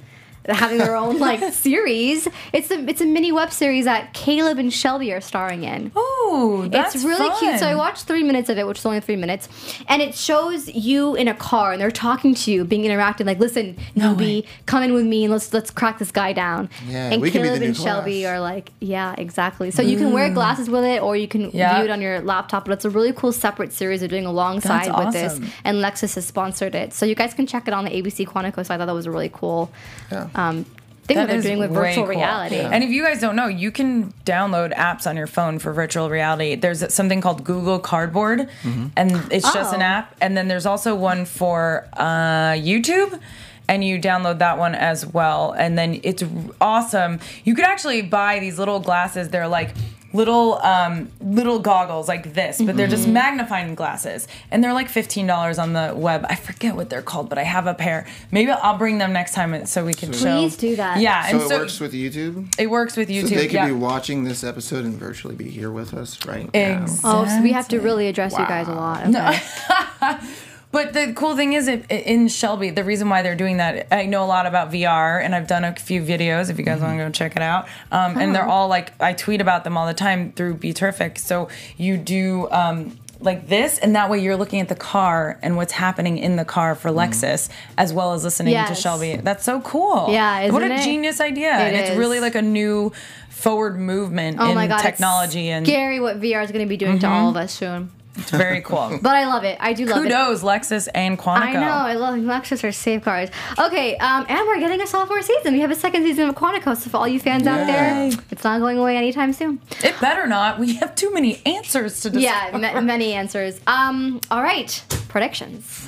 Having 0.49 0.77
their 0.77 0.95
own 0.95 1.19
like 1.19 1.53
series. 1.53 2.27
It's 2.51 2.69
a 2.71 2.79
it's 2.89 3.01
a 3.01 3.05
mini 3.05 3.31
web 3.31 3.51
series 3.51 3.85
that 3.85 4.13
Caleb 4.13 4.57
and 4.59 4.71
Shelby 4.73 5.13
are 5.13 5.21
starring 5.21 5.63
in. 5.63 5.91
Oh, 5.95 6.67
that's 6.69 6.95
it's 6.95 7.03
really 7.03 7.29
cute. 7.39 7.59
So 7.59 7.67
I 7.67 7.75
watched 7.75 8.05
three 8.05 8.23
minutes 8.23 8.49
of 8.49 8.57
it, 8.57 8.67
which 8.67 8.79
is 8.79 8.85
only 8.85 8.99
three 8.99 9.15
minutes, 9.15 9.47
and 9.87 10.01
it 10.01 10.15
shows 10.15 10.67
you 10.73 11.15
in 11.15 11.27
a 11.27 11.33
car, 11.33 11.71
and 11.71 11.81
they're 11.81 11.91
talking 11.91 12.33
to 12.35 12.51
you, 12.51 12.65
being 12.65 12.83
interactive. 12.83 13.25
Like, 13.25 13.39
listen, 13.39 13.77
No 13.95 14.13
newbie, 14.15 14.43
way. 14.43 14.47
come 14.65 14.83
in 14.83 14.93
with 14.93 15.05
me, 15.05 15.23
and 15.25 15.31
let's 15.33 15.53
let's 15.53 15.71
crack 15.71 15.99
this 15.99 16.11
guy 16.11 16.33
down. 16.33 16.69
Yeah, 16.87 17.09
and 17.11 17.21
we 17.21 17.31
could 17.31 17.41
be 17.41 17.47
Caleb 17.47 17.59
the 17.59 17.65
new 17.65 17.67
and 17.67 17.77
Shelby 17.77 18.21
class. 18.21 18.31
are 18.35 18.39
like, 18.39 18.71
yeah, 18.79 19.15
exactly. 19.17 19.71
So 19.71 19.81
you 19.81 19.97
can 19.97 20.11
wear 20.11 20.29
mm. 20.29 20.33
glasses 20.33 20.69
with 20.69 20.83
it, 20.83 21.01
or 21.01 21.15
you 21.15 21.27
can 21.27 21.51
Yeah. 21.51 21.75
view 21.75 21.85
it 21.85 21.91
on 21.91 22.01
your 22.01 22.21
laptop. 22.21 22.65
But 22.65 22.73
it's 22.73 22.85
a 22.85 22.89
really 22.89 23.13
cool 23.13 23.31
separate 23.31 23.71
series 23.73 23.99
they're 24.01 24.09
doing 24.09 24.25
alongside 24.25 24.87
That's 24.87 24.97
with 24.97 25.07
awesome. 25.25 25.41
this, 25.43 25.53
and 25.63 25.77
Lexus 25.77 26.15
has 26.15 26.25
sponsored 26.25 26.75
it. 26.75 26.93
So 26.93 27.05
you 27.05 27.15
guys 27.15 27.33
can 27.33 27.45
check 27.47 27.67
it 27.67 27.73
on 27.73 27.85
the 27.85 27.91
ABC 27.91 28.25
Quantico. 28.25 28.65
So 28.65 28.73
I 28.73 28.77
thought 28.77 28.85
that 28.87 28.93
was 28.93 29.07
really 29.07 29.29
cool 29.33 29.71
Yeah. 30.11 30.27
Um, 30.35 30.65
thing 31.05 31.17
that, 31.17 31.27
That 31.27 31.33
they're 31.33 31.41
doing 31.41 31.59
with 31.59 31.71
way 31.71 31.89
virtual 31.89 32.05
cool. 32.05 32.15
reality. 32.15 32.55
And 32.57 32.83
if 32.83 32.89
you 32.89 33.03
guys 33.03 33.19
don't 33.19 33.35
know, 33.35 33.47
you 33.47 33.71
can 33.71 34.13
download 34.25 34.73
apps 34.73 35.05
on 35.05 35.17
your 35.17 35.27
phone 35.27 35.59
for 35.59 35.73
virtual 35.73 36.09
reality. 36.09 36.55
There's 36.55 36.93
something 36.93 37.19
called 37.19 37.43
Google 37.43 37.79
Cardboard, 37.79 38.47
and 38.95 39.11
it's 39.31 39.51
just 39.53 39.73
an 39.73 39.81
Oh. 39.81 39.85
app. 39.85 40.15
And 40.21 40.37
then 40.37 40.47
there's 40.47 40.65
also 40.65 40.95
one 40.95 41.25
for 41.25 41.87
uh, 41.93 42.53
YouTube. 42.53 43.19
And 43.65 43.81
you 43.81 43.97
download 43.97 44.39
that 44.39 44.57
one 44.57 44.75
as 44.75 45.05
well. 45.05 45.53
And 45.53 45.77
then 45.77 46.01
it's 46.03 46.21
awesome. 46.59 47.21
You 47.45 47.55
could 47.55 47.63
actually 47.63 48.01
buy 48.01 48.39
these 48.39 48.59
little 48.59 48.81
glasses. 48.81 49.29
They're 49.29 49.47
like 49.47 49.73
little 50.13 50.55
um, 50.61 51.11
little 51.21 51.59
goggles 51.59 52.07
like 52.07 52.33
this, 52.33 52.61
but 52.61 52.77
they're 52.77 52.87
just 52.87 53.07
magnifying 53.07 53.75
glasses. 53.75 54.27
And 54.51 54.63
they're 54.63 54.73
like 54.73 54.87
$15 54.89 55.61
on 55.61 55.73
the 55.73 55.93
web. 55.95 56.25
I 56.29 56.35
forget 56.35 56.75
what 56.75 56.89
they're 56.89 57.01
called, 57.01 57.29
but 57.29 57.37
I 57.37 57.43
have 57.43 57.67
a 57.67 57.73
pair. 57.73 58.05
Maybe 58.31 58.51
I'll 58.51 58.77
bring 58.77 58.99
them 58.99 59.11
next 59.13 59.33
time 59.33 59.65
so 59.65 59.83
we 59.83 59.93
can 59.93 60.13
show. 60.13 60.39
Please 60.39 60.55
do 60.55 60.75
that. 60.75 60.99
Yeah, 60.99 61.23
So 61.23 61.33
and 61.33 61.41
it 61.41 61.49
so 61.49 61.59
works 61.59 61.79
with 61.79 61.93
YouTube. 61.93 62.53
it 62.57 62.69
works 62.69 62.95
with 62.95 63.09
YouTube. 63.09 63.29
So 63.29 63.35
they 63.35 63.45
could 63.47 63.53
yeah. 63.53 63.65
be 63.67 63.73
watching 63.73 64.23
this 64.23 64.43
episode 64.43 64.85
and 64.85 64.93
virtually 64.95 65.35
be 65.35 65.49
here 65.49 65.71
with 65.71 65.93
us 65.93 66.25
right 66.25 66.51
now. 66.53 66.85
Oh, 67.03 67.25
so 67.25 67.41
we 67.41 67.51
have 67.51 67.67
to 67.69 67.79
really 67.79 68.07
address 68.07 68.33
you 68.33 68.45
guys 68.45 68.67
a 68.67 68.73
lot. 68.73 69.07
Okay. 69.07 70.19
But 70.73 70.93
the 70.93 71.13
cool 71.15 71.35
thing 71.35 71.53
is, 71.53 71.67
it, 71.67 71.85
in 71.89 72.27
Shelby, 72.27 72.71
the 72.71 72.83
reason 72.83 73.07
why 73.07 73.21
they're 73.21 73.35
doing 73.35 73.57
that, 73.57 73.87
I 73.93 74.07
know 74.07 74.23
a 74.23 74.25
lot 74.25 74.47
about 74.47 74.71
VR, 74.71 75.23
and 75.23 75.35
I've 75.35 75.45
done 75.45 75.63
a 75.63 75.75
few 75.75 76.01
videos. 76.01 76.49
If 76.49 76.57
you 76.57 76.65
guys 76.65 76.81
want 76.81 76.97
to 76.97 77.05
go 77.05 77.11
check 77.11 77.35
it 77.35 77.43
out, 77.43 77.67
um, 77.91 78.17
and 78.17 78.33
they're 78.33 78.47
all 78.47 78.67
like 78.67 78.91
I 78.99 79.13
tweet 79.13 79.39
about 79.39 79.65
them 79.65 79.77
all 79.77 79.85
the 79.85 79.93
time 79.93 80.31
through 80.31 80.55
Be 80.55 80.73
Terrific. 80.73 81.19
So 81.19 81.47
you 81.77 81.95
do. 81.95 82.49
Um, 82.51 82.97
like 83.19 83.47
this, 83.47 83.77
and 83.77 83.95
that 83.95 84.09
way 84.09 84.19
you're 84.19 84.35
looking 84.35 84.59
at 84.59 84.67
the 84.67 84.75
car 84.75 85.39
and 85.41 85.55
what's 85.55 85.71
happening 85.71 86.17
in 86.17 86.35
the 86.35 86.43
car 86.43 86.75
for 86.75 86.89
Lexus, 86.89 87.47
as 87.77 87.93
well 87.93 88.11
as 88.11 88.25
listening 88.25 88.53
to 88.65 88.75
Shelby. 88.75 89.15
That's 89.15 89.45
so 89.45 89.61
cool. 89.61 90.07
Yeah, 90.09 90.51
what 90.51 90.61
a 90.61 90.73
it? 90.73 90.83
genius 90.83 91.21
idea! 91.21 91.57
It 91.57 91.67
and 91.67 91.75
it's 91.77 91.91
is. 91.91 91.97
really 91.97 92.19
like 92.19 92.35
a 92.35 92.41
new 92.41 92.91
forward 93.29 93.79
movement 93.79 94.39
Oh 94.41 94.49
in 94.49 94.67
god, 94.67 94.79
technology, 94.79 95.47
and 95.47 95.65
scary 95.65 96.01
what 96.01 96.19
VR 96.19 96.43
is 96.43 96.51
going 96.51 96.65
to 96.65 96.69
be 96.69 96.75
doing 96.75 96.99
to 96.99 97.07
all 97.07 97.29
of 97.29 97.37
us 97.37 97.53
soon. 97.53 97.91
It's 98.15 98.31
very 98.31 98.61
cool. 98.61 98.99
But 99.01 99.15
I 99.15 99.25
love 99.25 99.43
it. 99.43 99.57
I 99.59 99.73
do 99.73 99.85
love 99.85 99.99
it. 100.05 100.09
Kudos, 100.09 100.43
Lexus 100.43 100.87
and 100.93 101.17
Quantico. 101.17 101.41
I 101.41 101.53
know. 101.53 101.59
I 101.59 101.93
love 101.93 102.15
Lexus 102.15 102.63
are 102.63 102.71
safeguards. 102.71 103.31
Okay, 103.57 103.97
um, 103.97 104.25
and 104.29 104.39
we're 104.47 104.59
getting 104.59 104.81
a 104.81 104.87
sophomore 104.87 105.21
season. 105.21 105.53
We 105.53 105.59
have 105.61 105.71
a 105.71 105.75
second 105.75 106.03
season 106.03 106.29
of 106.29 106.35
Quantico. 106.35 106.75
So 106.77 106.89
for 106.89 106.97
all 106.97 107.07
you 107.07 107.19
fans 107.19 107.47
out 107.47 107.65
there, 107.67 108.11
it's 108.31 108.43
not 108.43 108.59
going 108.59 108.77
away 108.77 108.97
anytime 108.97 109.33
soon. 109.33 109.59
It 109.83 109.99
better 109.99 110.27
not. 110.27 110.59
We 110.59 110.75
have 110.75 110.95
too 110.95 111.13
many 111.13 111.41
answers 111.45 112.01
to 112.01 112.09
discuss. 112.09 112.23
Yeah, 112.23 112.57
ma- 112.57 112.81
many 112.81 113.13
answers. 113.13 113.59
Um, 113.67 114.21
all 114.29 114.43
right, 114.43 114.83
predictions. 115.09 115.87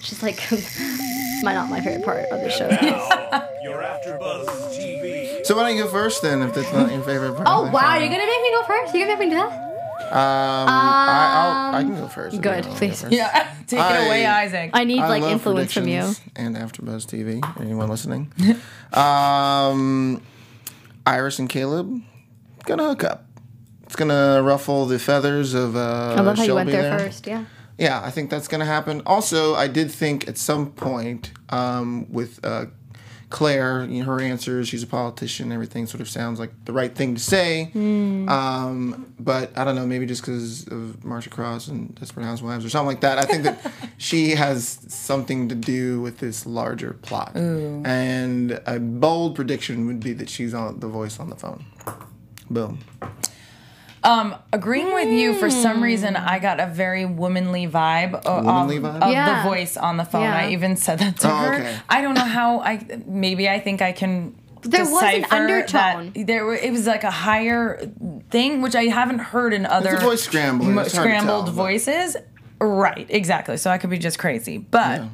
She's 0.00 0.22
like, 0.22 0.40
my 1.42 1.54
not 1.54 1.70
my 1.70 1.80
favorite 1.80 2.04
part 2.04 2.24
of 2.26 2.40
the 2.40 2.50
show. 2.50 2.68
You're 3.62 3.82
AfterBuzz 3.82 4.46
TV. 4.76 5.44
So 5.46 5.56
why 5.56 5.68
don't 5.68 5.76
you 5.76 5.84
go 5.84 5.88
first 5.90 6.22
then, 6.22 6.42
if 6.42 6.54
that's 6.54 6.72
not 6.72 6.90
your 6.90 7.02
favorite 7.02 7.34
part? 7.36 7.46
oh 7.48 7.70
wow, 7.70 7.94
show? 7.94 8.00
you're 8.00 8.08
gonna 8.08 8.26
make 8.26 8.42
me 8.42 8.50
go 8.50 8.62
first. 8.64 8.94
You're 8.94 9.06
gonna 9.06 9.18
make 9.18 9.28
me 9.28 9.34
do 9.34 9.40
that? 9.40 9.71
Um, 10.12 10.18
I, 10.68 11.70
I'll, 11.72 11.74
I 11.76 11.82
can 11.82 11.94
go 11.96 12.06
first. 12.08 12.34
if 12.34 12.38
you 12.38 12.42
good, 12.42 12.64
wanna 12.64 12.74
go 12.74 12.78
please. 12.78 13.00
first. 13.00 13.12
Yeah, 13.12 13.54
take 13.66 13.80
I- 13.80 13.98
it 14.02 14.06
away, 14.06 14.26
Isaac. 14.26 14.70
I 14.74 14.84
need 14.84 15.00
I 15.00 15.08
like 15.08 15.22
love 15.22 15.32
influence 15.32 15.72
from 15.72 15.88
you. 15.88 16.00
predictions 16.00 16.32
And 16.36 16.56
AfterBuzz 16.56 17.06
TV. 17.06 17.60
Anyone 17.60 17.88
listening? 17.88 18.30
um, 18.92 20.20
Iris 21.06 21.38
and 21.38 21.48
Caleb 21.48 22.02
gonna 22.64 22.84
hook 22.84 23.04
up. 23.04 23.26
It's 23.84 23.96
gonna 23.96 24.42
ruffle 24.42 24.86
the 24.86 24.98
feathers 24.98 25.54
of. 25.54 25.76
Uh, 25.76 26.14
I 26.16 26.20
love 26.20 26.36
how 26.36 26.42
you 26.42 26.48
Shelby 26.48 26.54
went 26.54 26.70
there, 26.70 26.98
first. 26.98 27.26
Yeah. 27.26 27.44
Yeah, 27.78 28.00
I 28.04 28.10
think 28.10 28.30
that's 28.30 28.48
gonna 28.48 28.64
happen. 28.66 29.02
Also, 29.06 29.54
I 29.54 29.66
did 29.66 29.90
think 29.90 30.28
at 30.28 30.36
some 30.38 30.70
point 30.72 31.32
um, 31.48 32.06
with 32.12 32.38
uh, 32.44 32.66
Claire, 33.32 33.86
you 33.86 34.00
know, 34.00 34.04
her 34.04 34.20
answers, 34.20 34.68
she's 34.68 34.82
a 34.82 34.86
politician, 34.86 35.52
everything 35.52 35.86
sort 35.86 36.02
of 36.02 36.08
sounds 36.08 36.38
like 36.38 36.50
the 36.66 36.72
right 36.72 36.94
thing 36.94 37.14
to 37.14 37.20
say. 37.20 37.70
Hmm. 37.72 38.28
Um, 38.28 39.14
but 39.18 39.56
I 39.56 39.64
don't 39.64 39.74
know, 39.74 39.86
maybe 39.86 40.04
just 40.04 40.20
because 40.20 40.68
of 40.68 41.02
Marcia 41.02 41.30
Cross 41.30 41.68
and 41.68 41.94
Desperate 41.94 42.24
Housewives 42.24 42.62
or 42.62 42.68
something 42.68 42.88
like 42.88 43.00
that. 43.00 43.18
I 43.18 43.22
think 43.22 43.44
that 43.44 43.72
she 43.96 44.32
has 44.32 44.84
something 44.88 45.48
to 45.48 45.54
do 45.54 46.02
with 46.02 46.18
this 46.18 46.44
larger 46.44 46.92
plot. 46.92 47.34
And 47.86 48.60
a 48.66 48.78
bold 48.78 49.34
prediction 49.34 49.86
would 49.86 50.00
be 50.00 50.12
that 50.12 50.28
she's 50.28 50.52
on 50.52 50.80
the 50.80 50.88
voice 50.88 51.18
on 51.18 51.30
the 51.30 51.36
phone. 51.36 51.64
Boom. 52.50 52.80
Um, 54.04 54.34
agreeing 54.52 54.92
with 54.92 55.08
you 55.08 55.34
for 55.34 55.48
some 55.48 55.82
reason, 55.82 56.16
I 56.16 56.38
got 56.40 56.58
a 56.60 56.66
very 56.66 57.04
womanly 57.04 57.68
vibe 57.68 58.14
of, 58.26 58.44
Womanly 58.44 58.78
of- 58.78 58.82
vibe? 58.82 59.02
of 59.02 59.12
Yeah. 59.12 59.42
the 59.42 59.48
voice 59.48 59.76
on 59.76 59.96
the 59.96 60.04
phone. 60.04 60.22
Yeah. 60.22 60.36
I 60.36 60.48
even 60.50 60.76
said 60.76 60.98
that 60.98 61.18
to 61.20 61.30
Oh, 61.30 61.34
her. 61.36 61.54
okay. 61.54 61.76
I 61.88 62.00
don't 62.02 62.14
know 62.14 62.24
how. 62.24 62.60
I 62.60 62.84
maybe 63.06 63.48
I 63.48 63.60
think 63.60 63.80
I 63.80 63.92
can. 63.92 64.34
There 64.62 64.84
was 64.84 65.02
an 65.02 65.24
undertone. 65.30 66.12
There, 66.14 66.44
were- 66.44 66.54
it 66.54 66.72
was 66.72 66.86
like 66.86 67.04
a 67.04 67.10
higher 67.10 67.80
thing, 68.30 68.60
which 68.62 68.74
I 68.76 68.84
haven't 68.84 69.18
heard 69.18 69.52
in 69.54 69.66
other 69.66 69.94
a 69.96 70.00
voice 70.00 70.22
scrambler. 70.22 70.70
mo- 70.70 70.82
It's 70.82 70.94
hard 70.94 71.06
to 71.06 71.10
scrambled 71.10 71.46
tell, 71.46 71.54
but- 71.54 71.62
voices. 71.62 72.16
Right, 72.60 73.06
exactly. 73.08 73.56
So 73.56 73.70
I 73.70 73.78
could 73.78 73.90
be 73.90 73.98
just 73.98 74.18
crazy, 74.18 74.58
but. 74.58 75.00
Yeah. 75.00 75.08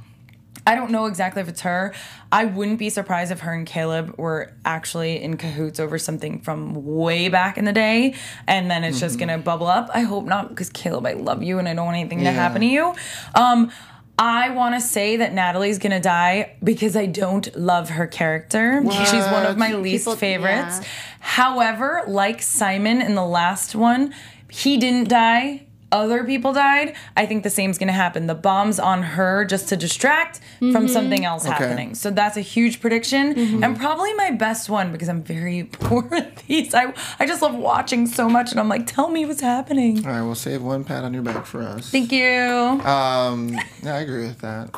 I 0.69 0.75
don't 0.75 0.91
know 0.91 1.07
exactly 1.07 1.41
if 1.43 1.49
it's 1.49 1.63
her. 1.63 1.95
I 2.31 2.45
wouldn't 2.45 2.79
be 2.79 2.91
surprised 2.91 3.33
if 3.33 3.41
her 3.41 3.55
and 3.55 3.67
Caleb 3.67 4.15
were 4.19 4.53
actually 4.65 5.23
in 5.23 5.37
cahoots 5.39 5.81
over 5.81 5.99
something 5.99 6.41
from 6.41 6.85
way 6.85 7.29
back 7.29 7.57
in 7.57 7.65
the 7.65 7.73
day, 7.73 8.15
and 8.47 8.71
then 8.71 8.85
it's 8.85 8.99
Mm-hmm. 8.99 9.07
just 9.07 9.19
gonna 9.19 9.39
bubble 9.39 9.67
up. 9.67 9.89
I 9.95 10.01
hope 10.03 10.27
not, 10.27 10.51
because 10.51 10.69
Caleb, 10.71 11.07
I 11.07 11.15
love 11.15 11.43
you, 11.43 11.59
and 11.59 11.67
I 11.69 11.75
don't 11.75 11.87
want 11.87 11.97
anything 11.97 12.23
to 12.25 12.31
happen 12.33 12.61
to 12.61 12.67
you. 12.67 12.95
Um, 13.35 13.71
I 14.19 14.51
want 14.51 14.75
to 14.75 14.81
say 14.81 15.17
that 15.19 15.33
Natalie's 15.33 15.79
gonna 15.79 16.01
die 16.01 16.57
because 16.63 16.97
I 16.97 17.07
don't 17.07 17.47
love 17.57 17.89
her 17.91 18.07
character. 18.07 18.83
She's 18.91 19.25
one 19.39 19.47
of 19.47 19.57
my 19.57 19.73
least 19.75 20.05
People- 20.05 20.17
favorites. 20.17 20.81
yeah. 20.83 20.89
However, 21.21 22.03
like 22.09 22.43
Simon 22.43 23.01
in 23.01 23.15
the 23.15 23.25
last 23.25 23.75
one, 23.77 24.13
he 24.51 24.77
didn't 24.77 25.09
die. 25.09 25.63
Other 25.91 26.23
people 26.25 26.53
died. 26.53 26.95
I 27.17 27.25
think 27.25 27.45
the 27.45 27.51
same's 27.51 27.79
gonna 27.79 27.93
happen. 27.93 28.27
The 28.27 28.35
bomb's 28.35 28.79
on 28.79 29.03
her 29.03 29.45
just 29.45 29.69
to 29.71 29.77
distract 29.77 30.41
Mm-hmm. 30.61 30.73
from 30.73 30.89
something 30.89 31.25
else 31.25 31.45
happening. 31.45 31.95
So 31.95 32.11
that's 32.11 32.37
a 32.37 32.41
huge 32.41 32.81
prediction 32.81 33.63
and 33.63 33.79
probably 33.79 34.13
my 34.15 34.33
best 34.33 34.69
one 34.69 34.91
because 34.91 35.09
I'm 35.09 35.23
very 35.23 35.63
poor 35.73 36.09
at 36.13 36.37
these. 36.49 36.75
I 36.75 36.93
I 37.21 37.27
just 37.27 37.43
love 37.43 37.55
watching 37.55 38.07
so 38.09 38.29
much 38.29 38.51
and 38.51 38.59
I'm 38.59 38.69
like, 38.69 38.87
tell 38.89 39.09
me 39.09 39.25
what's 39.25 39.41
happening. 39.41 40.05
All 40.05 40.11
right, 40.13 40.23
we'll 40.23 40.35
save 40.35 40.63
one 40.63 40.83
pat 40.83 41.05
on 41.05 41.15
your 41.15 41.23
back 41.23 41.47
for 41.47 41.63
us. 41.63 41.91
Thank 41.91 42.11
you. 42.11 42.25
Um, 42.25 43.51
yeah, 43.83 43.95
I 43.95 44.01
agree 44.01 44.27
with 44.27 44.41
that. 44.41 44.71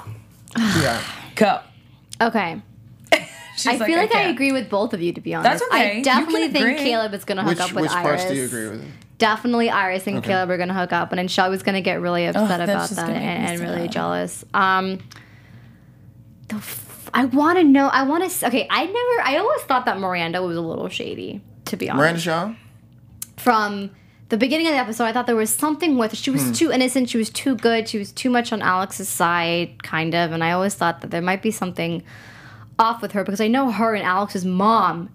Yeah. 0.56 1.02
Go. 1.36 1.60
Okay. 2.20 2.60
She's 3.56 3.66
I 3.80 3.86
feel 3.86 3.96
like 3.96 4.10
I, 4.10 4.24
can't. 4.24 4.30
agree 4.32 4.52
with 4.52 4.68
both 4.68 4.92
of 4.92 5.00
you, 5.00 5.12
to 5.12 5.20
be 5.20 5.34
honest. 5.34 5.60
That's 5.60 5.72
okay. 5.72 5.98
I 5.98 6.02
definitely 6.02 6.48
think. 6.50 6.78
Caleb 6.78 7.14
is 7.14 7.24
going 7.24 7.36
to 7.36 7.42
hook 7.42 7.50
Which 7.52 7.60
up 7.60 7.72
with 7.72 7.82
which 7.82 7.90
Iris. 7.92 8.22
parts 8.22 8.30
do 8.32 8.36
you 8.36 8.44
agree 8.46 8.68
with? 8.68 8.84
Definitely 9.20 9.70
Iris 9.70 10.06
and 10.08 10.24
Caleb 10.24 10.48
were 10.48 10.56
going 10.56 10.68
to 10.70 10.74
hook 10.74 10.92
up, 10.92 11.12
and 11.12 11.18
then 11.18 11.50
was 11.50 11.62
going 11.62 11.76
to 11.76 11.80
get 11.80 12.00
really 12.00 12.26
upset 12.26 12.66
that's 12.66 12.90
about 12.92 13.06
that 13.06 13.10
and, 13.16 13.60
and 13.60 13.60
really 13.60 13.86
jealous. 13.86 14.44
Um, 14.52 14.98
the 16.48 16.56
f- 16.56 17.10
I 17.14 17.26
want 17.26 17.58
to 17.58 17.64
know. 17.64 17.86
I 17.88 18.02
want 18.02 18.28
to. 18.28 18.46
Okay, 18.48 18.66
I 18.68 18.84
never. 18.84 19.28
I 19.28 19.36
always 19.38 19.60
thought 19.62 19.84
that 19.86 19.98
Miranda 20.00 20.42
was 20.42 20.56
a 20.56 20.60
little 20.60 20.88
shady. 20.88 21.42
To 21.66 21.76
be 21.76 21.88
honest, 21.88 22.00
Miranda 22.00 22.20
Shaw? 22.20 22.54
from 23.36 23.90
the 24.30 24.36
beginning 24.36 24.66
of 24.66 24.72
the 24.72 24.78
episode, 24.78 25.04
I 25.04 25.12
thought 25.12 25.26
there 25.26 25.36
was 25.36 25.50
something 25.50 25.96
with 25.98 26.16
she 26.16 26.30
Hmm. 26.30 26.36
was 26.36 26.58
too 26.58 26.72
innocent, 26.72 27.08
she 27.10 27.18
was 27.18 27.30
too 27.30 27.56
good, 27.56 27.88
she 27.88 27.98
was 27.98 28.12
too 28.12 28.30
much 28.30 28.52
on 28.52 28.62
Alex's 28.62 29.08
side, 29.08 29.82
kind 29.82 30.14
of, 30.14 30.32
and 30.32 30.42
I 30.42 30.52
always 30.52 30.74
thought 30.74 31.00
that 31.02 31.10
there 31.10 31.20
might 31.22 31.42
be 31.42 31.50
something 31.50 32.02
off 32.78 33.02
with 33.02 33.12
her 33.12 33.22
because 33.24 33.40
I 33.40 33.48
know 33.48 33.70
her 33.70 33.94
and 33.94 34.04
Alex's 34.04 34.44
mom 34.44 35.10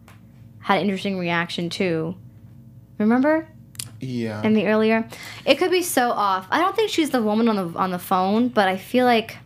had 0.59 0.77
an 0.77 0.83
interesting 0.83 1.17
reaction 1.17 1.69
too. 1.69 2.15
Remember 2.97 3.47
Yeah. 4.05 4.41
in 4.43 4.53
the 4.53 4.67
earlier? 4.67 5.07
It 5.45 5.55
could 5.55 5.71
be 5.71 5.81
so 5.81 6.11
off. 6.11 6.47
I 6.51 6.59
don't 6.59 6.75
think 6.75 6.89
she's 6.91 7.09
the 7.09 7.21
woman 7.21 7.47
on 7.49 7.55
the 7.55 7.77
on 7.79 7.91
the 7.91 7.99
phone, 7.99 8.47
but 8.49 8.67
I 8.67 8.77
feel 8.77 9.05
like 9.05 9.37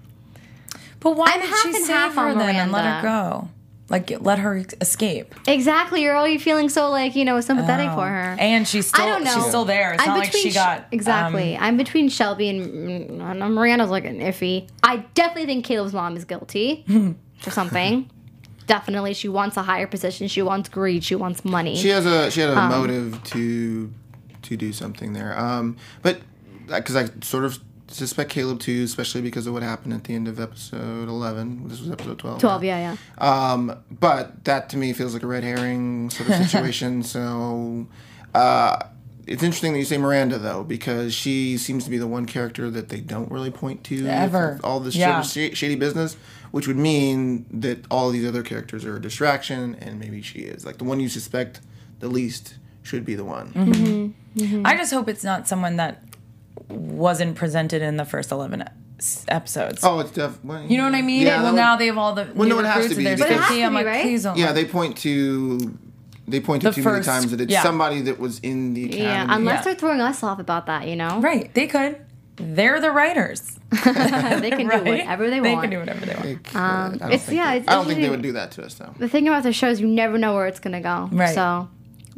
But 0.99 1.15
why 1.15 1.27
I'm 1.33 1.39
did 1.41 1.49
half 1.49 1.59
she 1.61 1.67
and 1.69 1.77
save 1.77 1.87
half 1.95 2.15
her 2.15 2.27
on 2.29 2.37
then 2.37 2.55
and 2.55 2.71
let 2.71 2.85
her 2.85 3.01
go? 3.01 3.49
Like 3.89 4.11
let 4.21 4.37
her 4.37 4.63
escape. 4.81 5.33
exactly 5.47 6.03
you're 6.03 6.15
already 6.15 6.37
feeling 6.37 6.69
so 6.69 6.91
like 6.91 7.15
you 7.15 7.25
know 7.25 7.41
sympathetic 7.41 7.89
Oh. 7.89 7.95
for 7.95 8.05
her. 8.07 8.35
And 8.39 8.67
she's 8.67 8.85
still 8.87 9.03
I 9.03 9.07
don't 9.09 9.23
know. 9.23 9.33
she's 9.33 9.45
still 9.47 9.65
there. 9.65 9.93
It's 9.93 10.03
I'm 10.03 10.09
not 10.09 10.19
like 10.19 10.31
she 10.31 10.51
Sh- 10.51 10.53
got 10.53 10.85
exactly. 10.91 11.55
um, 11.57 11.63
I'm 11.63 11.77
between 11.77 12.07
Shelby 12.09 12.49
and 12.49 13.19
mm, 13.19 13.51
Miranda's 13.51 13.89
like 13.89 14.05
an 14.05 14.19
iffy. 14.19 14.67
I 14.83 14.97
definitely 15.15 15.47
think 15.47 15.65
Caleb's 15.65 15.93
mom 15.93 16.15
is 16.17 16.23
guilty 16.25 16.85
for 17.39 17.49
something. 17.49 18.07
definitely 18.67 19.15
she 19.15 19.27
wants 19.27 19.57
a 19.57 19.63
higher 19.63 19.87
position. 19.87 20.27
She 20.27 20.43
wants 20.43 20.69
greed. 20.69 21.03
She 21.03 21.15
wants 21.15 21.43
money. 21.43 21.75
She 21.75 21.87
has 21.89 22.05
a 22.05 22.29
she 22.29 22.41
had 22.41 22.51
a 22.51 22.59
Um, 22.59 22.69
motive 22.69 23.23
to 23.33 23.91
to 24.43 24.57
do 24.57 24.71
something 24.73 25.13
there. 25.13 25.37
Um, 25.37 25.77
but 26.01 26.21
because 26.67 26.95
I 26.95 27.09
sort 27.21 27.45
of 27.45 27.59
suspect 27.87 28.29
Caleb 28.29 28.59
too, 28.59 28.83
especially 28.83 29.21
because 29.21 29.47
of 29.47 29.53
what 29.53 29.63
happened 29.63 29.93
at 29.93 30.03
the 30.03 30.13
end 30.13 30.27
of 30.27 30.39
episode 30.39 31.09
eleven. 31.09 31.67
This 31.67 31.79
was 31.81 31.89
episode 31.89 32.19
twelve. 32.19 32.39
Twelve, 32.39 32.63
yeah, 32.63 32.95
yeah. 33.19 33.23
Um, 33.51 33.75
but 33.91 34.43
that 34.45 34.69
to 34.69 34.77
me 34.77 34.93
feels 34.93 35.13
like 35.13 35.23
a 35.23 35.27
red 35.27 35.43
herring 35.43 36.09
sort 36.11 36.29
of 36.29 36.35
situation. 36.35 37.01
so 37.03 37.87
uh, 38.35 38.83
it's 39.25 39.41
interesting 39.43 39.73
that 39.73 39.79
you 39.79 39.85
say 39.85 39.97
Miranda 39.97 40.37
though, 40.37 40.63
because 40.63 41.13
she 41.13 41.57
seems 41.57 41.83
to 41.85 41.89
be 41.89 41.97
the 41.97 42.07
one 42.07 42.25
character 42.25 42.69
that 42.69 42.89
they 42.89 42.99
don't 42.99 43.31
really 43.31 43.51
point 43.51 43.83
to 43.85 44.05
Ever. 44.07 44.59
all 44.63 44.79
this 44.79 44.95
Yeah. 44.95 45.21
sh- 45.23 45.55
shady 45.57 45.75
business, 45.75 46.15
which 46.51 46.67
would 46.67 46.77
mean 46.77 47.45
that 47.51 47.79
all 47.89 48.11
these 48.11 48.27
other 48.27 48.43
characters 48.43 48.85
are 48.85 48.97
a 48.97 49.01
distraction, 49.01 49.75
and 49.81 49.99
maybe 49.99 50.21
she 50.21 50.39
is 50.41 50.63
like 50.65 50.77
the 50.77 50.83
one 50.83 50.99
you 50.99 51.09
suspect 51.09 51.59
the 52.01 52.07
least 52.07 52.55
should 52.89 53.05
be 53.05 53.15
the 53.15 53.23
one. 53.23 53.49
Mm-hmm. 53.53 54.65
I 54.65 54.75
just 54.75 54.91
hope 54.93 55.07
it's 55.07 55.23
not 55.23 55.47
someone 55.47 55.77
that 55.77 56.01
wasn't 56.67 57.35
presented 57.35 57.81
in 57.81 57.97
the 57.97 58.05
first 58.05 58.31
11 58.31 58.63
episodes. 59.27 59.83
Oh, 59.83 59.99
it's 59.99 60.11
definitely. 60.11 60.67
You 60.71 60.77
know 60.77 60.85
what 60.85 60.95
I 60.95 61.01
mean? 61.01 61.21
Yeah, 61.25 61.37
that 61.37 61.43
well, 61.43 61.51
would- 61.53 61.57
now 61.57 61.75
they 61.77 61.87
have 61.87 61.97
all 61.97 62.13
the 62.13 62.27
Well, 62.35 62.47
new 62.47 62.55
no, 62.55 62.59
it 62.59 62.65
has 62.65 62.85
to 62.85 62.89
and 62.91 62.97
be 62.97 63.03
there's 63.03 63.19
50. 63.19 63.33
But 63.35 63.39
it 63.39 63.43
has 63.43 63.51
I'm 63.63 63.71
to 63.71 63.75
like, 63.75 63.85
be, 63.85 63.89
right? 63.89 64.01
please 64.03 64.23
don't. 64.23 64.37
Yeah, 64.37 64.51
they 64.51 64.65
point 64.65 64.97
to 64.97 65.77
they 66.27 66.39
point 66.39 66.61
to 66.61 66.69
The 66.69 66.75
too 66.75 66.83
many 66.83 67.03
times 67.03 67.31
that 67.31 67.41
it's 67.41 67.51
yeah. 67.51 67.63
somebody 67.63 68.01
that 68.01 68.19
was 68.19 68.39
in 68.39 68.73
the 68.75 68.85
academy. 68.85 69.03
Yeah, 69.03 69.25
unless 69.29 69.59
Yeah. 69.59 69.63
they're 69.63 69.75
throwing 69.75 70.01
us 70.01 70.21
off 70.21 70.39
about 70.39 70.65
that, 70.67 70.87
you 70.87 70.95
know. 70.95 71.19
Right, 71.21 71.51
they 71.53 71.65
could. 71.67 71.97
They're 72.35 72.79
the 72.79 72.91
writers. 72.91 73.57
they 73.71 73.79
can 74.51 74.67
right? 74.67 74.83
do 74.83 74.91
whatever 74.91 75.29
they 75.29 75.39
They 75.39 75.53
want. 75.55 75.61
They 75.61 75.67
can 75.67 75.69
do 75.71 75.79
whatever 75.79 76.05
they 76.05 76.13
want. 76.15 76.43
They. 76.43 76.59
Um, 76.59 76.61
I 76.61 76.89
don't 76.89 76.95
it's- 77.11 77.25
think 77.25 77.37
yeah, 77.37 77.51
they, 77.51 77.57
it's 77.59 77.67
I 77.67 77.73
don't 77.75 77.85
think 77.87 78.01
they 78.01 78.09
would 78.09 78.21
do 78.21 78.33
that 78.33 78.51
to 78.51 78.63
us 78.63 78.75
though. 78.75 78.93
The 78.99 79.09
thing 79.09 79.27
about 79.27 79.43
the 79.43 79.51
show 79.53 79.69
is 79.69 79.81
you 79.81 79.87
never 79.87 80.17
know 80.17 80.35
where 80.35 80.45
it's 80.47 80.59
gonna 80.59 80.81
go. 80.81 81.09
Right. 81.11 81.33
So, 81.33 81.67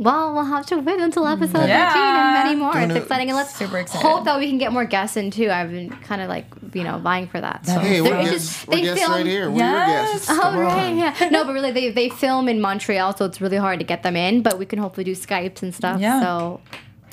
well, 0.04 0.34
we'll 0.34 0.45
have 0.45 0.66
to 0.68 0.78
wait 0.80 0.99
until 0.99 1.24
mm-hmm. 1.24 1.43
episode 1.43 1.68
Yeah. 1.68 1.89
13 1.89 2.02
and 2.04 2.34
many 2.34 2.56
more. 2.60 2.74
Doing 2.74 2.86
It's 2.86 2.95
it- 2.95 3.04
exciting, 3.04 3.30
and 3.30 3.38
let's 3.38 3.56
Super 3.56 3.78
excited. 3.78 4.06
hope 4.06 4.26
that 4.26 4.39
we 4.39 4.49
can 4.49 4.58
get 4.58 4.72
more 4.74 4.84
guests 4.86 5.16
in 5.16 5.30
too. 5.32 5.49
I've 5.52 5.70
been 5.70 5.89
kind 5.89 6.22
of 6.22 6.28
like 6.30 6.45
you 6.74 6.84
know 6.84 6.97
vying 6.99 7.28
for 7.28 7.39
that. 7.39 7.66
So 7.66 7.80
Hey, 7.80 7.99
They're 8.02 8.12
we're 8.12 8.24
just- 8.24 8.32
guests, 8.32 8.68
we're 8.68 8.76
they 8.76 8.82
guests 8.82 8.99
film- 9.04 9.14
right 9.14 9.26
here. 9.26 9.52
We're 9.52 9.58
Yes. 9.58 9.88
your 10.04 10.14
guests. 10.14 10.30
Oh 10.32 10.39
Come 10.41 10.58
right, 10.58 10.95
yeah. 10.95 11.30
No, 11.30 11.43
but 11.45 11.54
really, 11.54 11.72
they 11.72 11.91
they 11.91 12.10
film 12.10 12.49
in 12.49 12.60
Montreal, 12.60 13.16
so 13.16 13.26
it's 13.26 13.39
really 13.39 13.58
hard 13.58 13.80
to 13.80 13.86
get 13.86 14.02
them 14.04 14.16
in. 14.16 14.41
But 14.41 14.58
we 14.58 14.66
can 14.66 14.80
hopefully 14.80 15.04
do 15.04 15.12
Skypes 15.14 15.62
and 15.62 15.74
stuff. 15.76 16.02
Yeah. 16.02 16.20
So, 16.22 16.62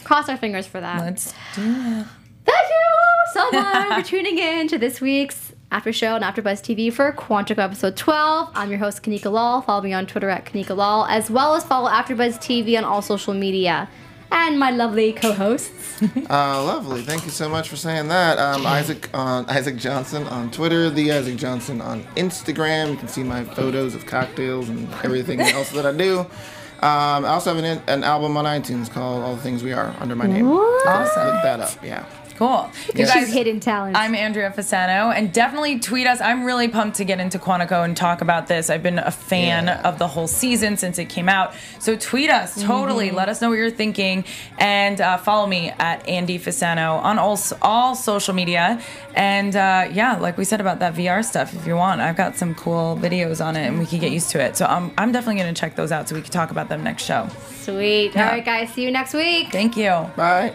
cross 0.04 0.28
our 0.30 0.36
fingers 0.38 0.66
for 0.66 0.80
that. 0.80 1.00
Let's 1.00 1.32
do 1.54 1.62
it. 1.62 2.06
Thank 2.46 2.68
you 2.70 3.34
so 3.34 3.50
much 3.50 3.94
for 4.04 4.08
tuning 4.08 4.38
in 4.38 4.68
to 4.68 4.78
this 4.78 5.02
week's 5.02 5.47
After 5.70 5.92
Show 5.92 6.14
on 6.14 6.22
AfterBuzz 6.22 6.62
TV 6.62 6.90
for 6.90 7.12
Quantico 7.12 7.58
episode 7.58 7.94
12. 7.94 8.50
I'm 8.54 8.70
your 8.70 8.78
host, 8.78 9.02
Kanika 9.02 9.30
Lal. 9.30 9.60
Follow 9.60 9.82
me 9.82 9.92
on 9.92 10.06
Twitter 10.06 10.30
at 10.30 10.46
Kanika 10.46 10.74
Lal, 10.74 11.04
as 11.06 11.30
well 11.30 11.54
as 11.54 11.62
follow 11.64 11.90
AfterBuzz 11.90 12.38
TV 12.38 12.78
on 12.78 12.84
all 12.84 13.02
social 13.02 13.34
media. 13.34 13.88
And 14.30 14.58
my 14.58 14.70
lovely 14.70 15.12
co-hosts. 15.12 15.84
Uh, 16.30 16.62
lovely. 16.62 17.02
Thank 17.02 17.24
you 17.24 17.30
so 17.30 17.48
much 17.48 17.68
for 17.68 17.74
saying 17.76 18.06
that. 18.08 18.38
Um, 18.38 18.64
Isaac 18.66 19.10
on 19.12 19.44
Isaac 19.50 19.76
Johnson 19.76 20.26
on 20.28 20.50
Twitter, 20.50 20.90
the 20.90 21.10
Isaac 21.10 21.36
Johnson 21.36 21.80
on 21.80 22.04
Instagram. 22.14 22.92
You 22.92 22.96
can 22.96 23.08
see 23.08 23.24
my 23.24 23.42
photos 23.42 23.94
of 23.96 24.06
cocktails 24.06 24.68
and 24.68 24.88
everything 25.02 25.40
else 25.40 25.70
that 25.72 25.84
I 25.86 25.92
do. 25.92 26.20
Um, 26.20 27.24
I 27.24 27.28
also 27.28 27.52
have 27.52 27.64
an, 27.64 27.82
an 27.88 28.04
album 28.04 28.36
on 28.36 28.44
iTunes 28.44 28.88
called 28.88 29.24
All 29.24 29.34
the 29.34 29.42
Things 29.42 29.64
We 29.64 29.72
Are 29.72 29.92
under 29.98 30.14
my 30.14 30.26
name. 30.28 30.46
Awesome. 30.46 31.26
Look 31.26 31.42
that 31.42 31.60
up. 31.60 31.84
Yeah. 31.84 32.04
Cool. 32.38 32.70
You 32.94 33.04
She's 33.04 33.12
guys, 33.12 33.32
hidden 33.32 33.58
talent. 33.58 33.96
I'm 33.96 34.14
Andrea 34.14 34.52
Fasano, 34.56 35.12
and 35.12 35.32
definitely 35.32 35.80
tweet 35.80 36.06
us. 36.06 36.20
I'm 36.20 36.44
really 36.44 36.68
pumped 36.68 36.98
to 36.98 37.04
get 37.04 37.18
into 37.18 37.36
Quantico 37.36 37.84
and 37.84 37.96
talk 37.96 38.20
about 38.20 38.46
this. 38.46 38.70
I've 38.70 38.82
been 38.82 39.00
a 39.00 39.10
fan 39.10 39.66
Yeah. 39.66 39.80
of 39.82 39.98
the 39.98 40.06
whole 40.06 40.28
season 40.28 40.76
since 40.76 41.00
it 41.00 41.06
came 41.08 41.28
out. 41.28 41.52
So 41.80 41.96
tweet 41.96 42.30
us, 42.30 42.62
totally. 42.62 43.10
Let 43.10 43.28
us 43.28 43.40
know 43.40 43.48
what 43.48 43.58
you're 43.58 43.72
thinking, 43.72 44.24
and 44.56 45.00
uh, 45.00 45.16
follow 45.16 45.48
me 45.48 45.70
at 45.80 46.08
Andy 46.08 46.38
Fasano 46.38 47.02
on 47.02 47.18
all 47.18 47.36
all 47.60 47.96
social 47.96 48.34
media. 48.34 48.80
And 49.16 49.56
uh, 49.56 49.88
yeah, 49.92 50.16
like 50.18 50.38
we 50.38 50.44
said 50.44 50.60
about 50.60 50.78
that 50.78 50.94
VR 50.94 51.24
stuff, 51.24 51.52
if 51.54 51.66
you 51.66 51.74
want, 51.74 52.00
I've 52.00 52.16
got 52.16 52.36
some 52.36 52.54
cool 52.54 52.96
videos 53.02 53.44
on 53.44 53.56
it, 53.56 53.66
and 53.66 53.80
we 53.80 53.86
can 53.86 53.98
get 53.98 54.12
used 54.12 54.30
to 54.30 54.40
it. 54.40 54.56
So 54.56 54.64
I'm 54.66 54.92
I'm 54.96 55.10
definitely 55.10 55.40
gonna 55.40 55.54
check 55.54 55.74
those 55.74 55.90
out 55.90 56.08
so 56.08 56.14
we 56.14 56.22
can 56.22 56.30
talk 56.30 56.52
about 56.52 56.68
them 56.68 56.84
next 56.84 57.02
show. 57.02 57.28
Sweet. 57.62 58.14
Yeah. 58.14 58.26
All 58.26 58.30
right, 58.32 58.44
guys. 58.44 58.70
See 58.74 58.84
you 58.84 58.92
next 58.92 59.12
week. 59.12 59.50
Thank 59.50 59.76
you. 59.76 59.90
Bye. 60.14 60.54